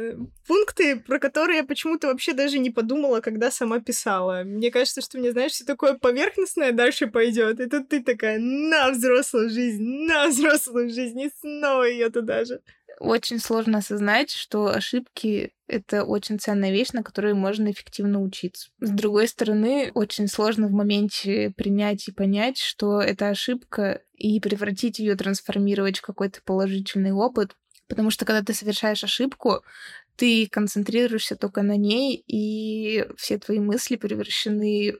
пункты, 0.47 0.95
про 0.95 1.19
которые 1.19 1.57
я 1.57 1.63
почему-то 1.65 2.07
вообще 2.07 2.31
даже 2.31 2.57
не 2.57 2.69
подумала, 2.69 3.19
когда 3.19 3.51
сама 3.51 3.81
писала. 3.81 4.43
Мне 4.45 4.71
кажется, 4.71 5.01
что 5.01 5.17
мне, 5.17 5.33
знаешь, 5.33 5.51
все 5.51 5.65
такое 5.65 5.95
поверхностное 5.95 6.71
дальше 6.71 7.07
пойдет. 7.07 7.59
И 7.59 7.65
тут 7.65 7.89
ты 7.89 8.01
такая, 8.01 8.39
на 8.39 8.91
взрослую 8.91 9.49
жизнь, 9.49 9.83
на 10.07 10.29
взрослую 10.29 10.89
жизнь, 10.89 11.19
и 11.19 11.31
снова 11.41 11.83
ее 11.83 12.09
туда 12.09 12.45
же 12.45 12.61
очень 12.99 13.39
сложно 13.39 13.79
осознать, 13.79 14.31
что 14.31 14.67
ошибки— 14.67 15.53
это 15.67 16.03
очень 16.03 16.39
ценная 16.39 16.71
вещь, 16.71 16.91
на 16.91 17.03
которой 17.03 17.33
можно 17.33 17.71
эффективно 17.71 18.21
учиться. 18.21 18.69
С 18.79 18.89
другой 18.89 19.27
стороны, 19.27 19.91
очень 19.93 20.27
сложно 20.27 20.67
в 20.67 20.71
моменте 20.71 21.53
принять 21.55 22.07
и 22.07 22.11
понять, 22.11 22.57
что 22.57 23.01
это 23.01 23.29
ошибка, 23.29 24.01
и 24.15 24.39
превратить 24.39 24.99
ее, 24.99 25.15
трансформировать 25.15 25.97
в 25.97 26.01
какой-то 26.01 26.41
положительный 26.43 27.11
опыт. 27.11 27.55
Потому 27.87 28.09
что 28.09 28.25
когда 28.25 28.41
ты 28.41 28.53
совершаешь 28.53 29.03
ошибку, 29.03 29.63
ты 30.15 30.47
концентрируешься 30.47 31.35
только 31.35 31.63
на 31.63 31.75
ней, 31.75 32.23
и 32.27 33.05
все 33.17 33.37
твои 33.37 33.59
мысли 33.59 33.95
превращены 33.95 34.95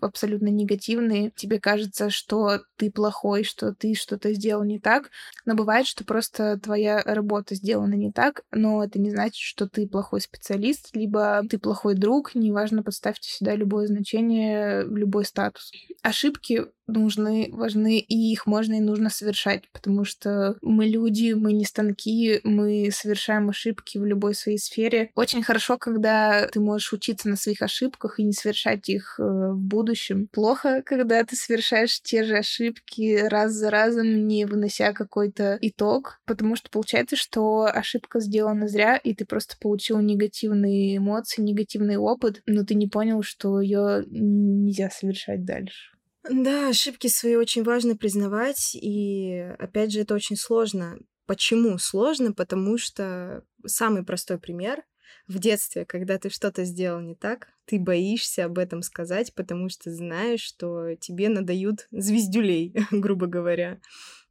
абсолютно 0.00 0.48
негативные. 0.48 1.30
Тебе 1.30 1.60
кажется, 1.60 2.10
что 2.10 2.60
ты 2.76 2.90
плохой, 2.90 3.44
что 3.44 3.74
ты 3.74 3.94
что-то 3.94 4.32
сделал 4.34 4.64
не 4.64 4.78
так. 4.78 5.10
Но 5.44 5.54
бывает, 5.54 5.86
что 5.86 6.04
просто 6.04 6.58
твоя 6.58 7.02
работа 7.04 7.54
сделана 7.54 7.94
не 7.94 8.12
так, 8.12 8.42
но 8.50 8.84
это 8.84 8.98
не 8.98 9.10
значит, 9.10 9.36
что 9.36 9.68
ты 9.68 9.86
плохой 9.86 10.20
специалист, 10.20 10.94
либо 10.94 11.42
ты 11.48 11.58
плохой 11.58 11.94
друг. 11.94 12.34
Неважно, 12.34 12.82
подставьте 12.82 13.30
сюда 13.30 13.54
любое 13.54 13.86
значение, 13.86 14.84
любой 14.84 15.24
статус. 15.24 15.72
Ошибки 16.02 16.66
нужны, 16.98 17.48
важны, 17.52 17.98
и 17.98 18.32
их 18.32 18.46
можно 18.46 18.74
и 18.74 18.80
нужно 18.80 19.10
совершать, 19.10 19.64
потому 19.72 20.04
что 20.04 20.56
мы 20.62 20.86
люди, 20.86 21.32
мы 21.32 21.52
не 21.52 21.64
станки, 21.64 22.40
мы 22.44 22.90
совершаем 22.92 23.48
ошибки 23.48 23.98
в 23.98 24.04
любой 24.04 24.34
своей 24.34 24.58
сфере. 24.58 25.10
Очень 25.14 25.42
хорошо, 25.42 25.78
когда 25.78 26.46
ты 26.48 26.60
можешь 26.60 26.92
учиться 26.92 27.28
на 27.28 27.36
своих 27.36 27.62
ошибках 27.62 28.18
и 28.18 28.24
не 28.24 28.32
совершать 28.32 28.88
их 28.88 29.18
э, 29.18 29.22
в 29.22 29.58
будущем. 29.58 30.28
Плохо, 30.32 30.82
когда 30.84 31.24
ты 31.24 31.36
совершаешь 31.36 32.00
те 32.02 32.24
же 32.24 32.36
ошибки 32.36 33.20
раз 33.26 33.52
за 33.52 33.70
разом, 33.70 34.26
не 34.26 34.44
вынося 34.44 34.92
какой-то 34.92 35.58
итог, 35.60 36.20
потому 36.26 36.56
что 36.56 36.70
получается, 36.70 37.16
что 37.16 37.64
ошибка 37.64 38.20
сделана 38.20 38.68
зря, 38.68 38.96
и 38.96 39.14
ты 39.14 39.24
просто 39.24 39.56
получил 39.60 40.00
негативные 40.00 40.96
эмоции, 40.96 41.42
негативный 41.42 41.96
опыт, 41.96 42.42
но 42.46 42.64
ты 42.64 42.74
не 42.74 42.88
понял, 42.88 43.22
что 43.22 43.60
ее 43.60 44.04
нельзя 44.08 44.90
совершать 44.90 45.44
дальше. 45.44 45.92
Да, 46.28 46.68
ошибки 46.68 47.06
свои 47.06 47.36
очень 47.36 47.62
важно 47.62 47.96
признавать, 47.96 48.74
и 48.74 49.54
опять 49.58 49.92
же, 49.92 50.00
это 50.00 50.14
очень 50.14 50.36
сложно. 50.36 50.98
Почему 51.26 51.78
сложно? 51.78 52.32
Потому 52.32 52.76
что 52.76 53.42
самый 53.66 54.04
простой 54.04 54.38
пример 54.38 54.82
в 55.26 55.38
детстве, 55.38 55.84
когда 55.86 56.18
ты 56.18 56.28
что-то 56.28 56.64
сделал 56.64 57.00
не 57.00 57.14
так, 57.14 57.48
ты 57.64 57.78
боишься 57.78 58.44
об 58.44 58.58
этом 58.58 58.82
сказать, 58.82 59.34
потому 59.34 59.68
что 59.68 59.90
знаешь, 59.90 60.40
что 60.40 60.94
тебе 60.96 61.28
надают 61.28 61.88
звездюлей, 61.90 62.74
грубо 62.90 63.26
говоря 63.26 63.80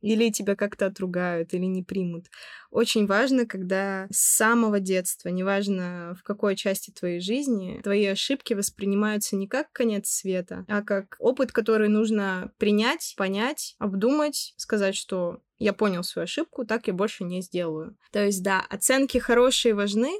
или 0.01 0.31
тебя 0.31 0.55
как-то 0.55 0.87
отругают, 0.87 1.53
или 1.53 1.65
не 1.65 1.83
примут. 1.83 2.27
Очень 2.71 3.05
важно, 3.05 3.45
когда 3.45 4.07
с 4.11 4.19
самого 4.19 4.79
детства, 4.79 5.29
неважно 5.29 6.15
в 6.19 6.23
какой 6.23 6.55
части 6.55 6.91
твоей 6.91 7.19
жизни, 7.19 7.81
твои 7.83 8.05
ошибки 8.05 8.53
воспринимаются 8.53 9.35
не 9.35 9.47
как 9.47 9.71
конец 9.71 10.09
света, 10.09 10.65
а 10.67 10.81
как 10.81 11.15
опыт, 11.19 11.51
который 11.51 11.89
нужно 11.89 12.51
принять, 12.57 13.13
понять, 13.17 13.75
обдумать, 13.79 14.53
сказать, 14.57 14.95
что 14.95 15.41
я 15.57 15.73
понял 15.73 16.03
свою 16.03 16.23
ошибку, 16.23 16.65
так 16.65 16.87
я 16.87 16.93
больше 16.93 17.23
не 17.23 17.41
сделаю. 17.41 17.97
То 18.11 18.23
есть, 18.25 18.41
да, 18.43 18.65
оценки 18.69 19.17
хорошие 19.17 19.73
важны, 19.73 20.11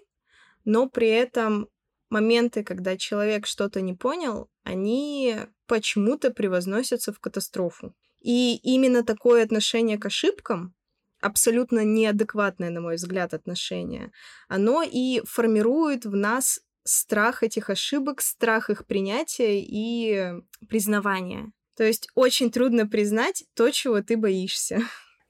но 0.65 0.89
при 0.89 1.07
этом 1.07 1.69
моменты, 2.09 2.63
когда 2.63 2.97
человек 2.97 3.45
что-то 3.45 3.81
не 3.81 3.93
понял, 3.93 4.49
они 4.63 5.37
почему-то 5.67 6.31
превозносятся 6.31 7.13
в 7.13 7.19
катастрофу. 7.19 7.95
И 8.21 8.55
именно 8.57 9.03
такое 9.03 9.43
отношение 9.43 9.97
к 9.97 10.05
ошибкам, 10.05 10.73
абсолютно 11.21 11.83
неадекватное, 11.83 12.69
на 12.69 12.81
мой 12.81 12.95
взгляд, 12.95 13.33
отношение, 13.33 14.11
оно 14.47 14.83
и 14.83 15.21
формирует 15.25 16.05
в 16.05 16.15
нас 16.15 16.59
страх 16.83 17.43
этих 17.43 17.69
ошибок, 17.69 18.21
страх 18.21 18.69
их 18.69 18.85
принятия 18.85 19.61
и 19.61 20.33
признавания. 20.67 21.51
То 21.77 21.83
есть 21.83 22.09
очень 22.15 22.51
трудно 22.51 22.87
признать 22.87 23.45
то, 23.53 23.69
чего 23.71 24.01
ты 24.01 24.17
боишься. 24.17 24.81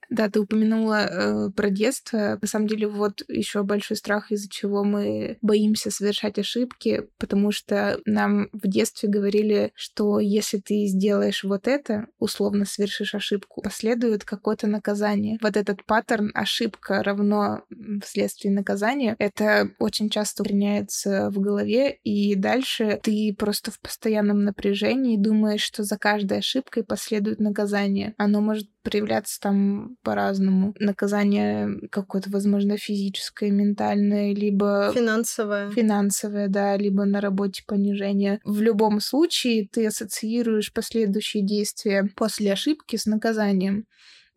Да, 0.10 0.30
ты 0.30 0.40
упомянула 0.40 1.06
э, 1.06 1.50
про 1.52 1.70
детство. 1.70 2.38
На 2.42 2.48
самом 2.48 2.68
деле, 2.68 2.88
вот 2.88 3.24
еще 3.28 3.64
большой 3.64 3.96
страх, 3.96 4.32
из-за 4.32 4.50
чего 4.50 4.84
мы 4.84 5.38
боимся 5.42 5.92
совершать 5.92 6.40
ошибки, 6.40 7.08
потому 7.20 7.52
что 7.52 8.00
нам 8.06 8.50
в 8.52 8.68
детстве 8.68 9.08
говорили, 9.08 9.72
что 9.76 10.20
если 10.20 10.58
ты 10.58 10.86
сделаешь 10.88 11.44
вот 11.44 11.68
это, 11.68 12.08
условно 12.18 12.66
совершишь 12.66 13.14
ошибку, 13.14 13.62
последует 13.62 14.26
какое-то 14.26 14.68
наказание. 14.68 15.38
Вот 15.42 15.56
этот 15.56 15.86
паттерн 15.86 16.32
ошибка 16.34 17.04
равно 17.04 17.62
вследствие 18.04 18.54
наказания, 18.54 19.16
это 19.20 19.72
очень 19.78 20.10
часто 20.10 20.42
укореняется 20.42 21.30
в 21.30 21.40
голове, 21.40 22.00
и 22.04 22.34
дальше 22.36 23.00
ты 23.04 23.36
просто 23.38 23.70
в 23.72 23.80
постоянном 23.80 24.44
напряжении 24.44 25.18
думаешь, 25.18 25.62
что 25.62 25.84
за 25.84 25.98
каждой 25.98 26.40
ошибкой 26.40 26.84
последует 26.84 27.40
наказание. 27.40 28.16
Оно 28.18 28.42
может 28.42 28.68
проявляться 28.90 29.40
там 29.40 29.98
по-разному. 30.04 30.74
Наказание 30.80 31.70
какое-то, 31.92 32.30
возможно, 32.30 32.78
физическое, 32.78 33.52
ментальное, 33.52 34.34
либо... 34.34 34.92
Финансовое. 34.94 35.70
Финансовое, 35.72 36.48
да, 36.48 36.76
либо 36.78 37.06
на 37.06 37.22
работе 37.22 37.64
понижение. 37.68 38.40
В 38.44 38.62
любом 38.62 39.00
случае 39.00 39.68
ты 39.72 39.88
ассоциируешь 39.88 40.74
последующие 40.74 41.46
действия 41.46 42.10
после 42.16 42.54
ошибки 42.54 42.96
с 42.96 43.06
наказанием 43.06 43.86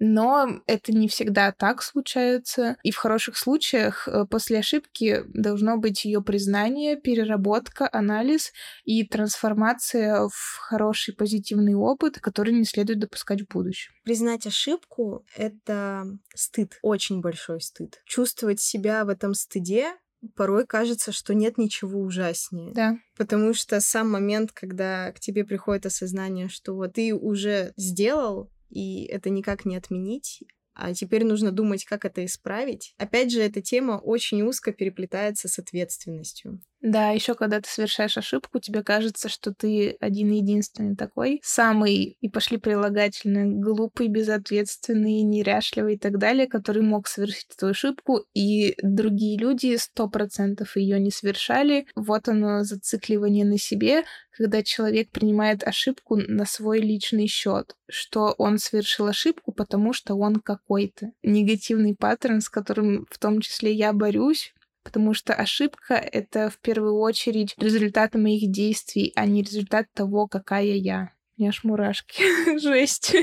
но 0.04 0.60
это 0.66 0.92
не 0.92 1.06
всегда 1.06 1.52
так 1.52 1.80
случается. 1.80 2.76
И 2.82 2.90
в 2.90 2.96
хороших 2.96 3.36
случаях 3.36 4.08
э, 4.08 4.26
после 4.28 4.58
ошибки 4.58 5.22
должно 5.32 5.76
быть 5.76 6.04
ее 6.04 6.20
признание, 6.22 6.96
переработка, 6.96 7.88
анализ 7.90 8.52
и 8.84 9.06
трансформация 9.06 10.26
в 10.26 10.56
хороший 10.58 11.14
позитивный 11.14 11.74
опыт, 11.74 12.18
который 12.18 12.52
не 12.52 12.64
следует 12.64 12.98
допускать 12.98 13.42
в 13.42 13.46
будущем. 13.52 13.92
Признать 14.02 14.44
ошибку— 14.44 15.24
это 15.36 16.04
стыд, 16.34 16.80
очень 16.82 17.20
большой 17.20 17.60
стыд. 17.60 18.02
Чувствовать 18.04 18.58
себя 18.60 19.04
в 19.04 19.08
этом 19.08 19.34
стыде 19.34 19.92
порой 20.34 20.66
кажется, 20.66 21.12
что 21.12 21.32
нет 21.32 21.58
ничего 21.58 22.00
ужаснее. 22.00 22.72
Да. 22.72 22.96
Потому 23.16 23.54
что 23.54 23.80
сам 23.80 24.10
момент, 24.10 24.50
когда 24.50 25.12
к 25.12 25.20
тебе 25.20 25.44
приходит 25.44 25.86
осознание, 25.86 26.48
что 26.48 26.74
вот 26.74 26.94
ты 26.94 27.14
уже 27.14 27.72
сделал 27.76 28.50
и 28.72 29.04
это 29.04 29.30
никак 29.30 29.64
не 29.64 29.76
отменить. 29.76 30.42
А 30.74 30.94
теперь 30.94 31.24
нужно 31.24 31.52
думать, 31.52 31.84
как 31.84 32.04
это 32.06 32.24
исправить. 32.24 32.94
Опять 32.96 33.30
же, 33.30 33.40
эта 33.40 33.60
тема 33.60 33.98
очень 33.98 34.42
узко 34.42 34.72
переплетается 34.72 35.48
с 35.48 35.58
ответственностью. 35.58 36.62
Да, 36.82 37.10
еще 37.10 37.36
когда 37.36 37.60
ты 37.60 37.68
совершаешь 37.68 38.18
ошибку, 38.18 38.58
тебе 38.58 38.82
кажется, 38.82 39.28
что 39.28 39.54
ты 39.54 39.96
один 40.00 40.32
единственный 40.32 40.96
такой, 40.96 41.40
самый, 41.44 42.16
и 42.20 42.28
пошли 42.28 42.58
прилагательные, 42.58 43.46
глупый, 43.46 44.08
безответственный, 44.08 45.22
неряшливый 45.22 45.94
и 45.94 45.98
так 45.98 46.18
далее, 46.18 46.48
который 46.48 46.82
мог 46.82 47.06
совершить 47.06 47.46
эту 47.56 47.68
ошибку, 47.68 48.24
и 48.34 48.74
другие 48.82 49.38
люди 49.38 49.76
сто 49.76 50.08
процентов 50.08 50.76
ее 50.76 50.98
не 50.98 51.12
совершали. 51.12 51.86
Вот 51.94 52.28
оно 52.28 52.64
зацикливание 52.64 53.44
на 53.44 53.58
себе, 53.58 54.02
когда 54.32 54.64
человек 54.64 55.10
принимает 55.10 55.62
ошибку 55.62 56.16
на 56.16 56.44
свой 56.46 56.80
личный 56.80 57.28
счет, 57.28 57.76
что 57.88 58.34
он 58.38 58.58
совершил 58.58 59.06
ошибку, 59.06 59.52
потому 59.52 59.92
что 59.92 60.16
он 60.16 60.40
какой-то. 60.40 61.12
Негативный 61.22 61.94
паттерн, 61.94 62.40
с 62.40 62.48
которым 62.48 63.06
в 63.08 63.18
том 63.18 63.40
числе 63.40 63.72
я 63.72 63.92
борюсь, 63.92 64.52
потому 64.82 65.14
что 65.14 65.34
ошибка— 65.34 65.94
это 66.12 66.50
в 66.50 66.58
первую 66.58 66.98
очередь 66.98 67.54
результат 67.58 68.14
моих 68.14 68.50
действий, 68.50 69.12
а 69.16 69.26
не 69.26 69.42
результат 69.42 69.86
того, 69.92 70.26
какая 70.26 70.64
я. 70.64 71.12
У 71.36 71.42
меня 71.42 71.48
аж 71.50 71.64
мурашки. 71.64 72.58
Жесть. 72.58 73.14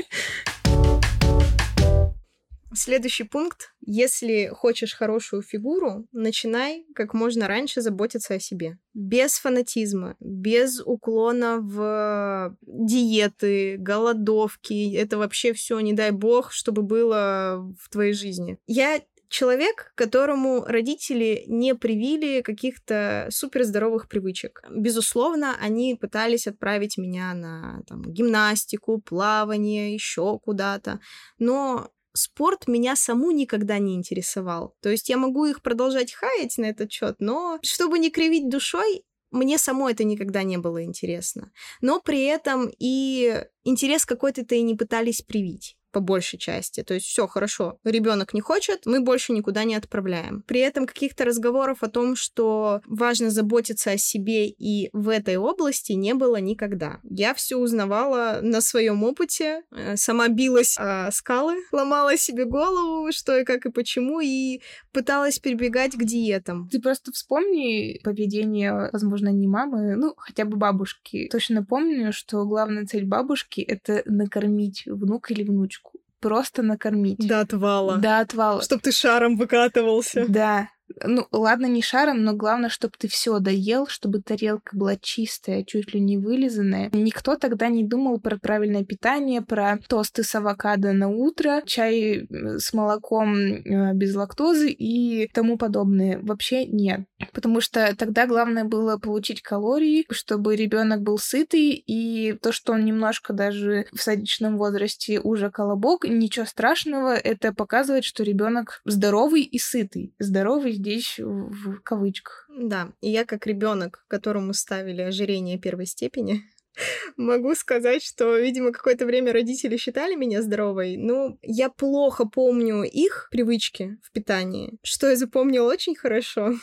Следующий 2.72 3.24
пункт. 3.24 3.74
Если 3.80 4.48
хочешь 4.52 4.94
хорошую 4.94 5.42
фигуру, 5.42 6.06
начинай 6.12 6.86
как 6.94 7.14
можно 7.14 7.48
раньше 7.48 7.80
заботиться 7.80 8.34
о 8.34 8.40
себе. 8.40 8.78
Без 8.94 9.38
фанатизма, 9.38 10.14
без 10.20 10.80
уклона 10.80 11.58
в 11.60 12.56
диеты, 12.62 13.76
голодовки. 13.76 14.94
Это 14.94 15.18
вообще 15.18 15.52
все, 15.52 15.80
не 15.80 15.94
дай 15.94 16.12
бог, 16.12 16.52
чтобы 16.52 16.82
было 16.82 17.68
в 17.80 17.88
твоей 17.90 18.12
жизни. 18.12 18.58
Я 18.68 19.00
человек, 19.30 19.92
которому 19.94 20.64
родители 20.64 21.44
не 21.46 21.74
привили 21.74 22.42
каких-то 22.42 23.28
суперздоровых 23.30 24.08
привычек. 24.08 24.62
Безусловно, 24.68 25.56
они 25.60 25.94
пытались 25.94 26.48
отправить 26.48 26.98
меня 26.98 27.32
на 27.32 27.82
там, 27.86 28.02
гимнастику, 28.02 29.00
плавание, 29.00 29.94
еще 29.94 30.38
куда-то, 30.40 31.00
но 31.38 31.90
спорт 32.12 32.66
меня 32.66 32.96
саму 32.96 33.30
никогда 33.30 33.78
не 33.78 33.94
интересовал. 33.94 34.74
То 34.82 34.90
есть 34.90 35.08
я 35.08 35.16
могу 35.16 35.46
их 35.46 35.62
продолжать 35.62 36.12
хаять 36.12 36.58
на 36.58 36.66
этот 36.66 36.90
счет, 36.90 37.16
но 37.20 37.60
чтобы 37.62 38.00
не 38.00 38.10
кривить 38.10 38.48
душой, 38.48 39.04
мне 39.30 39.58
самой 39.58 39.92
это 39.92 40.02
никогда 40.02 40.42
не 40.42 40.58
было 40.58 40.82
интересно. 40.82 41.52
Но 41.80 42.00
при 42.00 42.24
этом 42.24 42.68
и 42.80 43.44
интерес 43.62 44.04
какой-то-то 44.04 44.56
и 44.56 44.62
не 44.62 44.74
пытались 44.74 45.22
привить. 45.22 45.76
По 45.90 46.00
большей 46.00 46.38
части. 46.38 46.82
То 46.82 46.94
есть 46.94 47.06
все 47.06 47.26
хорошо, 47.26 47.78
ребенок 47.84 48.34
не 48.34 48.40
хочет, 48.40 48.86
мы 48.86 49.00
больше 49.00 49.32
никуда 49.32 49.64
не 49.64 49.74
отправляем. 49.74 50.42
При 50.46 50.60
этом 50.60 50.86
каких-то 50.86 51.24
разговоров 51.24 51.82
о 51.82 51.88
том, 51.88 52.16
что 52.16 52.80
важно 52.86 53.30
заботиться 53.30 53.92
о 53.92 53.98
себе 53.98 54.48
и 54.48 54.90
в 54.92 55.08
этой 55.08 55.36
области 55.36 55.92
не 55.92 56.14
было 56.14 56.36
никогда. 56.36 57.00
Я 57.02 57.34
все 57.34 57.56
узнавала 57.56 58.40
на 58.42 58.60
своем 58.60 59.02
опыте, 59.04 59.62
э, 59.70 59.96
сама 59.96 60.28
билась 60.28 60.76
о 60.78 61.10
скалы, 61.12 61.56
ломала 61.72 62.16
себе 62.16 62.44
голову, 62.44 63.10
что 63.12 63.38
и 63.38 63.44
как 63.44 63.66
и 63.66 63.70
почему, 63.70 64.20
и 64.20 64.60
пыталась 64.92 65.38
перебегать 65.38 65.92
к 65.96 66.04
диетам. 66.04 66.68
Ты 66.70 66.80
просто 66.80 67.12
вспомни 67.12 68.00
поведение, 68.02 68.90
возможно, 68.92 69.28
не 69.28 69.46
мамы, 69.46 69.96
ну, 69.96 70.14
хотя 70.16 70.44
бы 70.44 70.56
бабушки. 70.56 71.28
Точно 71.30 71.64
помню, 71.64 72.12
что 72.12 72.44
главная 72.44 72.86
цель 72.86 73.06
бабушки— 73.06 73.60
это 73.68 74.02
накормить 74.06 74.84
внука 74.86 75.32
или 75.34 75.42
внучку 75.42 75.79
просто 76.20 76.62
накормить. 76.62 77.26
До 77.26 77.40
отвала. 77.40 77.96
До 77.96 78.20
отвала. 78.20 78.62
Чтоб 78.62 78.80
ты 78.80 78.92
шаром 78.92 79.36
выкатывался. 79.36 80.26
Да. 80.28 80.68
Ну, 81.04 81.26
ладно, 81.32 81.66
не 81.66 81.82
шаром, 81.82 82.24
но 82.24 82.34
главное, 82.34 82.68
чтобы 82.68 82.94
ты 82.98 83.08
все 83.08 83.38
доел, 83.38 83.86
чтобы 83.86 84.22
тарелка 84.22 84.76
была 84.76 84.96
чистая, 84.96 85.64
чуть 85.64 85.94
ли 85.94 86.00
не 86.00 86.18
вылизанная. 86.18 86.90
Никто 86.92 87.36
тогда 87.36 87.68
не 87.68 87.84
думал 87.84 88.20
про 88.20 88.38
правильное 88.38 88.84
питание, 88.84 89.42
про 89.42 89.78
тосты 89.88 90.22
с 90.22 90.34
авокадо 90.34 90.92
на 90.92 91.08
утро, 91.08 91.62
чай 91.66 92.26
с 92.30 92.72
молоком 92.72 93.36
э, 93.36 93.94
без 93.94 94.14
лактозы 94.14 94.70
и 94.70 95.28
тому 95.32 95.56
подобное. 95.56 96.18
Вообще 96.22 96.66
нет. 96.66 97.00
Потому 97.32 97.60
что 97.60 97.94
тогда 97.96 98.26
главное 98.26 98.64
было 98.64 98.96
получить 98.96 99.42
калории, 99.42 100.06
чтобы 100.10 100.56
ребенок 100.56 101.02
был 101.02 101.18
сытый, 101.18 101.72
и 101.72 102.32
то, 102.32 102.52
что 102.52 102.72
он 102.72 102.84
немножко 102.84 103.32
даже 103.32 103.86
в 103.92 104.00
садичном 104.00 104.56
возрасте 104.56 105.20
уже 105.20 105.50
колобок, 105.50 106.04
ничего 106.04 106.46
страшного, 106.46 107.14
это 107.14 107.52
показывает, 107.52 108.04
что 108.04 108.22
ребенок 108.22 108.80
здоровый 108.84 109.42
и 109.42 109.58
сытый. 109.58 110.14
Здоровый 110.18 110.79
здесь 110.80 111.18
в 111.18 111.80
кавычках. 111.82 112.48
Да, 112.48 112.92
и 113.00 113.10
я 113.10 113.24
как 113.24 113.46
ребенок, 113.46 114.04
которому 114.08 114.52
ставили 114.54 115.02
ожирение 115.02 115.58
первой 115.58 115.86
степени, 115.86 116.42
Могу 117.16 117.54
сказать, 117.54 118.02
что, 118.02 118.36
видимо, 118.36 118.72
какое-то 118.72 119.06
время 119.06 119.32
родители 119.32 119.76
считали 119.76 120.14
меня 120.14 120.42
здоровой. 120.42 120.96
Ну, 120.96 121.38
я 121.42 121.68
плохо 121.68 122.26
помню 122.26 122.82
их 122.82 123.28
привычки 123.30 123.98
в 124.02 124.12
питании. 124.12 124.78
Что 124.82 125.08
я 125.08 125.16
запомнила 125.16 125.68
очень 125.68 125.94
хорошо. 125.94 126.54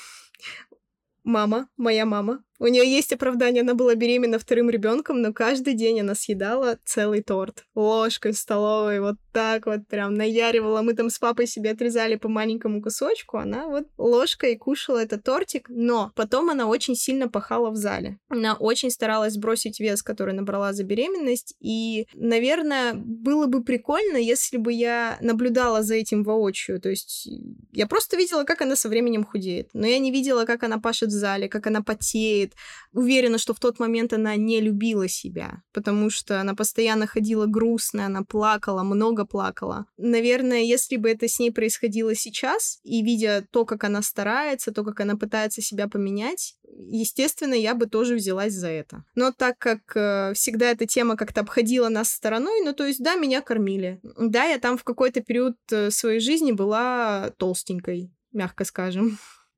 Мама, 1.24 1.68
моя 1.78 2.05
мама, 2.05 2.43
у 2.60 2.68
нее 2.68 2.89
есть 2.89 3.14
оправдание, 3.14 3.62
она 3.62 3.76
была 3.76 3.95
беременна 3.95 4.39
вторым 4.39 4.70
ребенком, 4.70 5.22
но 5.22 5.32
каждый 5.34 5.74
день 5.74 6.01
она 6.01 6.16
съедала 6.16 6.80
целый 6.86 7.22
торт 7.22 7.66
ложкой 7.76 8.32
в 8.32 8.38
столовой, 8.38 8.99
вот 8.99 9.16
так 9.32 9.68
вот 9.68 9.88
прям 9.88 10.16
наяривала. 10.16 10.82
Мы 10.82 10.93
там 10.93 11.10
с 11.10 11.20
папой 11.20 11.45
себе 11.45 11.72
отрезали 11.72 12.16
по 12.16 12.28
маленькому 12.28 12.82
кусочку, 12.82 13.38
она 13.38 13.68
вот 13.68 13.86
ложкой 13.97 14.58
кушала 14.58 15.03
этот 15.03 15.24
тортик, 15.24 15.68
но 15.70 16.12
потом 16.16 16.49
она 16.49 16.68
очень 16.68 16.95
сильно 16.95 17.30
пахала 17.30 17.70
в 17.70 17.76
зале. 17.76 18.18
Она 18.30 18.55
очень 18.55 18.89
старалась 18.89 19.34
сбросить 19.34 19.80
вес, 19.80 20.01
который 20.01 20.34
набрала 20.34 20.74
за 20.74 20.84
беременность, 20.84 21.55
и, 21.60 22.08
наверное, 22.14 22.93
было 22.95 23.45
бы 23.45 23.64
прикольно, 23.64 24.18
если 24.18 24.58
бы 24.58 24.74
я 24.74 25.18
наблюдала 25.22 25.84
за 25.84 25.95
этим 25.95 26.24
воочию, 26.24 26.82
то 26.82 26.89
есть 26.89 27.30
я 27.72 27.86
просто 27.88 28.18
видела, 28.18 28.43
как 28.43 28.62
она 28.62 28.76
со 28.76 28.89
временем 28.89 29.24
худеет, 29.24 29.70
но 29.74 29.86
я 29.86 29.99
не 29.99 30.12
видела, 30.12 30.45
как 30.45 30.64
она 30.64 30.80
пашет 30.80 31.10
в 31.10 31.12
зале, 31.12 31.47
как 31.47 31.68
она 31.68 31.84
потеет, 31.84 32.47
делает. 32.48 32.56
Уверена, 32.93 33.38
что 33.38 33.54
в 33.54 33.60
тот 33.60 33.80
момент 33.80 34.14
она 34.14 34.36
не 34.36 34.62
любила 34.62 35.08
себя, 35.08 35.62
потому 35.74 36.10
что 36.10 36.41
она 36.41 36.56
постоянно 36.56 37.08
ходила 37.08 37.45
грустная, 37.45 38.08
она 38.08 38.24
плакала, 38.24 38.84
много 38.84 39.26
плакала. 39.26 39.86
Наверное, 39.98 40.62
если 40.62 40.98
бы 40.98 41.10
это 41.10 41.28
с 41.28 41.39
ней 41.39 41.52
происходило 41.52 42.16
сейчас, 42.16 42.80
и 42.84 43.04
видя 43.04 43.45
то, 43.52 43.66
как 43.66 43.84
она 43.84 44.02
старается, 44.02 44.72
то, 44.72 44.84
как 44.84 45.00
она 45.00 45.16
пытается 45.16 45.62
себя 45.62 45.88
поменять, 45.88 46.56
естественно, 46.91 47.54
я 47.54 47.76
бы 47.76 47.88
тоже 47.88 48.16
взялась 48.16 48.54
за 48.54 48.68
это. 48.68 49.04
Но 49.16 49.32
так 49.32 49.58
как 49.60 49.80
э, 49.95 50.34
всегда 50.34 50.72
эта 50.72 50.86
тема 50.86 51.16
как-то 51.16 51.41
обходила 51.41 51.89
нас 51.89 52.10
стороной, 52.10 52.62
ну, 52.64 52.74
то 52.74 52.86
есть, 52.86 53.04
да, 53.04 53.16
меня 53.16 53.41
кормили. 53.41 54.00
Да, 54.18 54.45
я 54.45 54.58
там 54.60 54.78
в 54.78 54.84
какой-то 54.84 55.22
период 55.22 55.56
э, 55.72 55.91
своей 55.91 56.20
жизни 56.20 56.52
была 56.52 57.32
толстенькой, 57.38 58.12
мягко 58.32 58.66
скажем. 58.66 59.18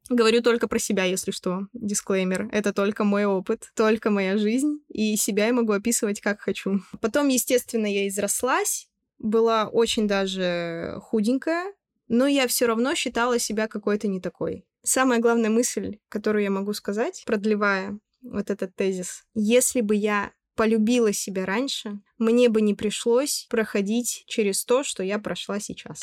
Говорю 0.09 0.41
только 0.41 0.67
про 0.67 0.79
себя, 0.79 1.03
если 1.03 1.31
что. 1.31 1.67
Дисклеймер. 1.73 2.49
Это 2.51 2.73
только 2.73 3.03
мой 3.03 3.25
опыт, 3.25 3.69
только 3.75 4.09
моя 4.09 4.37
жизнь, 4.37 4.79
и 4.89 5.15
себя 5.15 5.47
я 5.47 5.53
могу 5.53 5.71
описывать 5.73 6.19
как 6.19 6.41
хочу. 6.41 6.81
Потом, 6.99 7.27
естественно, 7.27 7.85
я 7.85 8.07
изрослась, 8.07 8.89
была 9.19 9.67
очень 9.67 10.07
даже 10.07 10.97
худенькая, 11.01 11.73
но 12.07 12.25
я 12.25 12.47
все 12.47 12.65
равно 12.65 12.95
считала 12.95 13.37
себя 13.37 13.67
какой-то 13.67 14.07
не 14.07 14.19
такой. 14.19 14.65
Самая 14.83 15.19
главная 15.19 15.49
мысль, 15.49 15.99
которую 16.09 16.43
я 16.43 16.49
могу 16.49 16.73
сказать, 16.73 17.23
продлевая 17.25 17.99
вот 18.21 18.49
этот 18.49 18.75
тезис. 18.75 19.23
Если 19.35 19.81
бы 19.81 19.95
я 19.95 20.31
полюбила 20.55 21.13
себя 21.13 21.45
раньше, 21.45 21.99
мне 22.17 22.49
бы 22.49 22.61
не 22.61 22.73
пришлось 22.73 23.45
проходить 23.49 24.23
через 24.27 24.65
то, 24.65 24.83
что 24.83 25.03
я 25.03 25.19
прошла 25.19 25.59
сейчас. 25.59 26.01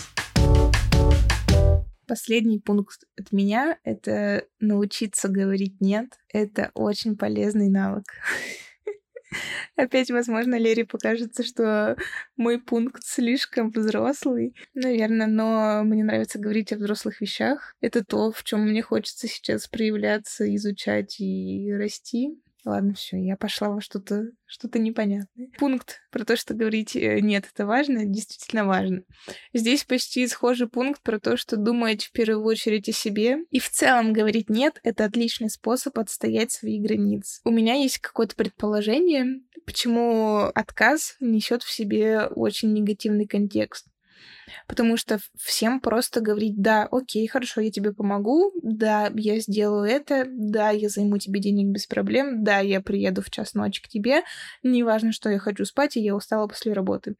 Последний 2.07 2.61
пункт 2.61 3.05
от 3.19 3.33
меня— 3.33 3.79
это 3.85 4.45
научиться 4.61 5.29
говорить 5.29 5.81
«нет». 5.81 6.07
Это 6.33 6.71
очень 6.75 7.17
полезный 7.17 7.69
навык. 7.69 8.05
Опять, 9.77 10.11
возможно, 10.11 10.57
Лере 10.57 10.85
покажется, 10.85 11.43
что 11.43 11.97
мой 12.37 12.61
пункт 12.61 13.03
слишком 13.05 13.71
взрослый, 13.71 14.55
наверное, 14.75 15.27
но 15.27 15.83
мне 15.83 16.05
нравится 16.05 16.39
говорить 16.39 16.73
о 16.73 16.77
взрослых 16.77 17.21
вещах. 17.21 17.75
Это 17.81 18.05
то, 18.05 18.31
в 18.31 18.45
чем 18.45 18.69
мне 18.69 18.83
хочется 18.83 19.27
сейчас 19.27 19.67
проявляться, 19.67 20.55
изучать 20.55 21.21
и 21.21 21.73
расти. 21.73 22.41
Ладно, 22.67 22.95
все, 22.95 23.17
я 23.17 23.37
пошла 23.37 23.69
во 23.69 23.81
что-то 23.81 24.25
что-то 24.45 24.81
непонятное. 24.81 25.51
Пункт 25.57 26.01
про 26.11 26.25
то, 26.25 26.37
что 26.37 26.53
говорить 26.53 26.97
э, 26.97 27.21
нет, 27.21 27.49
это 27.55 27.65
важно, 27.65 28.05
действительно 28.05 28.65
важно. 28.65 29.03
Здесь 29.55 29.85
почти 29.85 30.27
схожий 30.27 30.69
пункт 30.69 31.01
про 31.01 31.21
то, 31.21 31.37
что 31.37 31.57
думать 31.57 32.07
в 32.07 32.11
первую 32.11 32.45
очередь 32.45 32.89
о 32.89 32.93
себе. 32.93 33.39
И 33.51 33.61
в 33.61 33.71
целом 33.71 34.13
говорить 34.13 34.51
нет— 34.51 34.81
это 34.83 35.05
отличный 35.05 35.49
способ 35.49 35.97
отстоять 35.97 36.51
свои 36.51 36.81
границы. 36.81 37.41
У 37.45 37.51
меня 37.51 37.75
есть 37.75 37.99
какое-то 37.99 38.35
предположение, 38.35 39.43
почему 39.65 40.51
отказ 40.53 41.15
несет 41.21 41.63
в 41.63 41.71
себе 41.71 42.27
очень 42.27 42.73
негативный 42.73 43.29
контекст 43.29 43.87
потому 44.67 44.97
что 44.97 45.19
всем 45.39 45.81
просто 45.81 46.21
говорить, 46.21 46.61
да, 46.61 46.87
окей, 46.91 47.27
хорошо, 47.27 47.61
я 47.61 47.71
тебе 47.71 47.93
помогу, 47.93 48.53
да, 48.63 49.11
я 49.15 49.39
сделаю 49.41 49.89
это, 49.89 50.27
да, 50.29 50.71
я 50.71 50.89
займу 50.89 51.19
тебе 51.19 51.41
денег 51.41 51.69
без 51.69 51.87
проблем, 51.87 52.45
да, 52.45 52.59
я 52.61 52.81
приеду 52.81 53.23
в 53.23 53.31
час 53.31 53.55
ночи 53.55 53.83
к 53.83 53.89
тебе, 53.89 54.23
неважно, 54.63 55.13
что 55.13 55.31
я 55.31 55.39
хочу 55.39 55.65
спать, 55.65 55.97
и 55.97 56.01
я 56.01 56.15
устала 56.15 56.47
после 56.47 56.73
работы. 56.73 57.17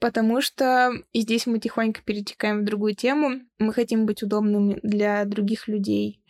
Потому 0.00 0.40
что 0.40 0.92
и 1.12 1.22
здесь 1.22 1.46
мы 1.46 1.58
тихонько 1.58 2.02
перетекаем 2.04 2.60
в 2.60 2.64
другую 2.64 2.94
тему. 2.94 3.40
Мы 3.58 3.72
хотим 3.72 4.06
быть 4.06 4.22
удобными 4.22 4.78
для 4.84 5.24
других 5.24 5.66
людей, 5.66 6.22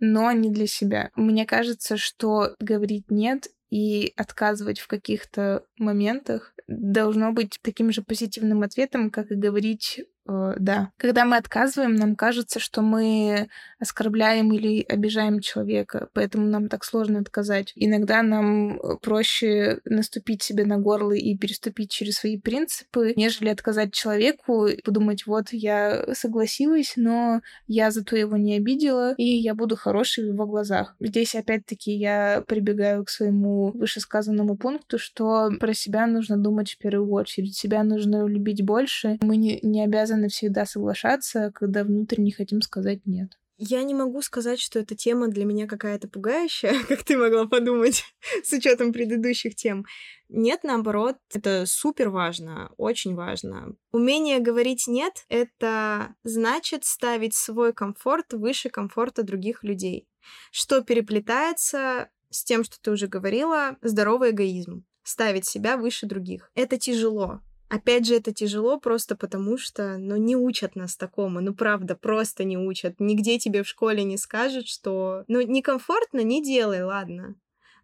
но 0.00 0.32
не 0.32 0.50
для 0.50 0.66
себя. 0.66 1.10
Мне 1.14 1.46
кажется, 1.46 1.96
что 1.96 2.56
говорить 2.58 3.10
нет 3.10 3.46
и 3.72 4.12
отказывать 4.16 4.80
в 4.80 4.86
каких-то 4.86 5.64
моментах 5.78 6.54
должно 6.68 7.32
быть 7.32 7.58
таким 7.62 7.90
же 7.90 8.02
позитивным 8.02 8.62
ответом, 8.64 9.10
как 9.10 9.30
и 9.30 9.34
говорить 9.34 10.02
да. 10.26 10.90
Когда 10.96 11.24
мы 11.24 11.36
отказываем, 11.36 11.94
нам 11.94 12.14
кажется, 12.14 12.60
что 12.60 12.80
мы 12.80 13.48
оскорбляем 13.80 14.52
или 14.52 14.82
обижаем 14.82 15.40
человека, 15.40 16.08
поэтому 16.12 16.46
нам 16.46 16.68
так 16.68 16.84
сложно 16.84 17.18
отказать. 17.18 17.72
Иногда 17.74 18.22
нам 18.22 18.78
э, 18.78 18.96
проще 19.02 19.80
наступить 19.84 20.42
себе 20.42 20.64
на 20.64 20.78
горло 20.78 21.12
и 21.12 21.36
переступить 21.36 21.90
через 21.90 22.18
свои 22.18 22.38
принципы, 22.38 23.12
нежели 23.16 23.48
отказать 23.48 23.92
человеку 23.92 24.66
и 24.66 24.80
подумать, 24.80 25.26
вот, 25.26 25.48
я 25.50 26.14
согласилась, 26.14 26.94
но 26.96 27.40
я 27.66 27.90
зато 27.90 28.16
его 28.16 28.36
не 28.36 28.56
обидела, 28.56 29.14
и 29.16 29.24
я 29.24 29.54
буду 29.54 29.76
хорошей 29.76 30.24
в 30.24 30.28
его 30.28 30.46
глазах. 30.46 30.94
Здесь, 31.00 31.34
опять-таки, 31.34 31.92
я 31.92 32.44
прибегаю 32.46 33.04
к 33.04 33.10
своему 33.10 33.72
вышесказанному 33.72 34.56
пункту, 34.56 34.98
что 34.98 35.50
про 35.58 35.74
себя 35.74 36.06
нужно 36.06 36.36
думать 36.36 36.72
в 36.72 36.78
первую 36.78 37.10
очередь. 37.10 37.56
Себя 37.56 37.82
нужно 37.82 38.26
любить 38.26 38.64
больше. 38.64 39.18
Мы 39.20 39.36
не, 39.36 39.58
не 39.62 39.82
обязаны 39.82 40.11
обязаны 40.12 40.28
всегда 40.28 40.66
соглашаться, 40.66 41.52
когда 41.54 41.84
внутренне 41.84 42.32
хотим 42.32 42.60
сказать 42.60 43.00
нет. 43.06 43.38
Я 43.58 43.84
не 43.84 43.94
могу 43.94 44.22
сказать, 44.22 44.58
что 44.60 44.80
эта 44.80 44.96
тема 44.96 45.28
для 45.28 45.44
меня 45.44 45.66
какая-то 45.66 46.08
пугающая, 46.08 46.74
как 46.88 47.04
ты 47.04 47.16
могла 47.16 47.46
подумать, 47.46 48.04
с 48.44 48.52
учетом 48.52 48.92
предыдущих 48.92 49.54
тем. 49.54 49.84
Нет, 50.28 50.64
наоборот, 50.64 51.16
это 51.32 51.64
супер 51.66 52.08
важно, 52.08 52.72
очень 52.76 53.14
важно. 53.14 53.74
Умение 53.92 54.40
говорить 54.40 54.86
нет— 54.88 55.24
это 55.28 56.14
значит 56.24 56.84
ставить 56.84 57.34
свой 57.34 57.72
комфорт 57.72 58.32
выше 58.32 58.68
комфорта 58.68 59.22
других 59.22 59.62
людей, 59.62 60.08
что 60.50 60.80
переплетается 60.80 62.08
с 62.30 62.44
тем, 62.44 62.64
что 62.64 62.80
ты 62.80 62.90
уже 62.90 63.06
говорила, 63.06 63.76
здоровый 63.82 64.30
эгоизм, 64.30 64.84
ставить 65.04 65.46
себя 65.46 65.76
выше 65.76 66.06
других. 66.06 66.50
Это 66.54 66.78
тяжело, 66.78 67.42
Опять 67.72 68.06
же, 68.06 68.16
это 68.16 68.34
тяжело 68.34 68.78
просто 68.78 69.16
потому, 69.16 69.56
что, 69.56 69.96
ну, 69.96 70.16
не 70.18 70.36
учат 70.36 70.76
нас 70.76 70.94
такому, 70.94 71.40
ну, 71.40 71.54
правда, 71.54 71.96
просто 71.96 72.44
не 72.44 72.58
учат. 72.58 72.96
Нигде 73.00 73.38
тебе 73.38 73.62
в 73.62 73.66
школе 73.66 74.04
не 74.04 74.18
скажут, 74.18 74.68
что, 74.68 75.24
ну, 75.26 75.40
некомфортно, 75.40 76.20
не 76.20 76.44
делай, 76.44 76.82
ладно. 76.82 77.34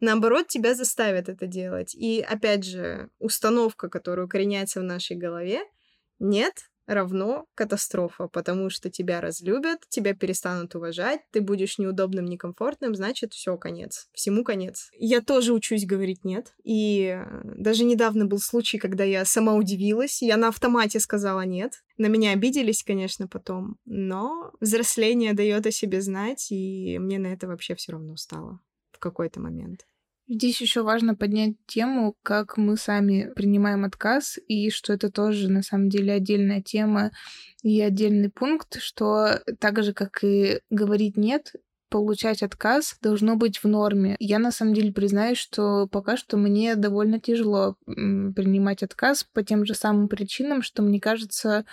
Наоборот, 0.01 0.49
тебя 0.49 0.75
заставят 0.75 1.31
это 1.31 1.47
делать. 1.47 1.95
И, 1.95 2.21
опять 2.21 2.65
же, 2.65 3.09
установка, 3.19 3.89
которая 3.89 4.27
укореняется 4.27 4.81
в 4.81 4.85
нашей 4.85 5.17
голове, 5.17 5.63
нет, 6.19 6.69
равно 6.89 7.47
катастрофа, 7.55 8.29
потому 8.29 8.71
что 8.71 8.91
тебя 8.91 9.21
разлюбят, 9.21 9.81
тебя 9.89 10.15
перестанут 10.15 10.75
уважать, 10.75 11.21
ты 11.31 11.41
будешь 11.41 11.79
неудобным, 11.79 12.25
некомфортным, 12.25 12.95
значит, 12.95 13.35
все, 13.35 13.57
конец. 13.57 14.09
Всему 14.13 14.43
конец. 14.43 14.91
Я 14.95 15.21
тоже 15.21 15.53
учусь 15.53 15.87
говорить 15.87 16.25
нет. 16.25 16.55
И 16.65 17.21
даже 17.45 17.85
недавно 17.85 18.25
был 18.25 18.39
случай, 18.39 18.79
когда 18.79 19.05
я 19.05 19.25
сама 19.25 19.55
удивилась, 19.55 20.23
я 20.23 20.37
на 20.37 20.49
автомате 20.49 20.99
сказала 20.99 21.43
нет. 21.43 21.85
На 21.99 22.07
меня 22.07 22.33
обиделись, 22.33 22.83
конечно, 22.83 23.29
потом, 23.29 23.77
но 23.85 24.53
взросление 24.61 25.35
дает 25.35 25.67
о 25.67 25.71
себе 25.71 26.01
знать, 26.01 26.49
и 26.51 26.99
мне 26.99 27.19
на 27.19 27.29
это 27.29 27.47
вообще 27.47 27.75
все 27.75 27.93
равно 27.93 28.17
стало 28.17 28.61
в 28.93 28.99
какой-то 28.99 29.41
момент. 29.41 29.87
Здесь 30.29 30.61
еще 30.61 30.83
важно 30.83 31.15
поднять 31.15 31.55
тему, 31.67 32.15
как 32.23 32.59
мы 32.59 32.77
сами 32.77 33.33
принимаем 33.35 33.85
отказ, 33.85 34.39
и 34.47 34.69
что 34.69 34.93
это 34.93 35.11
тоже 35.11 35.51
на 35.51 35.63
самом 35.63 35.89
деле 35.89 36.13
отдельная 36.13 36.61
тема 36.61 37.13
и 37.63 37.81
отдельный 37.81 38.29
пункт, 38.29 38.79
что 38.79 39.41
так 39.59 39.83
же, 39.83 39.95
как 39.95 40.23
и 40.23 40.61
говорить 40.69 41.17
нет, 41.17 41.55
получать 41.89 42.43
отказ 42.43 42.99
должно 43.01 43.37
быть 43.37 43.59
в 43.59 43.65
норме. 43.65 44.17
Я 44.19 44.39
на 44.39 44.51
самом 44.51 44.75
деле 44.75 44.93
признаюсь, 44.93 45.39
что 45.39 45.87
пока 45.87 46.19
что 46.19 46.37
мне 46.37 46.75
довольно 46.77 47.19
тяжело 47.19 47.77
принимать 47.87 48.83
отказ 48.83 49.25
по 49.25 49.43
тем 49.43 49.65
же 49.65 49.75
самым 49.75 50.09
причинам, 50.09 50.61
что 50.61 50.83
мне 50.83 51.01
кажется, 51.01 51.65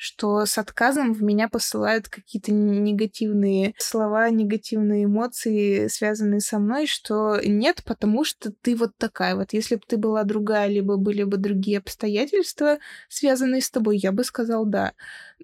что 0.00 0.46
с 0.46 0.56
отказом 0.58 1.12
в 1.12 1.24
меня 1.24 1.48
посылают 1.48 2.08
какие-то 2.08 2.52
негативные 2.52 3.74
слова, 3.78 4.30
негативные 4.30 5.06
эмоции, 5.06 5.88
связанные 5.88 6.40
со 6.40 6.60
мной, 6.60 6.86
что 6.86 7.40
нет, 7.44 7.82
потому 7.84 8.22
что 8.22 8.52
ты 8.52 8.76
вот 8.76 8.96
такая 8.96 9.34
вот. 9.34 9.52
Если 9.52 9.74
бы 9.74 9.82
ты 9.84 9.96
была 9.96 10.22
другая, 10.22 10.68
либо 10.68 10.96
были 10.96 11.24
бы 11.24 11.36
другие 11.36 11.78
обстоятельства, 11.78 12.78
связанные 13.08 13.60
с 13.60 13.70
тобой, 13.70 13.98
я 13.98 14.12
бы 14.12 14.22
сказал 14.22 14.66
да. 14.66 14.92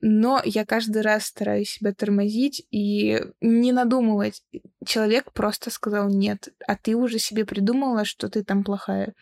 Но 0.01 0.41
я 0.45 0.65
каждый 0.65 1.03
раз 1.03 1.27
стараюсь 1.27 1.71
себя 1.71 1.93
тормозить 1.93 2.65
и 2.71 3.25
не 3.41 3.73
надумывать. 3.73 4.45
Человек 4.87 5.33
просто 5.33 5.71
сказал 5.71 6.09
нет, 6.09 6.51
а 6.65 6.77
ты 6.77 6.95
уже 6.95 7.19
себе 7.19 7.45
придумала, 7.45 8.05
что 8.05 8.29
ты 8.29 8.45
там 8.45 8.63
плохая. 8.63 9.15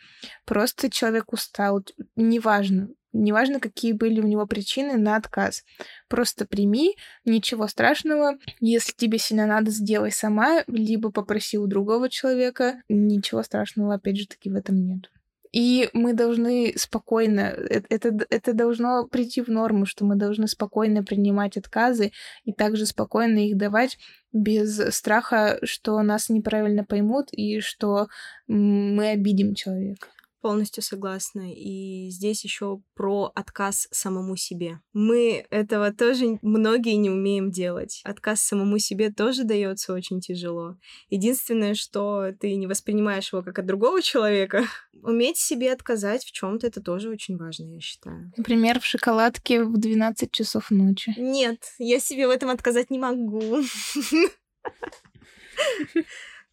Просто 0.44 0.90
человек 0.90 1.32
устал, 1.32 1.82
неважно 2.16 2.90
Неважно, 3.12 3.60
какие 3.60 3.92
были 3.92 4.20
у 4.20 4.26
него 4.26 4.46
причины 4.46 4.96
на 4.96 5.16
отказ. 5.16 5.64
Просто 6.08 6.46
прими, 6.46 6.96
ничего 7.24 7.66
страшного. 7.66 8.38
Если 8.60 8.92
тебе 8.92 9.18
сильно 9.18 9.46
надо, 9.46 9.70
сделай 9.70 10.10
сама, 10.10 10.64
либо 10.66 11.10
попроси 11.10 11.58
у 11.58 11.66
другого 11.66 12.08
человека. 12.08 12.82
Ничего 12.88 13.42
страшного, 13.42 13.94
опять 13.94 14.18
же 14.18 14.26
таки, 14.26 14.50
в 14.50 14.54
этом 14.54 14.76
нет. 14.76 15.10
И 15.52 15.90
мы 15.92 16.14
должны 16.14 16.72
спокойно, 16.76 17.40
это, 17.40 17.86
это, 17.90 18.26
это 18.30 18.54
должно 18.54 19.06
прийти 19.06 19.42
в 19.42 19.48
норму, 19.48 19.84
что 19.84 20.06
мы 20.06 20.16
должны 20.16 20.48
спокойно 20.48 21.04
принимать 21.04 21.58
отказы 21.58 22.12
и 22.44 22.54
также 22.54 22.86
спокойно 22.86 23.46
их 23.46 23.58
давать 23.58 23.98
без 24.32 24.80
страха, 24.94 25.58
что 25.62 26.00
нас 26.00 26.30
неправильно 26.30 26.84
поймут 26.84 27.28
и 27.32 27.60
что 27.60 28.08
мы 28.46 29.10
обидим 29.10 29.54
человека. 29.54 30.08
Полностью 30.42 30.82
согласна. 30.82 31.52
И 31.54 32.10
здесь 32.10 32.44
еще 32.44 32.82
про 32.94 33.30
отказ 33.34 33.88
самому 33.92 34.36
себе. 34.36 34.80
Мы 34.92 35.46
этого 35.50 35.92
тоже 35.92 36.38
многие 36.42 36.96
не 36.96 37.10
умеем 37.10 37.50
делать. 37.50 38.00
Отказ 38.04 38.42
самому 38.42 38.78
себе 38.78 39.10
тоже 39.10 39.44
дается 39.44 39.94
очень 39.94 40.20
тяжело. 40.20 40.76
Единственное, 41.08 41.74
что 41.74 42.32
ты 42.38 42.56
не 42.56 42.66
воспринимаешь 42.66 43.32
его 43.32 43.42
как 43.42 43.60
от 43.60 43.66
другого 43.66 44.02
человека, 44.02 44.66
уметь 45.02 45.38
себе 45.38 45.72
отказать 45.72 46.24
в 46.24 46.32
чем-то 46.32 46.66
это 46.66 46.82
тоже 46.82 47.08
очень 47.08 47.36
важно, 47.36 47.74
я 47.74 47.80
считаю. 47.80 48.32
Например, 48.36 48.80
в 48.80 48.84
шоколадке 48.84 49.62
в 49.62 49.78
12 49.78 50.32
часов 50.32 50.70
ночи. 50.70 51.14
Нет, 51.16 51.62
я 51.78 52.00
себе 52.00 52.26
в 52.26 52.30
этом 52.30 52.50
отказать 52.50 52.90
не 52.90 52.98
могу. 52.98 53.62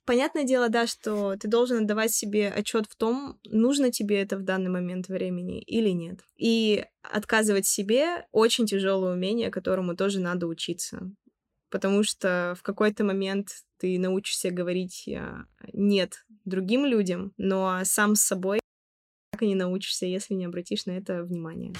Понятное 0.10 0.44
дело, 0.44 0.70
да, 0.70 0.88
что 0.88 1.36
ты 1.36 1.48
должен 1.48 1.84
отдавать 1.84 2.12
себе 2.12 2.50
отчет 2.50 2.88
в 2.88 2.96
том, 2.96 3.40
нужно 3.44 3.92
тебе 3.92 4.20
это 4.20 4.38
в 4.38 4.42
данный 4.42 4.72
момент 4.72 5.08
времени 5.08 5.62
или 5.62 5.90
нет. 5.90 6.22
И 6.36 6.84
отказывать 7.04 7.68
себе 7.68 8.26
очень 8.32 8.66
тяжелое 8.66 9.14
умение, 9.14 9.52
которому 9.52 9.96
тоже 9.96 10.20
надо 10.20 10.48
учиться. 10.48 11.12
Потому 11.70 12.02
что 12.02 12.56
в 12.58 12.64
какой-то 12.64 13.04
момент 13.04 13.50
ты 13.78 14.00
научишься 14.00 14.50
говорить 14.50 15.08
а, 15.10 15.44
нет 15.74 16.26
другим 16.44 16.88
людям, 16.88 17.32
но 17.38 17.82
сам 17.84 18.16
с 18.16 18.24
собой 18.24 18.62
так 19.32 19.44
и 19.44 19.48
не 19.48 19.54
научишься, 19.54 20.08
если 20.08 20.34
не 20.34 20.46
обратишь 20.46 20.88
на 20.88 20.98
это 20.98 21.22
внимание. 21.22 21.76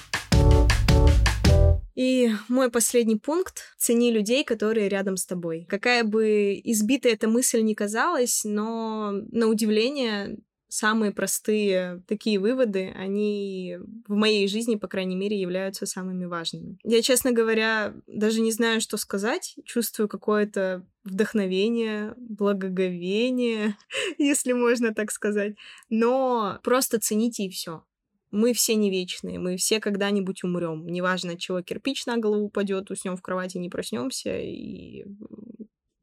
И 2.00 2.32
мой 2.48 2.72
последний 2.72 3.18
пункт— 3.18 3.62
цени 3.78 4.10
людей, 4.10 4.46
которые 4.46 4.88
рядом 4.88 5.18
с 5.18 5.26
тобой. 5.26 5.66
Какая 5.68 6.06
бы 6.06 6.58
избитая 6.64 7.12
эта 7.12 7.28
мысль 7.28 7.60
ни 7.60 7.74
казалась, 7.74 8.46
но 8.46 9.12
на 9.12 9.48
удивление 9.48 10.38
самые 10.70 11.12
простые 11.12 12.02
такие 12.08 12.40
выводы, 12.40 12.94
они 12.96 13.80
в 14.08 14.16
моей 14.16 14.48
жизни, 14.48 14.78
по 14.78 14.88
крайней 14.88 15.18
мере, 15.18 15.38
являются 15.38 15.86
самыми 15.86 16.24
важными. 16.24 16.78
Я, 16.86 17.02
честно 17.02 17.34
говоря, 17.34 17.94
даже 18.08 18.40
не 18.40 18.54
знаю, 18.54 18.80
что 18.80 18.96
сказать. 18.96 19.56
Чувствую 19.66 20.08
какое-то 20.08 20.86
вдохновение, 21.04 22.14
благоговение, 22.16 23.76
если 24.18 24.54
можно 24.54 24.94
так 24.94 25.12
сказать. 25.12 25.58
Но 25.90 26.60
просто 26.64 26.98
цените 26.98 27.44
и 27.44 27.50
все 27.50 27.84
мы 28.32 28.54
все 28.54 28.76
не 28.76 28.90
вечные, 28.90 29.40
мы 29.40 29.58
все 29.58 29.80
когда-нибудь 29.80 30.44
умрем. 30.44 30.88
Неважно, 30.88 31.34
от 31.34 31.40
чего 31.40 31.62
кирпич 31.62 32.06
на 32.06 32.18
голову 32.18 32.46
упадет, 32.46 32.92
уснем 32.92 33.18
в 33.18 33.22
кровати, 33.22 33.58
не 33.58 33.70
проснемся, 33.70 34.38
и 34.38 35.06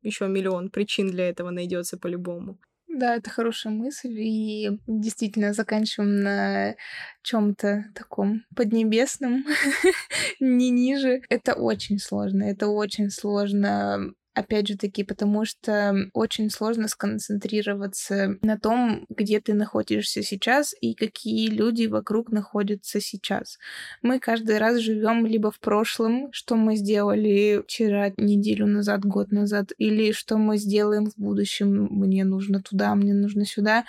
еще 0.02 0.28
миллион 0.28 0.70
причин 0.70 1.10
для 1.10 1.28
этого 1.28 1.50
найдется 1.50 1.98
по-любому. 1.98 2.58
Да, 2.88 3.16
это 3.16 3.28
хорошая 3.28 3.72
мысль, 3.72 4.16
и 4.18 4.70
действительно 4.86 5.52
заканчиваем 5.52 6.22
на 6.22 6.76
чем-то 7.22 7.86
таком 7.94 8.44
поднебесном, 8.54 9.44
не 10.40 10.70
ниже. 10.70 11.20
Это 11.28 11.54
очень 11.54 11.98
сложно, 11.98 12.44
это 12.44 12.68
очень 12.68 13.10
сложно 13.10 14.14
опять 14.36 14.68
же 14.68 14.76
таки, 14.76 15.02
потому 15.02 15.46
что 15.46 15.94
очень 16.12 16.50
сложно 16.50 16.88
сконцентрироваться 16.88 18.36
на 18.42 18.58
том, 18.58 19.06
где 19.08 19.40
ты 19.40 19.54
находишься 19.54 20.22
сейчас 20.22 20.74
и 20.80 20.92
какие 20.92 21.48
люди 21.48 21.86
вокруг 21.86 22.30
находятся 22.30 23.00
сейчас. 23.00 23.58
Мы 24.02 24.20
каждый 24.20 24.58
раз 24.58 24.78
живем 24.78 25.24
либо 25.24 25.50
в 25.50 25.58
прошлом, 25.58 26.28
что 26.32 26.54
мы 26.54 26.76
сделали 26.76 27.62
вчера, 27.64 28.12
неделю 28.18 28.66
назад, 28.66 29.06
год 29.06 29.32
назад, 29.32 29.72
или 29.78 30.12
что 30.12 30.36
мы 30.36 30.58
сделаем 30.58 31.06
в 31.06 31.16
будущем, 31.16 31.88
мне 31.90 32.24
нужно 32.24 32.62
туда, 32.62 32.94
мне 32.94 33.14
нужно 33.14 33.46
сюда 33.46 33.84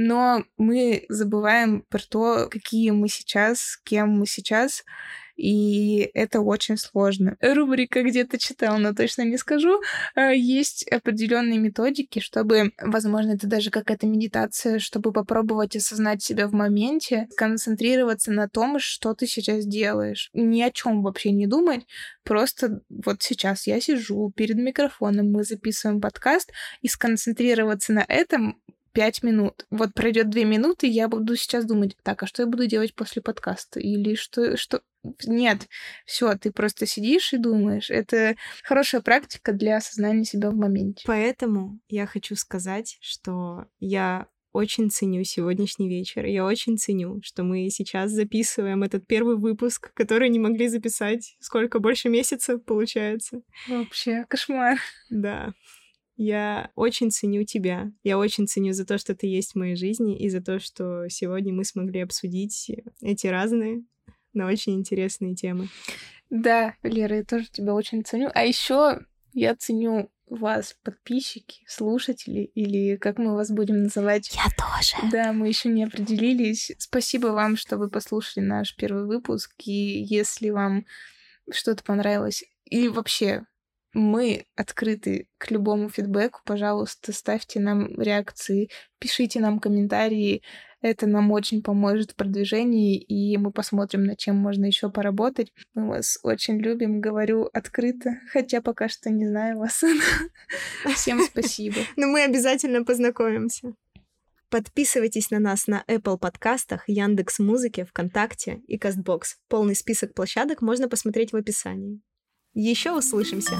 но 0.00 0.44
мы 0.56 1.06
забываем 1.08 1.82
про 1.88 1.98
то, 1.98 2.48
какие 2.48 2.92
мы 2.92 3.08
сейчас, 3.08 3.80
кем 3.82 4.10
мы 4.10 4.26
сейчас, 4.26 4.84
и 5.38 6.10
это 6.14 6.40
очень 6.40 6.76
сложно. 6.76 7.36
Рубрика 7.40 8.02
где-то 8.02 8.38
читал, 8.38 8.78
но 8.78 8.92
точно 8.92 9.22
не 9.22 9.36
скажу. 9.36 9.80
А, 10.16 10.32
есть 10.32 10.86
определенные 10.88 11.60
методики, 11.60 12.18
чтобы, 12.18 12.72
возможно, 12.82 13.32
это 13.32 13.46
даже 13.46 13.70
какая-то 13.70 14.08
медитация, 14.08 14.80
чтобы 14.80 15.12
попробовать 15.12 15.76
осознать 15.76 16.22
себя 16.24 16.48
в 16.48 16.52
моменте, 16.52 17.28
концентрироваться 17.36 18.32
на 18.32 18.48
том, 18.48 18.80
что 18.80 19.14
ты 19.14 19.28
сейчас 19.28 19.64
делаешь. 19.64 20.30
Ни 20.32 20.60
о 20.60 20.72
чем 20.72 21.04
вообще 21.04 21.30
не 21.30 21.46
думать, 21.46 21.86
просто 22.24 22.80
вот 22.88 23.22
сейчас 23.22 23.68
я 23.68 23.80
сижу 23.80 24.32
перед 24.34 24.56
микрофоном, 24.56 25.30
мы 25.30 25.44
записываем 25.44 26.00
подкаст, 26.00 26.52
и 26.82 26.88
сконцентрироваться 26.88 27.92
на 27.92 28.04
этом 28.08 28.60
пять 28.98 29.22
минут. 29.22 29.64
Вот 29.70 29.94
пройдет 29.94 30.28
две 30.28 30.44
минуты, 30.44 30.88
я 30.88 31.06
буду 31.06 31.36
сейчас 31.36 31.64
думать, 31.64 31.96
так, 32.02 32.22
а 32.22 32.26
что 32.26 32.42
я 32.42 32.48
буду 32.48 32.66
делать 32.66 32.96
после 32.96 33.22
подкаста? 33.22 33.78
Или 33.78 34.16
что, 34.16 34.56
что... 34.56 34.80
Нет, 35.26 35.68
все, 36.04 36.34
ты 36.36 36.52
просто 36.52 36.86
сидишь 36.86 37.32
и 37.32 37.38
думаешь. 37.38 37.90
Это 37.90 38.36
хорошая 38.62 39.00
практика 39.00 39.52
для 39.52 39.76
осознания 39.76 40.24
себя 40.24 40.50
в 40.50 40.54
моменте. 40.54 41.04
Поэтому 41.06 41.80
я 41.88 42.06
хочу 42.06 42.34
сказать, 42.36 42.98
что 43.00 43.66
я 43.80 44.26
очень 44.52 44.90
ценю 44.90 45.24
сегодняшний 45.24 45.88
вечер. 45.88 46.24
Я 46.24 46.44
очень 46.44 46.78
ценю, 46.78 47.20
что 47.22 47.44
мы 47.44 47.68
сейчас 47.70 48.10
записываем 48.10 48.82
этот 48.82 49.06
первый 49.06 49.36
выпуск, 49.36 49.92
который 49.94 50.28
не 50.30 50.38
могли 50.38 50.68
записать. 50.68 51.36
Сколько 51.38 51.78
больше 51.78 52.08
месяца 52.08 52.58
получается? 52.58 53.42
Вообще, 53.68 54.24
кошмар. 54.28 54.78
Да. 55.10 55.52
Я 56.16 56.72
очень 56.74 57.12
ценю 57.12 57.44
тебя. 57.44 57.92
Я 58.02 58.18
очень 58.18 58.48
ценю 58.48 58.72
за 58.72 58.84
то, 58.84 58.98
что 58.98 59.14
ты 59.14 59.28
есть 59.28 59.52
в 59.52 59.58
моей 59.58 59.76
жизни, 59.76 60.18
и 60.18 60.28
за 60.28 60.40
то, 60.40 60.58
что 60.58 61.08
сегодня 61.08 61.54
мы 61.54 61.64
смогли 61.64 62.00
обсудить 62.00 62.72
эти 63.00 63.28
разные 63.28 63.84
на 64.38 64.46
очень 64.46 64.74
интересные 64.74 65.34
темы. 65.34 65.68
Да, 66.30 66.74
Лера, 66.82 67.16
я 67.16 67.24
тоже 67.24 67.46
тебя 67.50 67.74
очень 67.74 68.04
ценю. 68.04 68.30
А 68.34 68.44
еще 68.44 69.00
я 69.32 69.54
ценю 69.56 70.10
вас, 70.26 70.76
подписчики, 70.82 71.62
слушатели, 71.66 72.50
или 72.54 72.96
как 72.96 73.18
мы 73.18 73.34
вас 73.34 73.50
будем 73.50 73.82
называть. 73.82 74.30
Я 74.34 74.44
тоже. 74.56 75.10
Да, 75.10 75.32
мы 75.32 75.48
еще 75.48 75.68
не 75.68 75.84
определились. 75.84 76.72
Спасибо 76.78 77.28
вам, 77.28 77.56
что 77.56 77.78
вы 77.78 77.88
послушали 77.88 78.44
наш 78.44 78.76
первый 78.76 79.06
выпуск. 79.06 79.54
И 79.64 80.02
если 80.02 80.50
вам 80.50 80.84
что-то 81.50 81.82
понравилось, 81.82 82.44
или 82.64 82.88
вообще 82.88 83.44
мы 83.94 84.44
открыты 84.54 85.28
к 85.38 85.50
любому 85.50 85.88
фидбэку. 85.88 86.40
Пожалуйста, 86.44 87.12
ставьте 87.12 87.58
нам 87.58 88.00
реакции, 88.00 88.70
пишите 88.98 89.40
нам 89.40 89.58
комментарии. 89.58 90.42
Это 90.80 91.06
нам 91.06 91.32
очень 91.32 91.62
поможет 91.62 92.12
в 92.12 92.14
продвижении, 92.14 92.96
и 92.96 93.36
мы 93.36 93.50
посмотрим, 93.50 94.04
над 94.04 94.18
чем 94.18 94.36
можно 94.36 94.66
еще 94.66 94.90
поработать. 94.90 95.52
Мы 95.74 95.88
вас 95.88 96.18
очень 96.22 96.58
любим, 96.58 97.00
говорю 97.00 97.48
открыто, 97.52 98.20
хотя 98.30 98.60
пока 98.60 98.88
что 98.88 99.10
не 99.10 99.26
знаю 99.26 99.58
вас. 99.58 99.82
Всем 100.94 101.20
спасибо. 101.22 101.76
Но 101.96 102.06
мы 102.06 102.22
обязательно 102.22 102.84
познакомимся. 102.84 103.74
Подписывайтесь 104.50 105.30
на 105.30 105.40
нас 105.40 105.66
на 105.66 105.84
Apple 105.88 106.16
подкастах, 106.16 106.84
Яндекс 106.86 107.38
Музыке, 107.38 107.84
ВКонтакте 107.84 108.62
и 108.66 108.78
Кастбокс. 108.78 109.36
Полный 109.48 109.74
список 109.74 110.14
площадок 110.14 110.62
можно 110.62 110.88
посмотреть 110.88 111.32
в 111.32 111.36
описании. 111.36 112.00
Еще 112.54 112.92
услышимся! 112.92 113.56